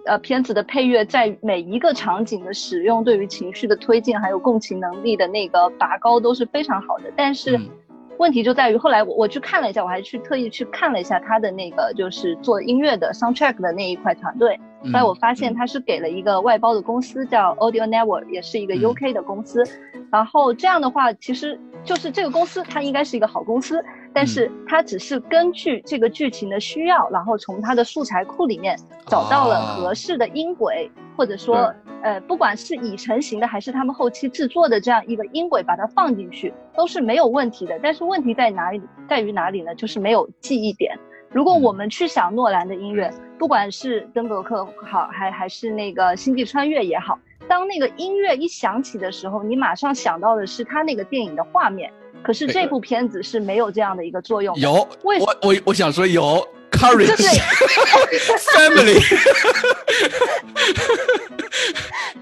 [0.06, 7.12] 呃片子的配乐在每一个场景的使用，对于情绪的推进，还有共情能力的那个拔高都是非常好的。
[7.16, 7.70] 但是嗯
[8.18, 19.64] 问题就在于后来我我去看了一下，我还去特意去看了一下他的那个就是做音乐的 soundtrack 的那一块团队，嗯后来我发现他是给了一个外包的公司叫 Audio Network，也是一个嗯 UK 的公司。
[20.12, 23.84] 然后这样的话，其实就是这个公司它应该是一个好公司，
[24.14, 28.76] 但是它只是根据这个剧情的需要，然后从它的素材库里面
[29.06, 37.78] 找到了啊合适的音轨，或者说呃，不管是已成型的还是他们后期制作的这样一个音轨，把它放进去都是没有问题的。
[37.84, 38.82] 但是问题在哪里？
[39.08, 39.76] 在于哪里呢？
[39.76, 40.98] 就是没有记忆点。
[41.30, 47.18] 如果我们去想诺兰的音乐，不管是登革克好，还还是那个星际穿越也好，
[47.48, 51.92] 当那个音乐一响起的时候，你马上想到的是他那个电影的画面。
[52.22, 54.60] 可是这部片子是没有这样的一个作用的。
[54.60, 57.40] 有，我我我想说有 courage 就是
[58.56, 59.00] family，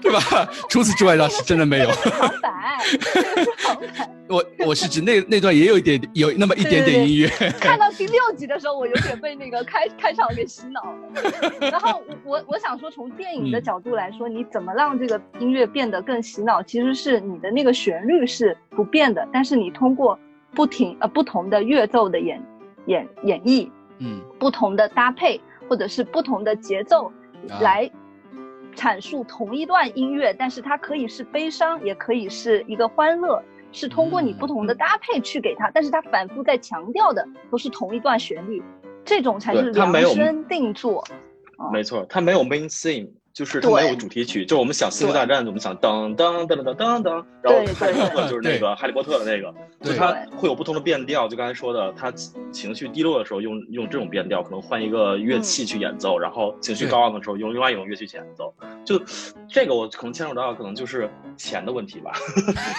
[0.00, 0.48] 对吧？
[0.68, 1.88] 除此之外倒是真的没有。
[1.90, 2.78] 旁白。
[4.28, 7.28] 我我是指那那段也有一点有那么一点点音乐。
[7.58, 10.98] 看到第六集的时候，我有点被那个开开场给洗脑了。
[11.70, 16.62] 然后我我我想说，从电影的角度来说，你怎么让这个音乐变得更洗脑？
[16.62, 20.18] 其实是你的那个旋律是不变的，但是你通过
[20.54, 22.42] 不停呃不同的乐奏的演
[22.86, 24.20] 演演绎，嗯。
[24.38, 27.12] 不同的搭配或者是不同的节奏
[27.48, 27.60] 啊。
[27.60, 27.90] 来
[28.74, 33.42] 阐述同一段音乐，但是它可以是悲伤，也可以是一个欢乐，
[33.72, 38.62] 是通过你不同的搭配去给它，但是它反复在强调的都是同一段旋律，
[39.04, 41.04] 这种才是量身定做。
[41.56, 41.70] 哦。
[41.72, 44.44] 没错，它没有 main theme，就是它没有主题曲。
[44.44, 51.28] 就我们想《星球大战》，我们想噔噔噔噔噔噔，然后对哈利波特就是那个哈利波特的那个，就对它会有不同的变调。
[51.28, 52.12] 就刚才说的，他
[52.50, 58.52] 情绪低落的时候用用这种变调，可能换一个乐器去演奏，然后情绪高昂的时候用另外一种乐器去演奏。
[58.84, 59.00] 就
[59.48, 62.10] 这个我可能牵扯到可能就是钱的问题吧。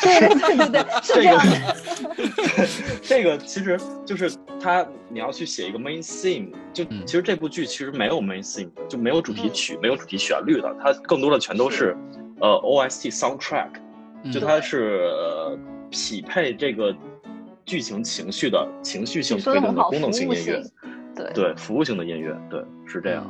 [0.01, 2.67] 对对对对， 是这这个样的。
[3.01, 4.29] 这个其实就是
[4.61, 11.95] 他，你要去写一个 main theme，就嗯其实这部剧其实没有 main theme，就没有主题曲，没有主题旋律的，它更多的全都是
[12.39, 13.69] 呃 OST soundtrack，
[14.23, 15.57] 嗯就它是、呃
[15.91, 16.95] 匹配这个
[17.65, 20.63] 剧情情绪的情绪性推动的功能性音乐，，
[21.15, 21.31] 对。
[21.33, 23.25] 对服务性的音乐，对是这样。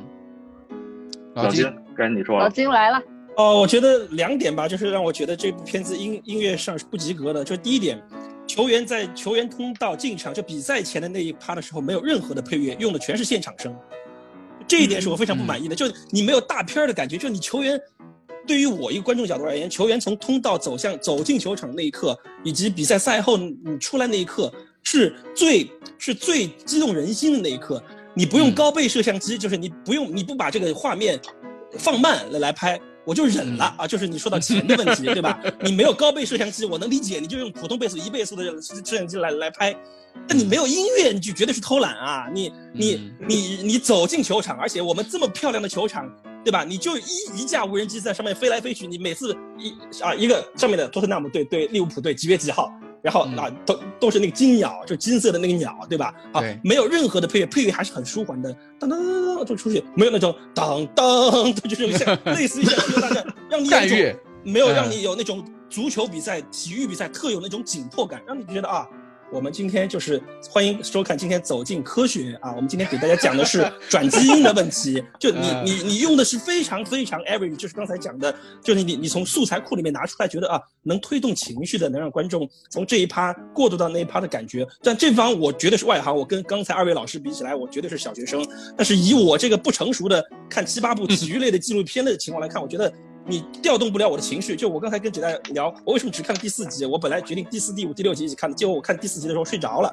[0.69, 3.01] 嗯老金金，该你说了老了，金来了，
[3.37, 7.45] 哦，我觉得两点吧，就是让我觉得这部片子音音乐上是不及格的。
[7.45, 7.97] 就是第一点，
[8.49, 13.71] 球员在球员通道进场就比赛前的那一趴的时候，没有任何的配乐，用的全是现场声，
[14.67, 15.75] 这一点是我非常不满意的。
[15.75, 17.79] 就你没有大片儿的感觉，就你球员。
[18.47, 24.51] 对于我一个观众角度而言，球员从通道走向走进球场那一刻，以及比赛赛后你出来那一刻，
[24.81, 25.69] 是最
[25.99, 27.83] 是最激动人心的那一刻。
[28.15, 31.19] 你不用嗯高倍摄像机，就是你不用你不把这个画面
[31.77, 33.87] 放慢来来拍，我就忍了啊。
[33.87, 35.39] 就是你说到钱的问题， 对吧？
[35.61, 39.75] 你没有高倍摄像机，我能理解，你就用普通倍速一倍速的摄像机来来拍。
[40.27, 42.29] 但你没有音乐，你就绝对是偷懒啊！
[42.33, 46.09] 你你嗯你你走进球场，而且我们这么漂亮的球场，
[46.43, 46.63] 对吧？
[46.63, 47.03] 你就一
[47.37, 49.73] 一架无人机在上面飞来飞去，你每次一
[50.03, 52.71] 啊一个上面的托特纳姆队对利物浦队几月几号，
[53.01, 53.37] 然后嗯。
[53.37, 56.13] 啊都都是那个金鸟，就金色的那个鸟，对吧？
[56.33, 68.87] 啊，没有任何的配乐，配乐还是很舒缓的，当当当当就出去，没有那种当当，就是像 类似于像星球大战，让你有一种战乐没有让嗯你有那种足球比赛、体育比赛特有那种紧迫感，让你觉得啊，
[69.31, 75.65] 我们今天就是欢迎收看今天走进科学啊，我们今天给大家讲的是转基因的问题，就你嗯。
[75.69, 78.33] 你你用的是非常非常 average，就是刚才讲的，
[78.63, 88.43] 就是你你从素材库里面拿出来，觉得啊能推动情绪的，能让观众从这一趴过渡到那一趴的感觉，但这方我绝对是外行，我跟刚才二位老师比起来，我绝对是小学生，
[88.75, 92.91] 但是以我这个不成熟的看七八部 体育类的纪录片的情况来看，我觉得
[93.29, 94.55] 你调动不了我的情绪。
[94.55, 96.85] 就我刚才跟姐在聊，我为什么只看了第四集？
[96.85, 99.89] 我本来决定第四、第五、第六集一起看的，结果我看第四集的时候睡着了，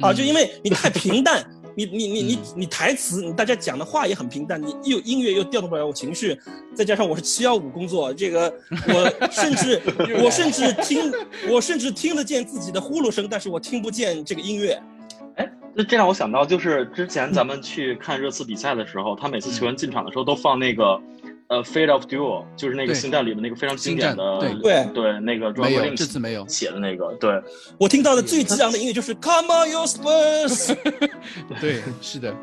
[0.00, 1.44] 啊，嗯就因为你太平淡。
[1.76, 6.36] 你你你你你台词，你大家讲的话也很平淡，你又音乐又调动不了我情绪，
[6.74, 8.52] 再加上我是七幺五工作，这个
[8.88, 9.80] 我甚至
[10.20, 11.12] 我甚至听
[11.48, 14.76] 我甚至听得见自己的呼噜声，但是我听不见这个音乐。
[15.36, 21.00] 哎，那这让我想到，就是之前咱们去看热刺比赛的时候，他每次球员进场的时候都放那个，
[21.48, 27.42] 呃，《Fate of Duel》，就是那个对星战里面那个非常经典的，对对对，那个有 Williams 这次没有写的那个，对，
[27.78, 30.76] 我听到的最激昂的音乐就是 Come on your Spurs。
[31.58, 32.34] 对，是的，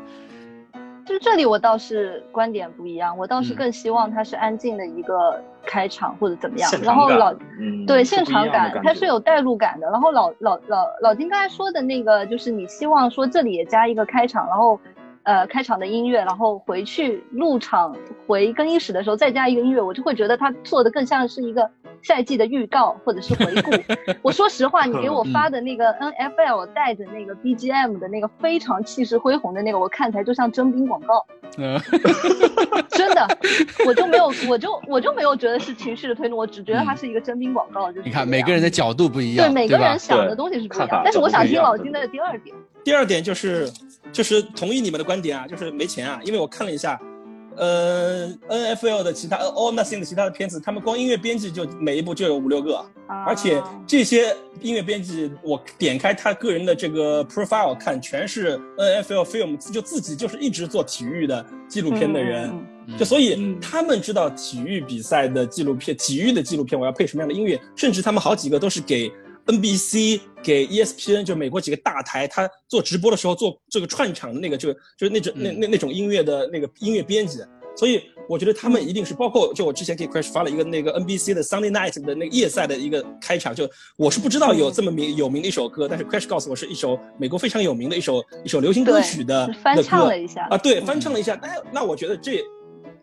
[1.06, 9.88] 就这里我倒是观点不一样，我倒是嗯更希望它是安静的一个开场或者怎么样现，场感然后老嗯，对现场感它是有代入感的。
[9.88, 14.80] 然后老老老老金刚才说的那个，就是你希望说这里也加一个开场，然后
[15.26, 17.94] 呃开场的音乐，然后回去入场
[18.26, 21.68] 回更衣室的时候再加一个音乐，我就会觉得他做的更像是一个
[22.00, 23.70] 赛季的预告或者是回顾。
[24.22, 31.26] 我说实话，你给我发的那个 NFL 带着那个 BGM 的那个非常气势恢宏的那个，我看起来就像征兵广告。
[31.58, 31.76] 嗯，
[32.90, 33.26] 真的，
[33.84, 37.90] 我就没有，我就我就没有觉得是情绪的推动，我只觉得它是一个征兵广告。
[37.90, 42.54] 就是你看每个人的角度不一样，对每个人想的东西是不一样，但是我想听老金的第二点。
[42.86, 43.68] 第二点就是，
[44.12, 46.96] 就是同意你们的观点啊，就是没钱啊，因为我看了一下，
[47.56, 52.80] 呃，NFL 的其他 All Nothing 的其他的片子，他们光音乐编辑就每一部就有五六个，
[53.26, 62.48] 而且啊这些音乐编辑，我点开他个人的这个 profile 看，全是 NFL Film 就自己就是一直做体育的纪录片的人。
[62.86, 62.96] 嗯。
[62.96, 63.58] 就所以嗯。
[63.60, 69.10] 他们知道体育比赛的纪录片，体育的纪录片我要配什么样的音乐，甚至他们好几个都是给
[69.46, 77.38] NBC 给 ESPN 就美国几个大台，他做直播的时候做这个串场的那个，就就是那种那那那种音乐的那个音乐编辑，
[77.76, 92.42] 所以我觉得他们一定是包括就我之前给 Crash 发了一个那个 NBC 的 Sunday Night 的那个夜赛的一个开场，就我是不知道有这么名有名的一首歌，但是 Crash 告诉我是一首美国非常有名的一首一首流行歌曲的翻唱了一下啊，对，翻唱了一下，那那我觉得这。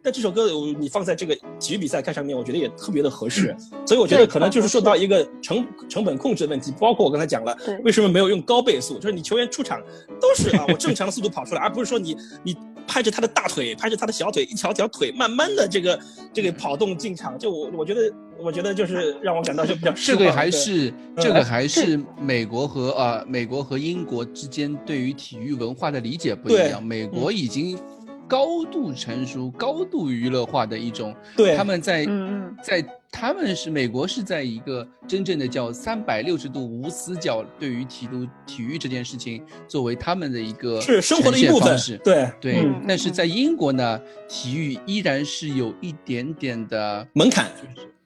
[0.04, 3.56] 那这首歌你放在这个体育比赛看上面，我觉得也特别的合适，
[3.86, 9.82] 所以我觉得可能就是受到一个成成本控制的问题，包括我刚才讲了，为什么没有用高倍速，就是你球员出场
[10.20, 15.98] 都是啊，我正常的速度跑出来，而不是说你你拍着他的大腿，拍着他的小腿，一条条腿慢慢的这个
[16.34, 18.02] 这个跑动进场，就我我觉得
[18.38, 20.20] 我觉得就是让我感到就比较失望。
[20.20, 26.84] 这个还是这个还是美国和呃美国和英国之间对于体育文化的理解不一样。
[26.84, 27.80] 美国已经
[28.28, 31.56] 高度成熟、高度娱乐化的一种，对。
[31.56, 32.58] 他们在嗯嗯。
[32.64, 41.68] 在他们是美国是在一个真正的叫三百六十度无死角，对于体育体育这件事情作为他们的一个是生活的一部分。
[41.68, 41.98] 呈现方式。
[42.04, 42.30] 对。
[42.42, 47.48] 对，嗯但是在英国呢，体育依然是有一点点的门槛，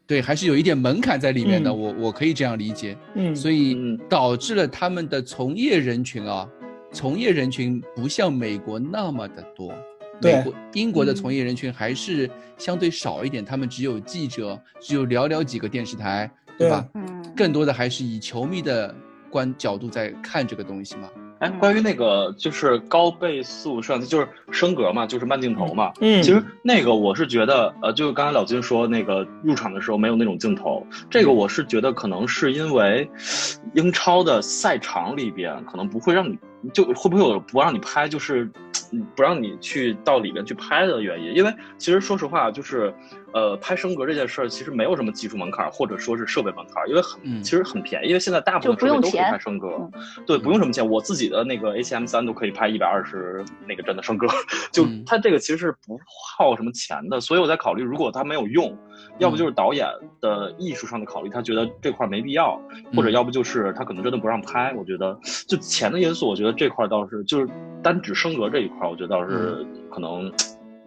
[0.05, 1.79] 对，还是有一点门槛在里面的，嗯。
[1.79, 3.97] 我我可以这样理解，嗯，所以嗯。
[4.09, 6.47] 导致了他们的从业人群啊，
[6.91, 9.73] 从业人群不像美国那么的多。
[10.21, 16.85] 对美国、英国的嗯从业人群还是相对少一点，他们只有记者，只有寥寥几个电视台，对吧？
[16.95, 18.93] 嗯，更多的还是以球迷的
[19.29, 21.09] 观角度在看这个东西嘛。
[21.39, 25.93] 哎，关于那个就是高倍速摄像机，就是升格嘛，就是慢镜头嘛。
[26.01, 33.07] 嗯其实那个我是觉得，呃，就是刚才老金说那个入场的时候没有那种镜头，这个我是觉得可能是因为
[33.75, 36.35] 英超的赛场里边可能不会让你，
[36.73, 38.49] 就会不会有不让你拍，就是
[39.15, 41.35] 不让你去到里面去拍的原因。
[41.35, 42.93] 因为其实说实话，就是
[43.33, 49.67] 呃拍升格这件事儿其实没有什么技术门槛儿，或者说是设备门槛儿，因为很、嗯其实很便宜，因为现在大部分设备都可以拍升格。
[49.77, 49.91] 嗯
[50.25, 54.27] 对，不用什么钱，我自己的那个 ACM 三都可以拍一百二十那个帧的升格，
[54.71, 55.99] 就嗯它这个其实是不
[56.37, 58.75] 耗什么钱的，所以我在考虑，如果它没有用，
[59.19, 59.87] 要不就是导演
[60.21, 62.59] 的艺术上的考虑，他觉得这块没必要，
[62.95, 64.73] 或者嗯要不就是他可能真的不让拍。
[64.75, 65.17] 我觉得
[65.47, 67.49] 就钱的因素，我觉得这块倒是就是
[67.81, 70.31] 单指升格这一块，我觉得倒是可能。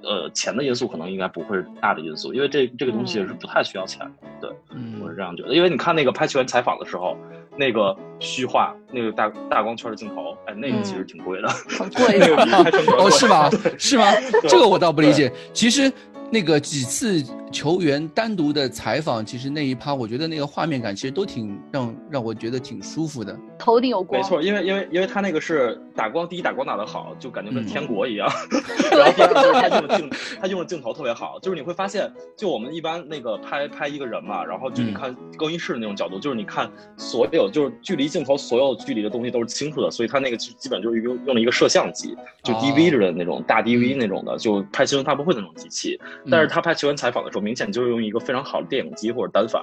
[0.02, 4.28] 呃，钱的因素可能应该不会是大的因素，因为这这个东西是不太需要钱的。
[4.40, 7.16] 对，嗯我是这样觉得，因为你看那个拍球员采访的时候，
[7.56, 11.48] 那个虚化那个大大光圈的镜头，哎，那个其实挺贵的。
[11.48, 12.18] 很贵
[12.98, 13.50] 哦，是吗？
[13.78, 14.06] 是吗？
[14.48, 15.30] 这个我倒不理解。
[15.52, 15.92] 其实
[16.32, 23.36] 那个几次球员单独的采访，其实那一趴，我觉得那个画面感其实都挺让让我觉得挺舒服的。
[23.58, 28.28] 头顶有光，没错，因为因为因为他那个是打光，第一打光打得好，就感觉跟嗯天国一样。
[28.96, 46.00] 然后第二就是他用的镜，他用的镜头特别好，就是你会发现，就我们一般那个拍拍一个人嘛，然后就你嗯看更衣室的那种角度，就是你看所有就是距离镜头所有距离的东西都是清楚的，所以他那个基基本就是用用了一个摄像机，就哦 DV 似的那种大 DV 嗯那种的，就拍新闻发布会的那种机器。
[46.28, 49.62] 但是他拍球员采访的时候，明显就是用一个非常好的电影机或者单反。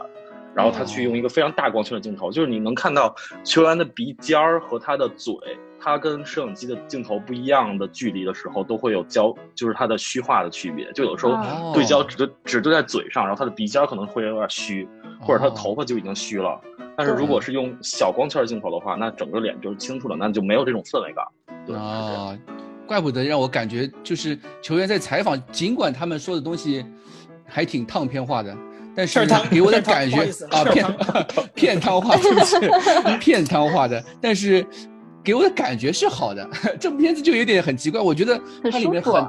[0.56, 3.14] 然后他去用一个非常大光圈的镜头，就是你能看到
[3.44, 5.36] 球员的鼻尖儿和他的嘴，
[5.80, 10.92] 他跟摄影机的镜头不一样的距离的时候，都会有焦，就是它的虚化的区别。
[10.94, 14.90] 就有时候哦对焦只对只对在嘴上，然后他的鼻尖儿可能会有点虚，
[15.22, 16.60] 或者他的哦头发就已经虚了。
[16.96, 21.24] 但是如果是用小光圈镜头的话，那整个脸就是清楚的，那就没有这种氛围感。
[21.68, 22.40] 对，是这样啊，
[22.88, 26.84] 怪不得让我感觉就是球员在采访，尽管他们说的东西
[27.46, 28.56] 还挺烫片化的，
[28.96, 30.86] 但是他给我的感觉啊片
[31.54, 32.56] 片汤化，对不起，
[33.20, 34.66] 片汤化的，但是
[35.24, 36.50] 给我的感觉是好的。
[36.80, 38.42] 这部片子就有点很奇怪，我觉得
[38.72, 39.28] 它里面很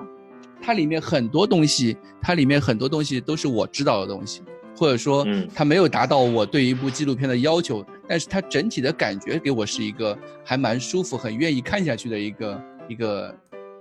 [0.63, 4.41] 它里面很多东西，它里面很多东西都是我知道的东西。
[4.77, 13.35] 或者说嗯，它没有达到我对一部纪录片的要求，但是它整体的感觉给我是一个还蛮舒服、很愿意看下去的一个一个，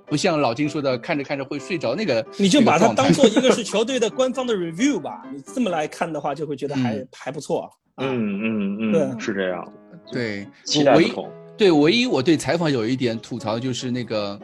[0.08, 2.26] 不像老金说的看着看着会睡着那个。
[2.38, 7.70] 你就把它当做一个是球队的官方的 review 吧，你这么来看的话，就会觉得还、嗯还不错。
[7.96, 9.74] 啊，嗯嗯嗯，对是这样。
[10.12, 11.32] 对，期我唯一待不同。
[11.58, 14.40] 对唯一我对采访有一点吐槽就是那个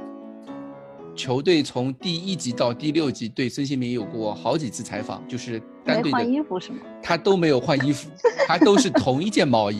[1.16, 6.80] 球队从第一集到第六集对孙兴民有过好几次采访，就是单队的衣服是吗？
[7.02, 8.10] 他都没有换衣服，
[8.48, 9.78] 他都是同一件毛衣。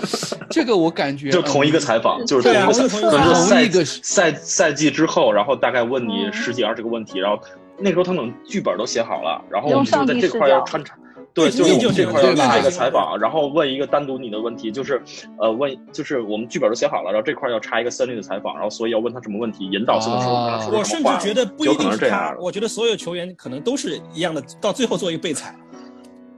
[0.50, 7.40] 这个我感觉就同一个采访，就是同一个是同一个可能是赛同一个赛赛季之后，然后大概问你嗯十几二十个问题，然后
[7.78, 10.96] 那时候他们剧本都写好了，然后我们就在这块要穿插。
[11.32, 15.00] 对，就是我就们这块要对吧插一个采访，然后问一个单独你的问题，就是，
[15.38, 22.34] 呃，问就是我们剧本都写好了，然后这块要插一个森林的采访，然后所以要问他什么问题，引导性的说，我甚至觉得不一定是他。
[22.40, 25.54] 我觉得所有球员可能都是一样的，到最后做一个备采。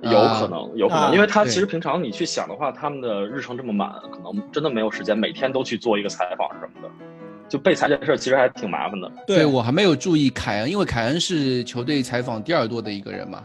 [0.03, 6.89] 有可能，有可啊能，因为他其实平常你去想的话，他们的日程这么满，可能真的没有时间每天都去做一个采访什么的，
[7.49, 9.11] 就备采这事儿其实还挺麻烦的。
[9.27, 13.43] 对我还没有注意凯恩，因为凯恩是球队采访第二多的一个人嘛。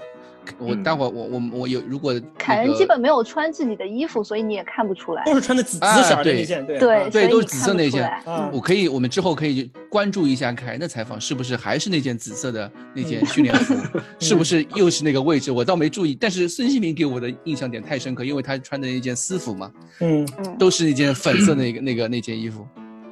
[0.58, 0.84] 我嗯。
[0.84, 5.24] 待会儿我我我有如果那凯恩基本没有穿自己的衣服，所以你也看不出来。
[5.26, 6.80] 都是穿的紫紫啊色那件，对。
[6.80, 8.22] 对，对都是紫色那件出来。
[8.26, 13.76] 啊我可以，我们之后可以关注一下凯恩的采访，是不是还是那件紫色的那件训练服，
[14.20, 15.52] 是不是又是那个位置？
[15.52, 22.66] 我倒没注意，但是孙兴民给我的印象点太深刻，因为他穿的那件私服嘛，嗯，嗯，都是那件粉色那个那个那件衣服。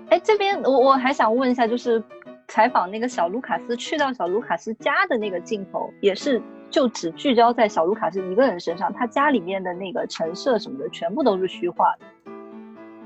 [0.10, 2.02] 哎，这边我我还想问一下，就是
[2.48, 12.32] 采访那个小卢卡斯去到小卢卡斯家的那个镜头，也是就只聚焦在小卢卡斯一个人身上，他家里面的那个陈设什么的，全部都是虚化的。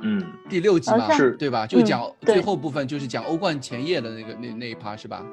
[0.02, 1.68] 嗯，第六集嘛，是对吧？
[1.68, 5.24] 就嗯讲对最后部分，就是讲欧冠前夜的那个那那一趴是吧？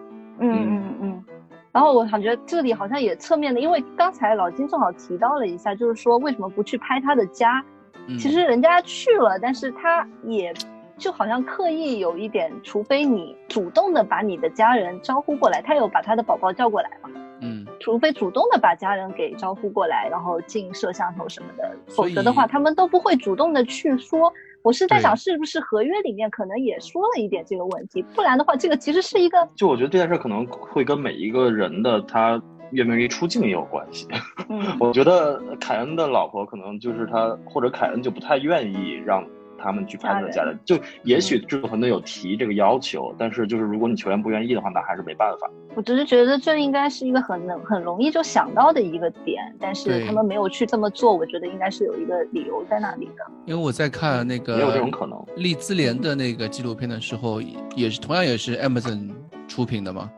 [0.40, 1.24] 嗯嗯嗯嗯。
[1.72, 7.62] 然后我感觉这里好像也侧面的，因为刚才老金正好提到了一下，就是说为什么不去拍他的家？
[8.08, 10.54] 嗯其实人家去了，但是他也
[10.96, 17.10] 就好像刻意有一点，除非你主动的把你的家人招呼过来，他有把他的宝宝叫过来嘛？
[17.40, 24.32] 嗯，除非主动的把家人给招呼过来，然后进摄像头什么的，否则的话，他们都不会主动的去说。
[24.62, 28.02] 我是在想，是不是合约里面可能也说了一点这个问题？
[28.16, 32.42] 不然的话，这个其实是一个，就我觉得这件事可能会跟每一个人的他
[32.72, 34.08] 愿不愿意出镜也有关系。
[34.48, 39.24] 嗯， 我觉得凯恩的老婆可能就是他，或者凯恩就不太愿意让
[39.58, 40.58] 他们去拍他的家人。
[40.64, 45.50] 就也许制作团队有提这个要求，但是就是如果你球员不愿意的话，那还是没办法。
[45.74, 53.24] 我只是觉得这应该是一个很能很容易就想到的一个点，但是他们没有去这么做，我觉得应该是有一个理由在那里的。
[53.44, 57.42] 因为我在看那个也有这种可能利兹联的那个纪录片的时候，
[57.74, 59.10] 也是同样也是 Amazon
[59.46, 60.10] 出品的嘛。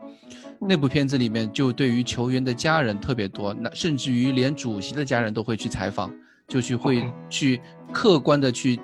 [0.61, 6.13] 那部片子里面就对于球员的家人特别多，那甚至于连主席的家人都会去采访，
[6.49, 7.61] 就去会去
[7.93, 8.77] 客观的去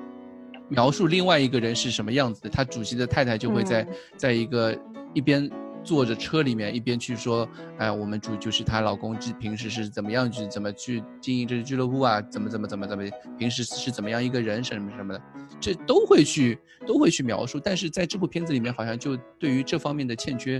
[0.69, 2.49] 描述另外一个人是什么样子的。
[2.49, 3.87] 他主席的太太就会在、嗯
[4.17, 4.77] 在一个
[5.13, 5.49] 一边
[5.83, 7.47] 坐着车里面，一边去说，
[7.77, 13.03] 哎，我们主就是她老公，平时是怎么样去怎么去经营这个俱乐部啊，怎么怎么怎么怎么，
[13.37, 15.21] 平时是怎么样一个人什么什么的，
[15.59, 17.59] 这都会去都会去描述。
[17.59, 20.59] 但是在这部片子里面，好像就对于这方面的欠缺，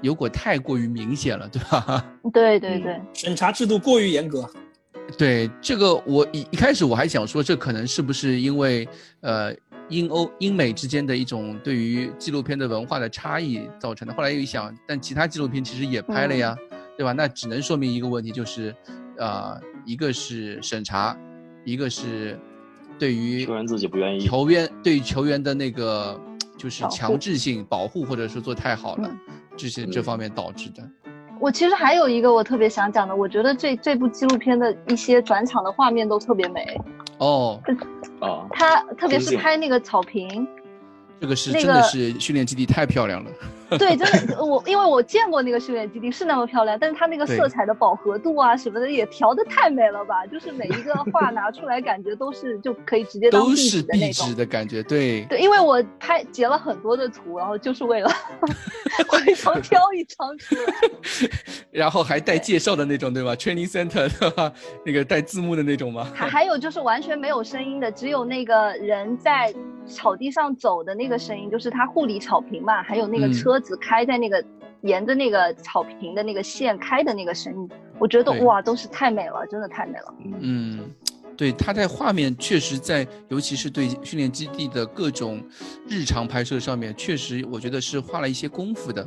[0.00, 2.04] 有果太过于明显了，对吧？
[2.22, 4.48] 嗯对对对，审查制度过于严格。
[5.16, 8.88] 对这个，我一一开始我还想说，这可能是不是因为
[9.20, 9.54] 呃
[9.88, 14.12] 英欧英美之间的一种对于纪录片的文化的差异造成的。
[14.14, 16.56] 后来又一想，但其他纪录片其实也拍了呀，
[16.96, 17.12] 对吧？
[17.12, 18.74] 那只能说明一个问题，就是
[19.16, 21.16] 呃，一个是审查，
[21.64, 22.38] 一个是
[22.98, 26.20] 对于球员自己不愿意球员对于球员的那个
[26.58, 30.82] 就是强制性保护，或者说做太好了，嗯这些这方面导致的。
[31.40, 36.80] 我其实还有一个我特别想讲的，我觉得这这部纪录片的一些转场的画面都特别美，
[37.18, 37.60] 哦，
[38.20, 38.46] 啊。
[38.50, 40.46] 它特别是拍那个草坪，
[41.20, 43.30] 这个是那真的是训练基地太漂亮了。
[43.78, 54.34] 对，真的， 我因为我见过那个训练基地是那么漂亮，但是它那个色彩的饱和度啊什么的也调的太美了吧，就是每一个画拿出来感觉都是就可以直接当壁都是壁纸的那种纸。
[54.36, 58.08] 的感觉，对，对，因为我拍截了很多的图，然后就是为了
[59.04, 60.74] 回头挑一张出来。
[61.70, 64.52] 然后还带介绍的那种，对吧？Training Center 对吧？
[64.84, 66.10] 那个带字幕的那种吗？
[66.14, 69.54] 还还有就是完全没有声音的，只有那个人在
[69.86, 74.42] 草地上走的那个声音，就是他护理草坪嘛，还有那个嗯车子开在那个、
[74.82, 77.68] 沿着那个草坪的那个线开的那个声音，
[77.98, 80.14] 我觉得哇，都是太美了，真的太美了。
[80.40, 80.90] 嗯，
[81.36, 85.42] 对，他在画面确实在，尤其是对训练基地的各种
[85.88, 89.06] 日常拍摄上面，确实我觉得是花了一些功夫的，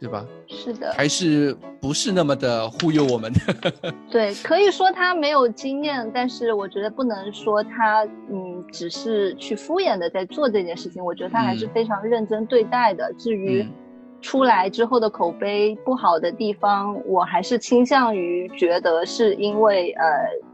[0.00, 0.24] 对吧？
[0.46, 3.92] 是的，还是不是那么的忽悠我们的？
[4.10, 13.12] 对，可以说他没有经验，但是我觉得不能说他嗯只是去敷衍的在做这件事情，我觉得他还是嗯非常认真对待的。
[13.18, 13.72] 至于嗯
[14.24, 20.04] 出来之后的口碑不好的地方，我还是倾向于觉得是因为呃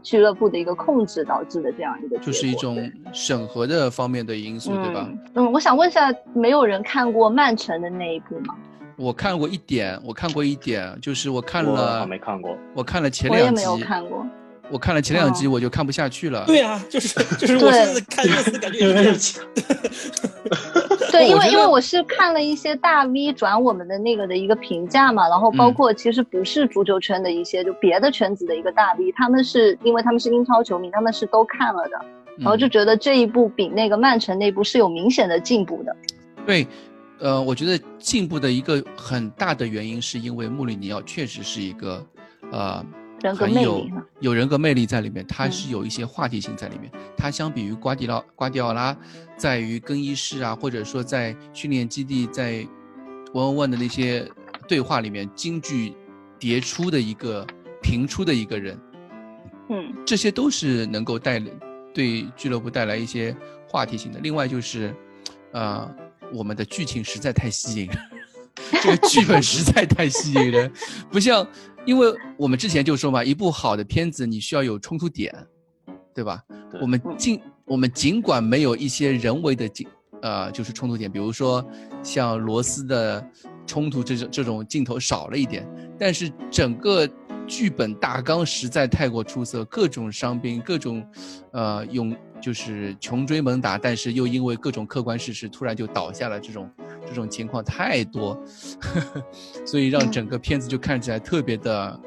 [0.03, 5.07] 俱乐部的一个控制导致的这样一个，就是一种审核的方面的因素，对吧？
[5.09, 5.19] 嗯？
[5.35, 8.53] 嗯，我想问一下，没有人看过曼城的那一部吗？
[8.97, 12.57] 我看过一点，我看过一点，就是我看了还，没看过。
[12.75, 14.27] 我看了前两集我也没有，看过。
[14.71, 16.45] 我看了前两集哦我就看不下去了。
[16.45, 19.49] 对啊，就是就是我现在看热刺感觉也是这样。
[21.11, 32.05] 对，因为因为我是看了一些大 V 转我们的那个的一个评价嘛，然后包嗯括其实不是足球圈的一些，就别的圈子的一个大 V，他们是因为他们是英超球迷，他们是都看了的，
[32.37, 35.95] 然后就嗯觉得这一部比那个曼城那部是有明显的进步的。
[36.45, 36.65] 对，
[37.19, 42.05] 呃，我觉得进步的一个很大的原因是因为穆里尼奥确实是一个，
[42.51, 42.83] 呃，
[43.21, 44.03] 人格很有魅力呢？
[44.19, 46.91] 有人格魅力在里面，它嗯是有一些话题性在里面。
[47.15, 48.95] 它相比于瓜迪奥瓜迪奥拉，
[49.37, 52.65] 在于更衣室啊，或者说在训练基地，在
[53.33, 54.27] one on one 的那些
[54.67, 55.93] 对话里面，京剧
[56.39, 57.45] 迭出的一个
[57.81, 58.79] 频出的一个人，
[59.69, 61.39] 嗯这些都是能够带
[61.93, 63.35] 对俱乐部带来一些
[63.67, 64.19] 话题性的。
[64.19, 64.95] 另外就是，
[65.51, 65.89] 呃，
[66.33, 67.97] 我们的剧情实在太吸引人，
[68.81, 70.71] 这个剧本实在太吸引人，
[71.11, 71.45] 不像，
[71.85, 75.33] 因为我们之前就说嘛，一部好的片子你需要有冲突点，
[76.13, 76.43] 对吧？
[76.71, 79.87] 对我们尽我们尽管没有一些人为的镜
[80.21, 81.65] 呃，就是冲突点，比如说
[82.03, 83.25] 像罗斯的
[83.65, 85.67] 冲突这种这种镜头少了一点，
[85.97, 87.07] 但是整个
[87.51, 91.05] 剧本大纲实在太过出色，各种伤兵，各种
[91.51, 96.71] 呃用就是穷追猛打，但是又因为各种客观事实突然就倒下了，这种
[97.05, 98.33] 这种情况太多
[98.79, 99.25] 呵呵，
[99.67, 101.99] 所以让整个片子就看起来特别的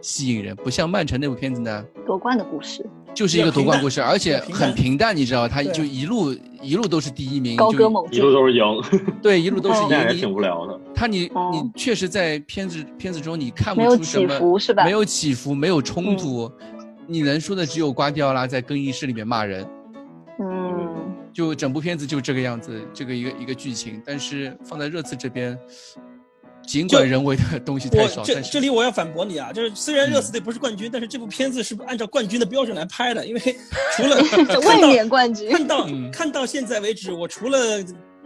[0.00, 1.84] 吸引人，不像曼城那部片子呢。
[2.06, 8.32] 夺冠的故事，就是一个夺冠故事，而且很平淡，你知道，他就一路一路都是第一名，就高歌猛一路。
[8.32, 8.64] 都是赢，
[9.22, 10.20] 对，一路都是哦这样也赢。
[10.20, 10.80] 挺无聊的。
[10.94, 14.84] 他你哦你确实在片子片子中你看没有起不出什么，伏是吧？
[14.84, 16.50] 没有起伏，没有冲突，
[17.06, 19.64] 你能说的只有瓜迪奥拉在更衣室里面骂人，
[20.40, 24.02] 嗯，就整部片子就这个样子，这个一个一个剧情。
[24.04, 25.56] 但是放在热刺这边，
[26.66, 33.40] 尽管人为的 东西太少，我这这里我要反驳你啊，就是虽然热嗯刺队不是冠军，但是这部片子是按照冠军的标准来拍的，因为
[33.96, 34.16] 除了
[34.60, 35.50] 看卫到冕冠军。
[35.50, 37.84] 看到嗯看到现在为止，我除了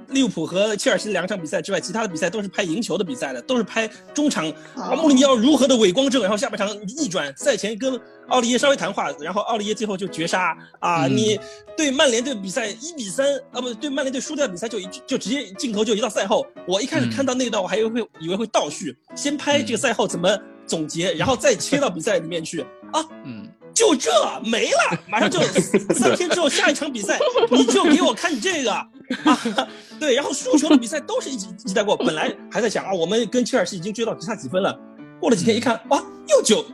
[0.09, 11.06] 利物浦和切尔西两场比赛之外，其他的比赛都是拍赢球的比赛的，都是拍中场啊，穆里尼奥如何的伪光正，然后下半场逆转，赛前跟奥利耶稍微谈话，然后奥利耶最后就绝杀啊！
[11.06, 11.16] 嗯。
[11.16, 11.39] 你
[11.76, 22.64] 对曼联队比赛一比三啊，不对曼联队输掉比赛就一就直接镜头就移到赛后，我一开始嗯看到那一段，我还以为会以为会倒叙，先拍这个赛后怎么总结，然后再切到比赛里面去。
[22.93, 24.10] 啊，嗯，就这
[24.44, 25.39] 没了，马上就
[25.94, 27.18] 三天之后下一场比赛，
[27.51, 28.86] 你就给我看这个
[29.24, 29.68] 啊！
[29.98, 31.97] 对，然后输球的比赛都是一起一起带过。
[31.97, 34.78] 本来还在想啊，我们跟切尔西已经追到只差几分了，
[35.20, 36.64] 过了几天一看，哇，又九，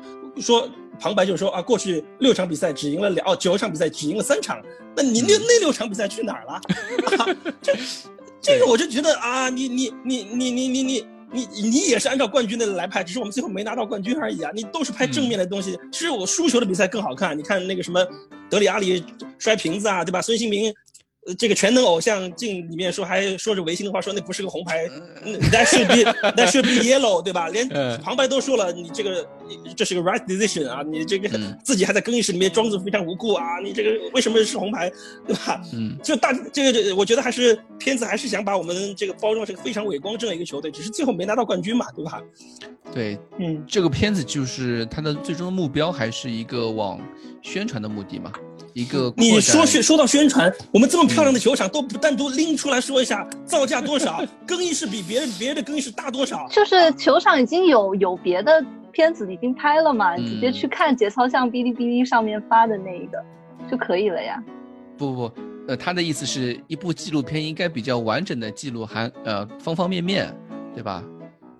[0.40, 4.60] 说旁白就说啊，过去六场比赛只赢了两，哦，九场比赛只赢了三场，
[4.96, 6.52] 那你那那六场比赛去哪儿了？
[7.18, 7.26] 啊、
[7.62, 7.72] 这
[8.40, 11.06] 这个我就觉得啊，你你你你你你你。
[11.34, 14.52] 你你也是按照冠军的来拍，只是我们最后没拿到冠军而已啊！
[14.54, 17.36] 你都是拍正面的东西，其实我输球的比赛更好看。
[17.36, 18.06] 你看那个什么
[18.48, 19.04] 德里阿里
[19.36, 20.22] 摔瓶子啊，对吧？
[20.22, 20.74] 孙兴民，呃，
[21.38, 24.88] 这个全能偶像镜里面说还说着违心的话，说那不是个红牌
[25.24, 27.48] 嗯，that should be that should be yellow，对吧？
[27.48, 29.26] 连嗯旁白都说了，你这个
[29.74, 34.90] 这是个 right decision 啊，你这个嗯自己还在更衣室里面装作非常无辜啊，你这个为什么是红牌，
[35.26, 35.62] 对吧？
[35.72, 42.22] 嗯，就大这个，我觉得还是片子还是想把我们这个包装成非常伟光正的一个球队，只是最后没拿到冠军嘛，对吧？
[42.92, 47.00] 对，嗯，这个片子就是它的最终的目标还是一个往
[47.42, 48.30] 宣传的目的嘛，
[48.74, 56.46] 一个你说宣说到宣传，我们这么漂亮的球场都不单独拎出来说一下造价多少， 更衣室比别人别人的更衣室大多少？
[56.50, 63.24] 就是球场已经有有别的片子已经拍了嘛，嗯直接去看节操像哔哩哔哩上面发的那一个
[63.70, 64.42] 就可以了呀。
[64.98, 65.34] 不不不，
[65.68, 70.34] 呃，他的意思是一部纪录片应该比较完整的记录含呃方方面面，
[70.74, 71.02] 对吧？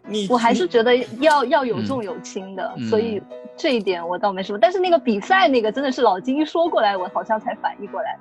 [0.06, 3.20] 你我还是觉得要要有嗯重有轻的，嗯所以
[3.56, 4.58] 这一点我倒没什么。
[4.58, 8.18] 但是那个比赛那个真的是老金一说过来，我好像才反应过来。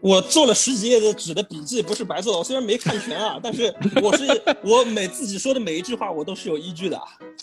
[0.00, 2.38] 我做了十几页的纸的笔记，不是白做的。
[2.38, 3.72] 我虽然没看全啊，但是
[4.02, 4.26] 我是
[4.64, 7.00] 我每自己说的每一句话，我都是有依据的。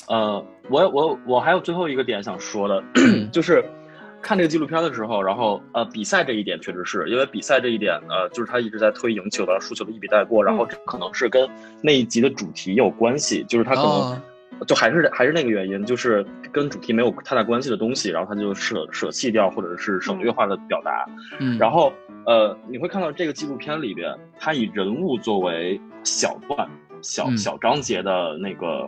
[0.09, 2.83] 呃，我我我还有最后一个点想说的，
[3.31, 3.63] 就是
[4.21, 11.49] 看这个纪录片的时候，然后呃，比赛这一点确实是因为比赛这一点，呃，就是他一直在推赢球的、输球的一笔带过，然后这可能是跟
[11.81, 13.89] 那一集的主题有关系，就是他可能。
[13.89, 14.21] 哦
[14.67, 21.05] 就还是还是那个原因，就是跟主题没有太大关系的东西，然后他就舍舍弃掉，或者是省略化的表达。
[21.39, 21.93] 嗯，然后
[22.25, 26.69] 呃，你会看到这个纪录片里边，他以人物作为小段、
[27.01, 28.85] 小嗯小章节的那个，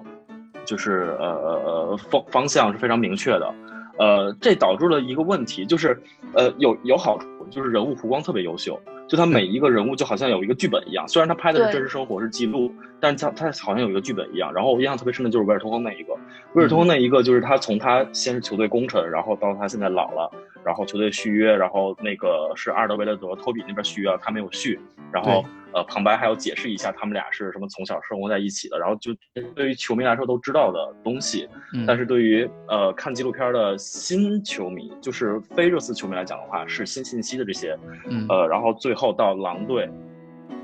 [0.66, 3.54] 就是呃呃呃方方向是非常明确的。
[3.98, 6.00] 呃，这导致了一个问题，就是
[6.34, 14.54] 呃有有好处，就是人物弧光特别优秀，就他每一个人物就好像有一个剧本一样，虽然他拍的是真实生活是记录，但是他他好像有一个剧本一样。
[14.54, 16.14] 然后我印象特别深的就是维尔通亨那一个，
[16.54, 20.32] 维尔通亨那一个就是他从他先是球队功臣，然后到他现在老了，
[20.64, 24.80] 然后球队续约，然后那个是阿尔德维勒德托比那边续约，他没有续，
[25.12, 29.12] 然后呃旁白还要解释一下他们俩是什么从小生活在一起的，然后就
[29.56, 39.90] 对于球迷来说都知道的东西，嗯但是对于呃看纪录片的新球迷，就是非热刺球迷来讲的话，是新信息的这些，嗯呃，然后最后到狼队，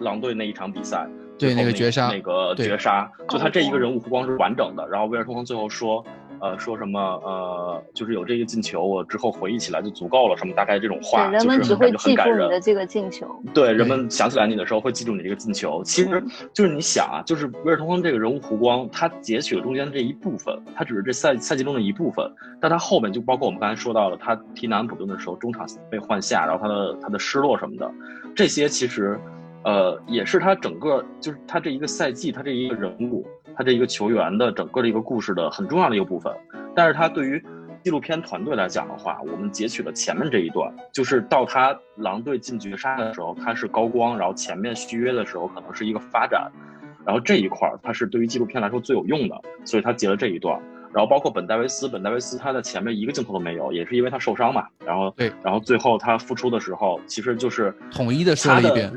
[0.02, 1.08] 狼队那一场比赛，
[1.38, 4.88] 对那个绝杀那个绝杀，就他这一个人物弧光是完整的。
[4.88, 6.04] 然后威尔通亨最后说，
[6.40, 12.60] 呃说什么呃就是有这个进球，我之后回忆起来就足够了，什么大概这种话，对，人们就是只会记住你的。
[12.62, 13.28] 这个进球。
[13.54, 15.84] 对，人们想起来你的时候会记住你这个进球。
[15.84, 16.24] 其实
[16.54, 27.92] 就是你想啊，就是威尔通亨这个人物弧光，他截取了中间这一部分，他只是这赛赛季中的一部分，但他后面就包括我们刚才说到了，他踢南安普顿的时候中场被换下，然后他的他的失落什么的，
[28.36, 29.20] 这些其实，
[29.64, 33.26] 呃，也是他整个就是他这一个赛季，他这一个人物，
[33.56, 36.34] 他这一个球员的整个的一个故事的很重要的一个部分。
[36.76, 37.44] 但是他对于
[37.84, 46.52] 纪录片团队来讲的话，我们截取了前面这一段，就是到他狼队进绝杀的时候，他是高光，然后前面续约的时候可能是一个发展，
[47.06, 49.36] 然后这一块儿他是对于纪录片来说最有用的，
[49.66, 50.60] 所以他截了这一段。
[50.94, 54.66] 然后包括本戴维斯，本戴维斯他在前面一个镜头都没有，也是因为他受伤嘛。
[54.86, 58.92] 然后对，然后最后他复出的时候，其实就是统一的说了一遍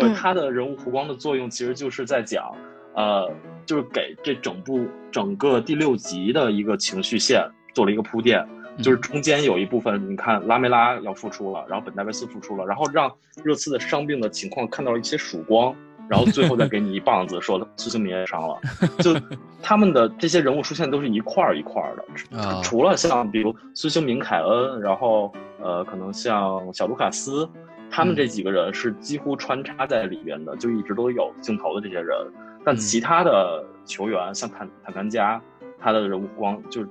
[0.00, 2.54] 对嗯他的人物弧光的作用，其实就是在讲，
[2.94, 3.30] 呃，
[3.64, 7.42] 就是给这整部整个第六集的一个情绪线
[7.74, 8.46] 做了一个铺垫。
[8.82, 13.10] 就是中间有一部分，你看拉梅拉要复出了，然后本戴维斯复出了，然后让
[13.42, 15.74] 热刺的伤病的情况看到了一些曙光，
[16.10, 18.60] 然后最后再给你一棒子，说苏兴民也伤了，
[18.98, 19.18] 就
[19.62, 25.32] 他们的这些人物出现都是一块儿一块儿的，啊除了像比如苏兴民、凯恩，然后
[25.62, 27.48] 呃，可能像小卢卡斯，
[27.90, 32.16] 他们这几个人是几乎穿插在里边的，就一直都有镜头的这些人。
[32.64, 35.40] 但其他的球员，像坦坦甘加，
[35.78, 36.88] 他的人物光就是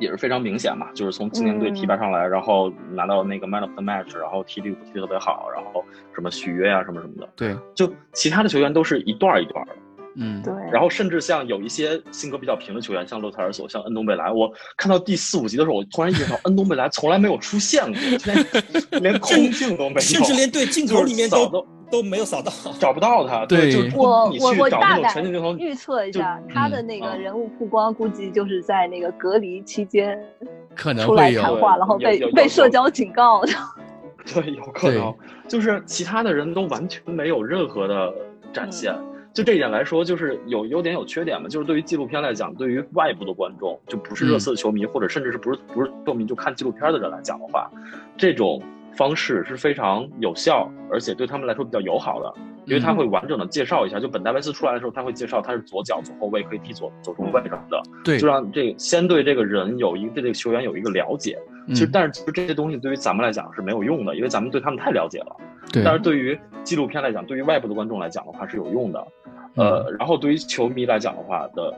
[0.00, 5.84] 也是非常明显嘛，就是从青年队提拔上来，然后拿到那个 Man of the Match，然后踢利物浦踢得特别好，然后
[6.14, 9.72] 什么续约啊什么什么的，对，就其他的球员都是一段儿一段儿的。
[10.20, 22.52] 嗯，对，然后甚至像有一些性格比较平的球员，像洛特尔索、像恩东贝莱，我看到第四五集的时候，我突然意识到恩东贝莱从来没有出现过，连连空镜都没有，甚至连对镜头里面就是扫都都没有扫到。
[22.80, 23.46] 找不到他。
[23.46, 30.18] 对就是我你去我我大找那种全概景镜头，预测一下，就他的那个嗯人物曝光，估计就是在那个隔离期间
[30.74, 33.52] 可能出来谈话，然后被被社交警告的。
[34.34, 35.14] 对，有可能
[35.46, 38.12] 就是其他的人都完全没有任何的
[38.52, 38.92] 展现。
[38.92, 41.48] 嗯就这一点来说，就是有优点有缺点嘛。
[41.48, 47.70] 就是对于纪录片来讲，对于外部的观众，就不是热刺的球迷，或者甚至是不是不是球迷就看纪录片的人来讲的话，
[48.16, 48.60] 这种
[48.98, 52.34] 方式是非常有效，而且对他们来说比较友好的，
[52.64, 54.00] 因为他会完整的介绍一下。
[54.00, 61.38] 就本戴维斯出来的时候，他会介绍他是左脚左后卫，可以踢左左中卫什么的，对就，让这个先对这个人有一对这个球员有一个了解。
[61.68, 65.36] 其实，嗯但是其实这些东西对于咱们来讲是没有用的，因为咱们对他们太了解了。
[65.72, 69.06] 对，但是对于纪录片来讲，对于外部的观众来讲的话是有用的。
[69.54, 71.72] 嗯呃，然后对于球迷来讲的话的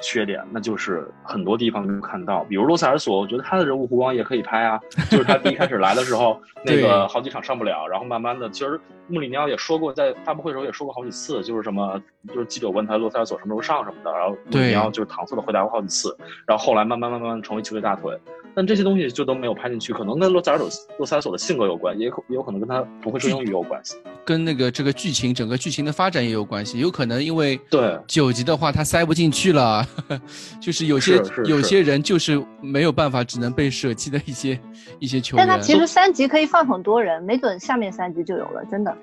[0.00, 4.80] 缺点，那就是很多地方没有看到，比如洛塞尔索，我觉得他的人物弧光也可以拍啊，
[5.10, 16.16] 就是他第一开始来的时候， 那个好几场上不了，然后慢慢的，其实穆里尼奥也说过，在发布会的时候也说过好几次，就是什么，就是记者问他洛塞尔索什么时候上什么的，然后穆里尼奥就是搪塞的回答过好几次，
[16.46, 18.18] 然后后来慢慢慢慢成为球队大腿，
[18.54, 20.68] 但这些东西就都没有拍进去，可能跟洛萨尔索
[20.98, 23.96] 洛塞尔索的性格有关，也可也有可能跟他不会说英语有关系。
[24.24, 29.86] 跟那个这个剧情整个剧情的发展也有关系，有可能因为对九集的话他塞不进去了，
[30.60, 34.58] 就是有些是是是有些人就是没有办法，只能被舍弃的一些
[34.98, 35.46] 一些球员。
[35.46, 38.96] 但他其实三集可以放很多人，没准下面三集就有了，真的。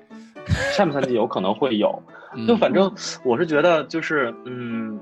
[0.72, 2.02] 下面三集有可能会有，
[2.34, 2.92] 嗯就反正
[3.24, 4.98] 我是觉得就是嗯，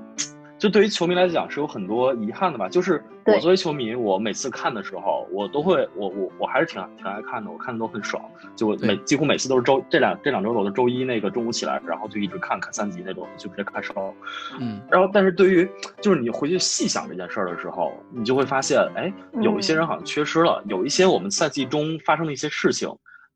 [0.61, 2.69] 就对于球迷来讲是有很多遗憾的吧。
[2.69, 8.23] 就是我作为球迷，我每次看的时候，我都会我我我还是挺挺爱看的，我看的都很爽。
[8.55, 14.13] 就我每几乎每次都是周这两这两周我的周一那个中午起来，然后就一直看看三集那种，就直接看收。
[14.59, 15.67] 嗯，然后，但是对于
[15.99, 19.11] 就是你回去细想这件事儿的时候，你就会发现，哎，
[19.41, 22.87] 有一些嗯人好像缺失了，有一些我们赛季中发生的一些事情，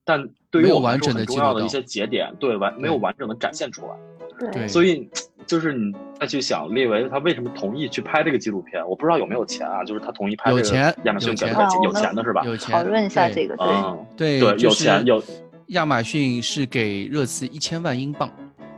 [0.03, 4.51] 但对于我们来说很重要的一些节点，对完没有完整的展现出来。
[4.51, 5.09] 对，所以，
[5.45, 9.83] 就是你再去想列维他为什么同意去拍这个纪录片，我不知道有没有钱啊？
[9.83, 12.41] 就是他同意拍这个有钱亚马逊有钱给他有啊我们钱的是吧？
[12.45, 15.23] 有钱讨论一下对这个，对，嗯，对对，有钱有
[15.67, 18.29] 亚马逊是给热刺一千万英镑，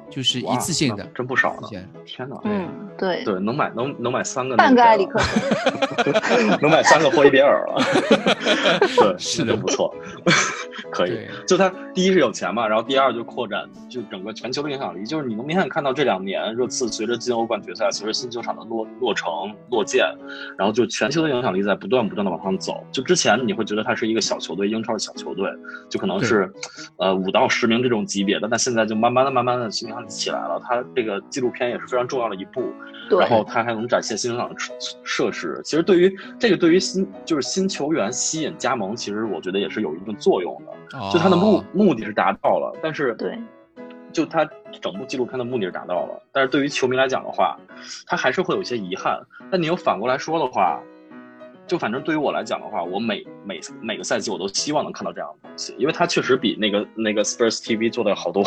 [0.09, 1.67] 就是一次性的，真不少呢
[2.05, 2.39] 天哪！
[2.43, 5.19] 嗯，对，对，能买能能买三个半个埃里克
[6.61, 7.81] 能买三个霍伊别尔了，
[8.95, 9.93] 对，是的不错，
[10.91, 11.27] 可以。
[11.45, 19.29] 就他第一是有钱嘛，然后第二就扩展就整个全球的影响力，就是你能明显看到这两年热刺随着进欧冠决赛，随着新球场的落落成
[19.71, 20.05] 落建，
[20.57, 22.83] 然后就全球的影响力在不断不断的往上走。
[22.91, 25.49] 就之前你会觉得它是一个小球队，英超的小球队，
[25.89, 26.51] 就可能是
[26.97, 29.69] 呃五到十名这种级别的，但现在就慢慢的慢慢的
[30.07, 30.61] 起来了。
[30.63, 32.61] 它这个纪录片也是非常重要的一步。
[33.09, 34.73] 对然后它还能展现新球场的设
[35.05, 35.61] 设施。
[35.63, 40.99] 其实对于这个，对于新就是新球员吸引加盟，其实我觉得也是有一定作用的。
[41.09, 43.39] 就它的目哦目的是达到了，但是对，
[44.11, 44.43] 就它
[44.81, 47.57] 整部纪录片的目的是达到了，但是对于球迷来讲的话，
[48.05, 49.17] 他还是会有一些遗憾。
[49.49, 50.81] 但你又反过来说的话，
[51.67, 58.43] 就反正对于我来讲的话，我每每每个赛季我都希望能看到这样的东西，因为它确实比那个那个 Spurs TV 做的好多。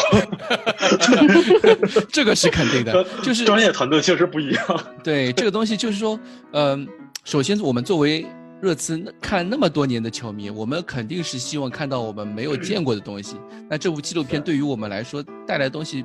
[2.11, 4.85] 这个是肯定的，就是专业团队确实不一样。
[5.05, 6.19] 对这个东西，就是说，
[6.53, 6.89] 嗯、
[7.25, 8.27] 首先我们作为
[8.63, 13.37] 热刺看那么多年的球迷，我们肯定是希望看到我们没有见过的东西。
[13.69, 16.05] 那这部纪录片对于我们来说带来的东西，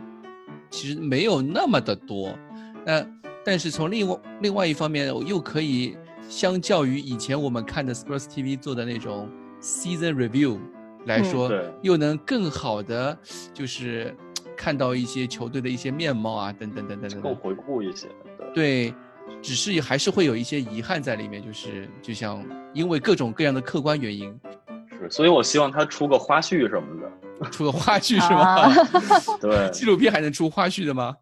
[0.70, 2.38] 其实没有那么的多。
[2.86, 3.06] 那
[3.44, 5.96] 但是从另外另外一方面，又可以
[6.28, 9.30] 相较于以前我们看的 Sports TV 做的那种
[9.62, 10.58] season review
[11.06, 13.18] 来说，对又能更好的
[13.54, 14.16] 就是
[14.58, 17.22] 看到一些球队的一些面貌啊，等等等等等等。
[17.22, 18.08] 更回顾一些，
[18.54, 18.94] 对对，
[19.42, 22.44] 只是还是会有一些遗憾在里面，就是就像
[22.74, 24.34] 因为各种各样的客观原因，
[25.00, 27.12] 是，所以我希望他出个花絮什么的。
[27.52, 28.62] 出个花絮是吗？
[28.62, 28.74] 啊
[29.42, 31.14] 对， 纪录片还能出花絮的吗？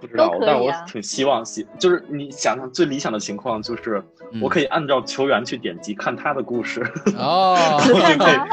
[0.00, 6.80] 不知道但我啊挺希望，希就是你想想最理想的情况，就是嗯我可以按照球员去点击看他的故事，
[7.16, 8.48] 哦，只看他，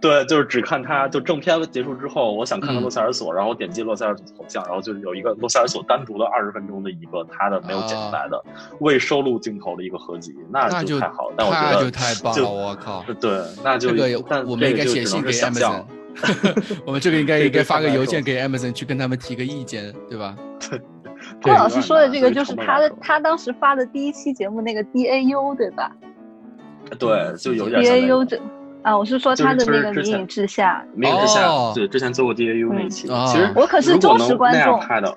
[0.00, 8.42] 对，就是只看他，就正片结束之后，我想看看嗯洛塞尔索，然后点击洛塞尔索头像，然后就有一个洛塞尔索单独的二十分钟的一个他的没有剪下来的
[8.80, 11.34] 未收录镜头的一个合集，那就就太好了。
[11.36, 13.04] 但我觉那就得太棒了，就我靠！
[13.20, 15.88] 对，那就这个但我们应该这个就只写信给能是想 Amazon 象。
[16.86, 20.36] 我们这个应该对应该发个邮件给 Amazon 去跟他们提个意见，对吧？
[21.42, 25.90] 郭老师说的这个就是他的他当时发的第一期节目那个 DAU 对吧
[26.98, 28.40] 对，就有点？DAU 这
[28.86, 33.08] 啊，我是说他的那个迷影之下》，迷影之下哦，对，之前做过 DAU 那一期。
[33.10, 35.16] 嗯其实我可是忠实观众看的，啊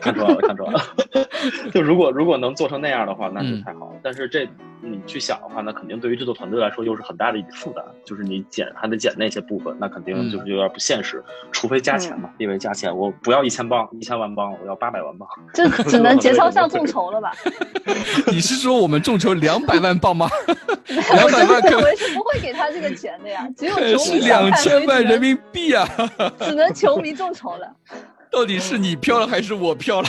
[0.00, 0.80] 看出来了，看出来了。
[1.72, 3.92] 就如果如果能做成那样的话，那就嗯太好了。
[4.02, 4.48] 但是这
[4.80, 11.22] 你去想的话，那肯定对于制作团队来说又是很大的一笔负担，就是你剪还得剪那些部分，那肯定就是有点不现实。
[11.52, 15.28] 除非加钱嘛，因为加钱，我不要一千磅，一千万磅，我要八百万磅。
[15.52, 17.30] 这 只能节操上众筹了吧？
[18.26, 20.28] 你是说我们众筹两百万磅吗？
[20.88, 23.76] 我两百真万可的认为是不会给他这个钱的呀， 只有
[24.20, 25.86] 两千万人民币啊！
[26.40, 27.70] 只能球迷众筹了。
[28.32, 30.08] 到底是你飘了还是我飘了？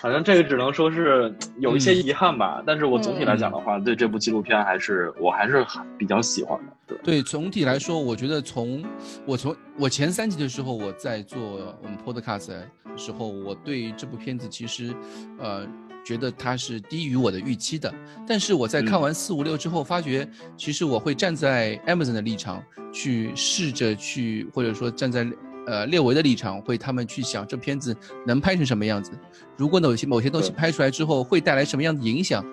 [0.00, 5.66] 反正这个只能说是有一些遗憾吧，但是我总体来讲的嗯话，对这部纪录片还是我还是
[5.98, 6.72] 比较喜欢的。
[6.86, 8.82] 对，对，总体来说，我觉得从
[9.26, 11.38] 我从我前三集的时候，我在做
[11.82, 12.66] 我们 Podcast 的
[12.96, 14.94] 时候，我对这部片子其实，
[15.38, 15.66] 呃，
[16.06, 17.92] 觉得它是低于我的预期的。
[18.26, 22.62] 但是我在看嗯完四五六之后，发觉其实我会站在 Amazon 的立场
[22.92, 25.26] 去试着去，或者说站在
[25.66, 29.10] 呃列维的立场，会他们去想这片子能拍成什么样子。
[29.56, 32.44] 如果某些某些东西拍出来之后会带来什么样的影响，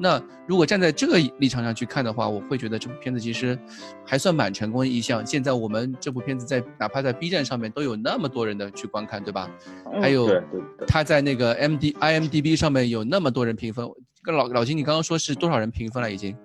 [0.00, 3.58] 那如果站在这个立场上去看的话，我会觉得这部片子其实
[4.06, 5.26] 还算蛮成功的一项。
[5.26, 9.50] 现在我们这部片子在哪怕在 B 站上面都有那么多人的去观看，对吧？
[9.92, 13.86] 嗯还有对对对它在那个 M D I M D B 上面有那么多人评分。
[14.20, 16.12] 跟老老金，你刚刚说是多少人评分了？
[16.12, 16.36] 已经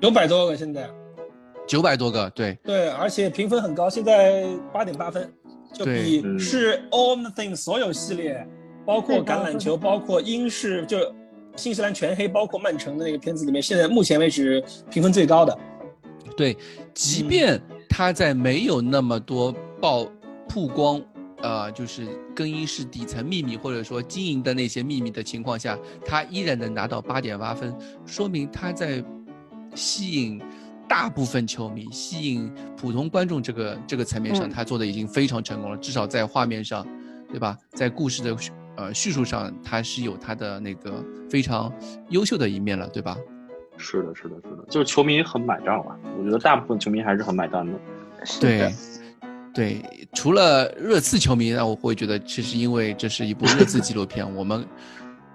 [0.00, 0.90] 九百多个现在，
[1.66, 5.32] 九百多个，对，对，而且评分很高，现在八点八分，
[5.72, 8.46] 就比嗯是 All the Things 所有系列，
[8.84, 10.98] 包括橄榄球，包括英式，就
[11.56, 15.58] 新西兰全黑，包括曼城的那个片子里面，现在目前为止评分最高的。
[16.36, 16.56] 对，
[16.94, 20.10] 即便他在没有那么多曝
[20.48, 21.00] 曝光，
[21.42, 27.74] 呃，就是更衣室底层秘密或者说经营的那些秘密的情况下，他依然能拿到八点八分，
[28.06, 29.04] 说明他在
[29.74, 30.40] 吸引
[30.88, 36.86] 大部分球迷、吸引普通观众这个这个层面上，嗯他做的已经非常成功了，至少在画面上，
[37.28, 37.58] 对吧？
[37.72, 38.34] 在故事的
[38.82, 41.72] 呃叙述上，他是有他的那个非常
[42.10, 43.16] 优秀的一面了，对吧？
[43.78, 45.96] 是的，是的，是的，就是球迷很买账吧？
[46.18, 47.72] 我觉得大部分球迷还是很买单的。
[48.40, 48.72] 对，
[49.52, 49.82] 对，
[50.12, 54.64] 除了热刺球迷，那我会觉得这是因为这是一部热刺纪录片， 我们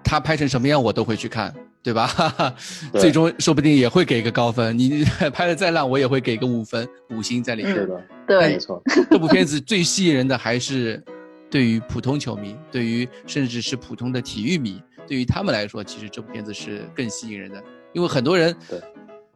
[0.03, 1.53] 他拍成什么样我都会去看，
[1.83, 2.09] 对吧？
[2.93, 5.03] 对最终说不定也会给个高分，你
[5.33, 7.73] 拍的再烂，我也会给个五分五星在里面。
[7.73, 8.81] 是的，对没，错。
[9.09, 11.03] 这部片子最吸引人的还是
[11.49, 17.63] 对于普通球迷，对于甚至是普通的体育迷，对于他们来说，其实这部片子是更吸引人的，
[17.93, 18.81] 因为很多人对，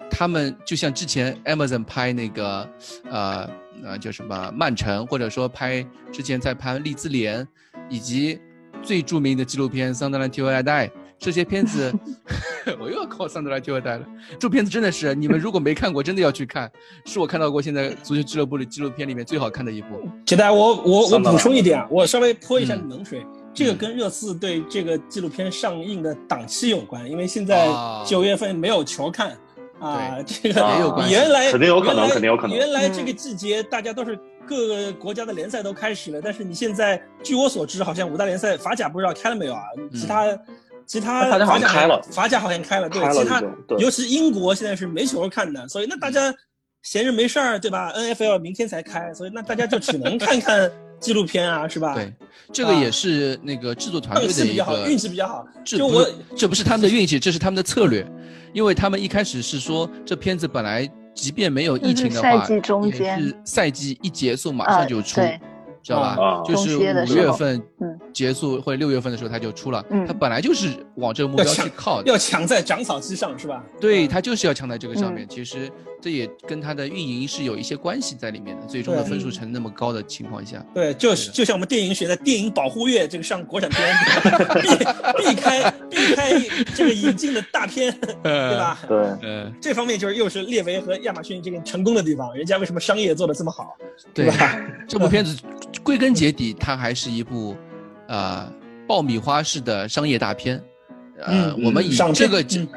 [0.09, 2.69] 他们就像之前 Amazon 拍那个
[3.09, 3.49] 呃
[3.83, 7.47] 呃叫什么曼城，或者说拍之前在拍利兹联，
[7.89, 8.39] 以及
[8.81, 10.87] 最著名的纪录片《桑德兰踢二代》。
[11.21, 11.93] 这些片子，
[12.81, 14.05] 我又要靠桑德兰踢二代了。
[14.39, 16.69] 这部片子真的是，你们如果没看过，真的要去看，
[17.05, 20.01] 是我看到过现在足球俱乐部的纪录片里面最好看的一部。
[20.25, 23.23] 杰代，我我我补充一点啊，我稍微泼一下嗯冷水。
[23.53, 29.37] 这个跟热刺对这个纪录片上映的档期有关，因为现在啊九月份没有球看
[29.79, 34.17] 啊，这个也有关系原来肯定有可能原来肯定有可能原来这个季节大家都是
[34.47, 39.61] 各个国家的联赛都开始了，但是你现在据我所知，好像五大联赛法甲不知道开了没有啊？
[39.93, 40.25] 其他、
[40.91, 43.41] 其他法甲好像开了法甲好像开了，对，其他
[43.77, 46.33] 尤其英国现在是没球看的，所以那大家
[46.83, 50.69] 闲着没事儿，对吧？NFL 明天才开，所以那大家就只能看看
[50.99, 51.95] 纪录片啊，是吧？
[51.95, 52.13] 对，
[52.51, 55.45] 这个也是那个制作团队运气比较好，的一个运气比较好。
[55.63, 58.05] 这不就我这不是他们的运气，这是他们的策略，
[58.51, 60.85] 因为他们一开始是说这片子本来
[61.15, 65.39] 即便没有疫情的话，是赛季中间也是赛季一结束马上就出，呃对
[65.83, 66.17] 知道吧？
[66.19, 66.81] 啊就是五
[67.15, 73.63] 月份嗯结束或者六月份的时候它就出了，嗯它本来就是往这个目标去靠的，要抢在长草期上，是吧？
[73.79, 75.25] 对，嗯它就是要抢在这个上面。
[75.25, 75.71] 嗯其实
[76.01, 83.95] 这也跟它的运营是有一些关系在里面的，最终的分数成那么高的情况下，对，就是就像我们电影学的电影保护月，这个上国产片，
[84.61, 86.33] 避避开避开
[86.73, 88.79] 这个引进的大片， 对吧？
[88.87, 93.77] 对，呃，这方面就是又是列维和亚马逊这个成功的地方，人家为什么商业做的这么好，
[94.13, 94.59] 对吧？
[94.89, 95.37] 这部片子
[95.83, 97.55] 归根结底，它还是一部，
[98.07, 98.51] 呃，
[98.87, 100.61] 爆米花式的商业大片。
[101.23, 102.67] 呃，嗯我们以爽这个片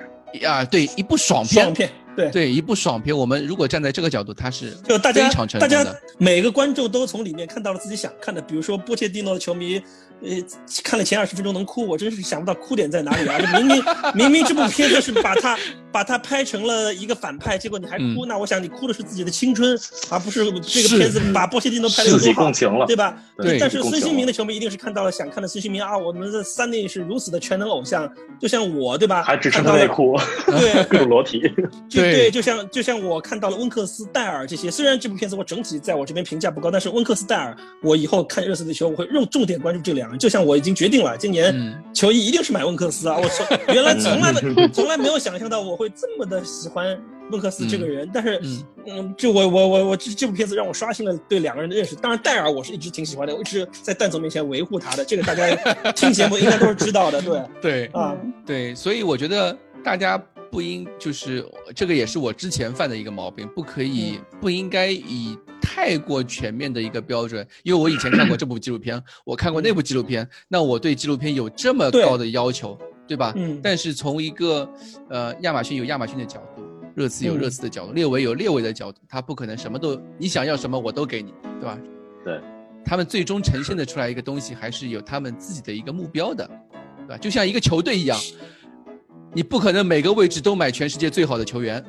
[0.46, 2.30] 啊，对，一部爽片，爽片，对。
[2.30, 3.16] 对，一部爽片。
[3.16, 6.00] 我们如果站在这个角度，它是就大家非常成大家功的。
[6.18, 9.80] 每个观众都从里面看到了自己想看的，比如说波切蒂诺的球迷，
[10.22, 10.30] 呃，
[10.82, 13.38] 看了前二十分钟能哭，我真是想不到哭点在哪里啊！
[13.38, 13.84] 这明明
[14.14, 15.58] 明明这部片子是把他
[15.92, 19.78] 把他拍成了一个反派，结果你还哭，嗯那我想你哭的是自己的青春，
[20.10, 23.16] 而不是这个片子把波切蒂诺拍的有自己多好共，情了，对吧？
[23.36, 28.10] 对但是孙兴民的球迷一定是看到了想看的孙兴民啊，我们的三内是如此的全能偶像，
[28.40, 29.22] 就像我对吧？
[29.22, 30.16] 还只剩看到了他内裤，
[30.46, 31.40] 对 各种裸体。
[31.40, 40.18] 对就对，就像就像我看到了温克斯戴尔这些，虽然这部片子我整体在我这边评价不高，但是温克斯戴尔，我以后看热刺的球，我会用重点关注这两人。
[40.18, 43.18] 就像我已经决定了，今年嗯球衣一定是买温克斯啊！
[43.18, 46.98] 我从原来 从来没 从来没有想象到我会这么的喜欢
[47.30, 51.94] 温克斯这个人，但是嗯嗯，就我我我我这这部片子让我刷新了对两个人的认识。
[51.96, 55.46] 当然戴尔我是一直挺喜欢的，我一直在蛋总面前维护他的，这个大家
[55.92, 58.16] 听节目应该都是知道的，对对啊。
[58.46, 60.22] 对，所以我觉得大家
[60.55, 61.44] 不应就是
[61.74, 72.78] 这个也是我之前犯的一个毛病，不可以、嗯不应该以太过全面的一个标准，因为我以前看过这部纪录片， 我看过那部纪录片，那我对纪录片有这么高的要求，
[73.09, 73.32] 对吧？
[73.36, 74.68] 嗯但是从一个
[75.09, 76.62] 呃亚马逊有亚马逊的角度，
[76.94, 81.76] 热刺有嗯热刺的角度，列维有列维的角度，他不可能什么都你想要什么我都给你，对吧？
[82.24, 82.39] 对，
[82.85, 86.47] 他们最终呈现的出来一个东西，还是有他们自己的一个目标的，
[86.98, 87.16] 对吧？
[87.16, 88.18] 就像一个球队一样，
[89.35, 91.85] 你不可能每个位置都买全世界最好的球员，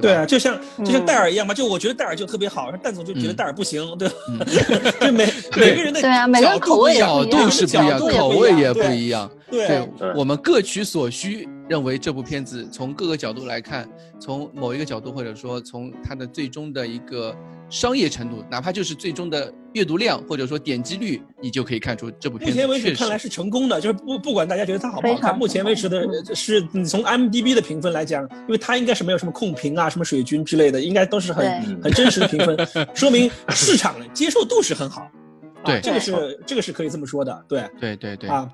[0.00, 4.14] 对啊，就像就像嗯戴尔一样嘛，就我觉得戴尔就特别好，但总就觉得嗯戴尔不行，对吧？
[4.28, 4.38] 嗯。
[5.00, 5.26] 就每
[5.56, 9.30] 每个人的对啊每个人角度口味也角不一样度是不一样，口味也不一样。
[9.50, 9.66] 对。
[9.66, 9.88] 对。
[9.98, 10.12] 对。
[10.14, 13.86] 我们各取所需，认为这部片子从各个角度来看，
[14.18, 17.36] 从某一个角度，或者说从它的最终的一个
[17.70, 32.58] 商业程度，哪怕就是最终的阅读量或者说点击率，你就可以看出这部片子目前为止看来是成功的，就是不不管大家觉得它好不好看，目前为止的呃是你从 IMDB 的评分来讲，因为它应该是没有什么控评啊、什么水军之类的，应该都是很很真实的评分，
[32.94, 35.02] 说明市场接受度是很好。
[35.62, 38.30] 啊对这个是这个是可以这么说的，对对对对。
[38.30, 38.48] 啊，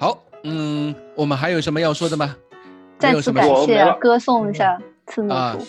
[0.00, 2.34] 好，嗯，我们还有什么要说的吗？
[2.98, 4.76] 再次有什么感谢歌颂一下
[5.30, 5.64] 啊组。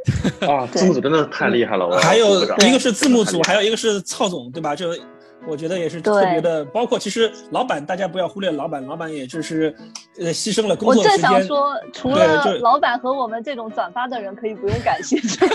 [0.48, 4.74] 啊，字幕组真的太厉害了，我还有一个是字幕组，还有一个是操总，对吧？
[4.74, 4.86] 这
[5.46, 6.62] 我觉得也是特别的。
[6.66, 9.74] 包括其实老板，大家不要忽略老板，老板也就是
[10.18, 11.30] 呃牺牲了工我正作时间。
[11.30, 15.52] 想说，除了老板和我们这种转发的人，可以不用感谢之外，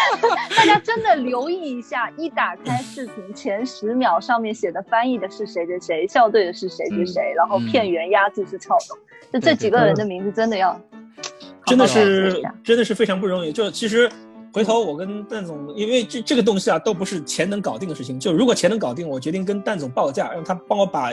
[0.56, 8.96] 大家真的留意一下，一打开视频前十秒上面写的翻译的是谁谁谁，校对的是谁谁谁，然后嗯片源压制是操总，
[9.30, 10.78] 就这几个人的名字真的要
[11.68, 13.52] 真的是真的是非常不容易。
[13.52, 14.10] 就其实
[14.50, 18.18] 回头我跟蛋总，因为这这个东西啊，都不是钱能搞定的事情。
[18.18, 21.12] 就如果钱能搞定，我决定跟蛋总报价，让他帮我把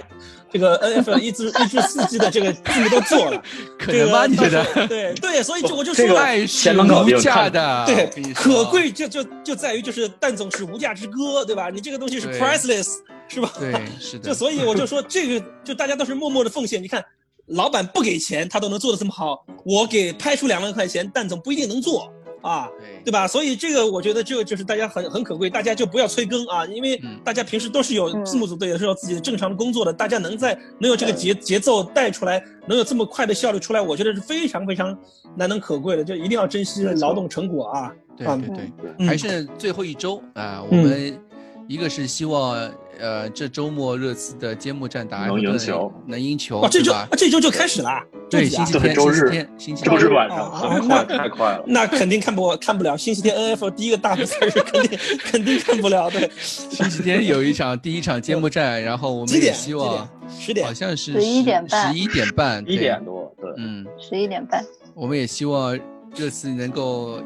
[0.49, 3.43] 这个 NFL 一至一至四季的这个字幕都做了。
[3.77, 4.25] 可能吗？
[4.25, 4.87] 你觉得？
[4.87, 6.37] 对对，所以就我就这个说了。
[6.37, 8.63] 是钱能搞定无价的，对可。
[8.65, 11.69] 贵就就就在于就是蛋总是无价之歌，对吧？
[11.69, 13.51] 你这个东西是 priceless，是吧？
[13.59, 14.23] 对，是的。
[14.29, 16.81] 就所以我就说这个，就大家都是默默的奉献。
[16.81, 17.03] 你看，
[17.47, 22.11] 老板不给钱，他都能做的这么好，我给拍出两万块钱，但总不一定能做
[22.41, 23.01] 啊，对。
[23.05, 23.27] 对吧？
[23.27, 27.19] 所以这个我觉得这个就是大家很很可贵，大家就不要催更啊，因为嗯。
[27.23, 34.97] 大家平时都是有嗯字幕组队，也是有自己的正常的工作的，大家能在能有这个节节奏带出来，能有这么快的效率出来，我觉得是非常非常
[35.35, 37.93] 难能可贵的，就一定要珍惜劳动成果啊。
[38.25, 38.35] 啊。
[38.35, 38.57] 对对。
[38.81, 39.07] 对，嗯。
[39.07, 41.19] 还剩最后一周啊，我们
[41.67, 42.55] 一个是希望
[42.99, 47.07] 呃这周末热刺的揭幕战打埃能弗顿赢球能赢球，哦，这周啊？
[47.11, 50.13] 这周就开始了啊，对，星期天，周日星期天，星期周日天。
[50.13, 51.63] 晚上哦很快，太快了。
[51.67, 59.51] 那肯定看不看不了，星期天 N F 第一个大比赛是肯定肯定看不了，对，星期天有一场第一场揭幕战，然后我们也？
[59.53, 60.07] 希望？
[60.39, 60.73] 十点好。
[60.73, 64.63] 像是十一点半十一点半，一对点多，对，嗯，十一点半，
[64.93, 65.77] 我们也希望
[66.15, 67.19] 热刺能够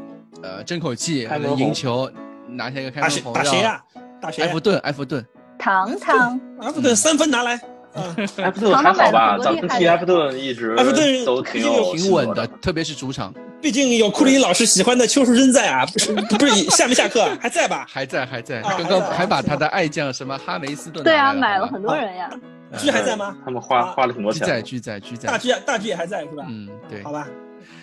[0.43, 2.09] 呃争口气，还能赢球，
[2.49, 3.83] 拿下一个开门红，让打谁呀？
[4.21, 4.47] 打谁呀？
[4.47, 5.25] 埃弗顿，埃弗顿，
[5.59, 7.55] 糖糖，埃弗顿三分拿来。
[7.93, 9.37] 啊，埃弗顿还好吧？
[9.39, 17.85] 咱们踢埃弗顿一直埃弗顿都挺有挺稳的特别是主场毕竟有库里老师喜欢的邱淑贞在啊，不是不是下没下课啊还在吧？
[17.91, 22.29] 还在还在，啊刚刚还把他的爱将什么哈梅斯顿对啊，买了很多人呀。
[22.77, 23.35] 居还在吗？
[23.43, 24.61] 他们花啊花了很多钱的。
[24.61, 26.45] 居在居在居大在，居大居也还在是吧？
[26.47, 27.27] 嗯对好，吧。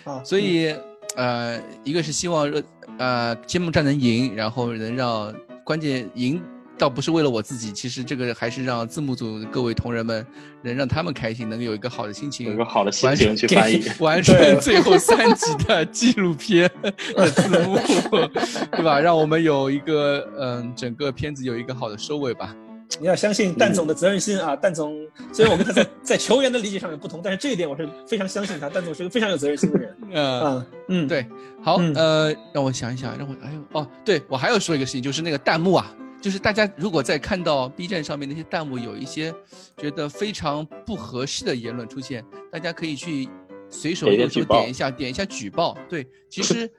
[0.04, 0.72] 啊，所以
[1.16, 2.62] 呃，一个是希望热
[2.98, 5.34] 呃揭幕战能赢，然后能让
[5.64, 6.40] 关键赢。
[6.78, 10.26] 倒不是为了我自己，其实这个还是让字幕组各位同仁们
[10.62, 13.82] 能让他们开心，能有一个好的心情，有一个好的心情去翻译。
[14.00, 16.70] 完成最后三集的纪录片
[17.14, 17.78] 的字幕，
[18.72, 19.00] 对吧？
[19.00, 22.54] 让我们有一个嗯，整个片子有一个好的收尾吧。
[23.00, 24.54] 你要相信蛋总的责任心啊！
[24.54, 24.94] 蛋总
[25.32, 28.70] 虽然我跟他在在球员的理解上有不同，但是这一点我是非常相信他。
[28.70, 29.96] 蛋总是个非常有责任心的人。
[30.12, 31.26] 嗯，啊，嗯，对，
[31.60, 39.32] 好，嗯呃，让我想一想，让我哎呦哦，对我还要说一个事情，就是那个弹幕啊，就是大家如果在看到 B 站上面那些弹幕有一些
[39.76, 43.28] 觉得非常不合适的言论出现，大家可以去
[43.68, 45.76] 随手右手点一下，点一下举报。
[45.88, 46.70] 对，其 实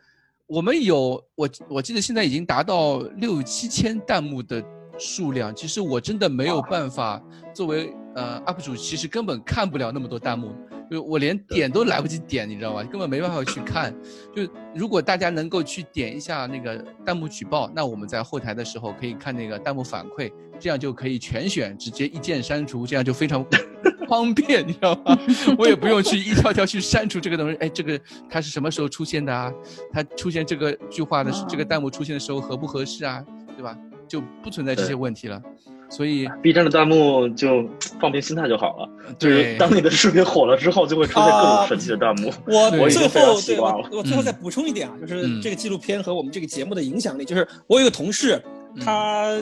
[0.48, 4.64] 我们有我我记得现在已经达到六七千弹幕的
[4.98, 7.22] 数量，其实我真的没有办法
[7.54, 10.54] 作为呃 UP 主，其实根本看不了那么多弹幕。
[10.90, 12.84] 就我连点都来不及点，你知道吗？
[12.84, 13.94] 根本没办法去看。
[14.36, 23.46] 就如果大家能够去点一下那个弹幕举报，那我们在后台的时候可以看那个弹幕反馈，这样就可以全选，直接一键删除，这样就非常
[24.08, 25.18] 方便，你知道吗？
[25.58, 27.58] 我也不用去一条条去删除这个东西。
[27.58, 28.00] 哎，这个
[28.30, 29.52] 它是什么时候出现的啊？
[29.92, 33.24] 它出现这个句话的时这个弹幕出现的时候合不合适啊？
[33.58, 33.78] 对吧？
[34.08, 35.42] 就不存在这些问题了。
[35.90, 37.68] 所以 B 站的弹幕就
[38.00, 38.90] 放平心态就好了。
[39.18, 42.32] 就是当你的视频火了之后，就会出现各种神奇的弹幕。
[42.46, 48.42] 我我最我已经非常后对习惯了我我最后嗯再补充一点啊，就是嗯这个纪录片和我们这个节目的影响力，就是我有一个同事，
[48.76, 49.38] 嗯他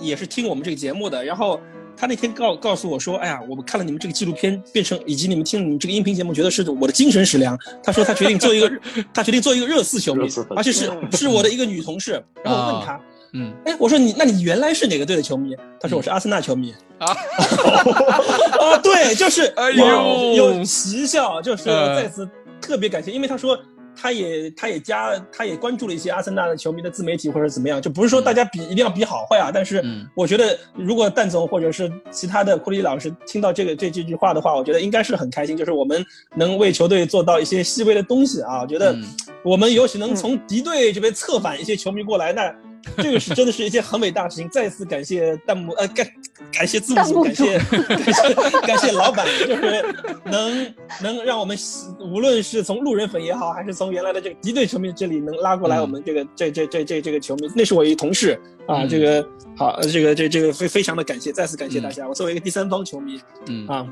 [0.00, 1.60] 也是听我们这个节目的，然后
[1.96, 7.58] 他那天告告诉我说，哎呀，我们看了你们这个纪录片，变成以及你们听你们这个音频节目，觉得是我的精神食粮。
[7.82, 8.70] 他说他决定做一个，
[9.12, 12.22] 他决定做一个热刺球迷而且是是我的一个女同事。
[12.44, 13.00] 然后我问他，
[13.32, 13.52] 嗯。
[13.64, 15.54] 哎，我说你，那你原来是哪个队的球迷？
[15.80, 16.74] 他说我是阿森纳球迷。
[16.98, 17.06] 啊，
[18.58, 20.34] 啊，对，就是哎有呦。
[20.34, 22.28] 有奇效，就是呃再次
[22.60, 23.56] 特别感谢，因为他说
[23.94, 30.04] 他也他也加他也关注了一些阿森纳的球迷的自媒体或者怎么样，就不是说大家比一定要比好坏啊，但是嗯。
[30.16, 39.04] 我觉得如果蛋总或者是其他的库里老师听到这个这这句话的话，我觉得应该是很开心，就是我们能为球队做到一些细微的东西啊，我觉得嗯。
[39.44, 42.52] 我们尤其能从敌队这边策反一些球迷过来，那。
[42.96, 46.06] 这个是真的是一件很伟大的事情，再次感谢弹幕，呃，感
[46.52, 49.84] 感谢字幕组，弹幕组感谢感谢感谢老板，就是
[50.24, 51.56] 能能让我们
[52.00, 59.26] 无论是从路人粉也好，还是从原来的这个敌对球迷这里能拉过来嗯我们这个、这这这这这个球迷，那是我一同事啊，嗯这个
[59.56, 62.08] 好，呃这个这这个非非常的感谢，再次感谢嗯大家。
[62.08, 63.86] 我作为一个第三方球迷嗯啊，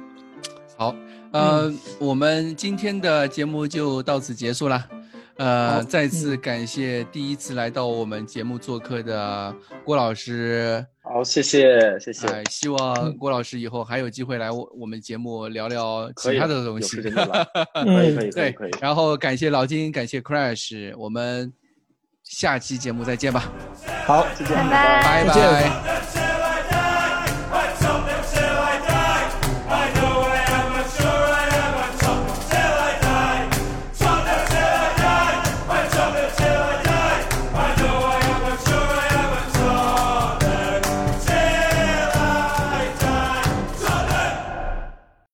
[0.76, 0.94] 好，
[1.32, 4.84] 呃，我们今天的节目就到此结束了。
[5.36, 9.54] 呃，再次感谢第一次来到我们节目做客的
[9.84, 10.84] 郭老师。
[11.02, 21.52] 好，谢谢谢谢，哎，希望郭老师以后还有机会来我我们节目聊聊其他的东西 可以可以可以对可以，，然后感谢老金，感谢 Crash，我们
[22.24, 23.52] 下期节目再见吧，
[24.04, 25.02] 好，拜拜。
[25.02, 26.25] 拜再见拜。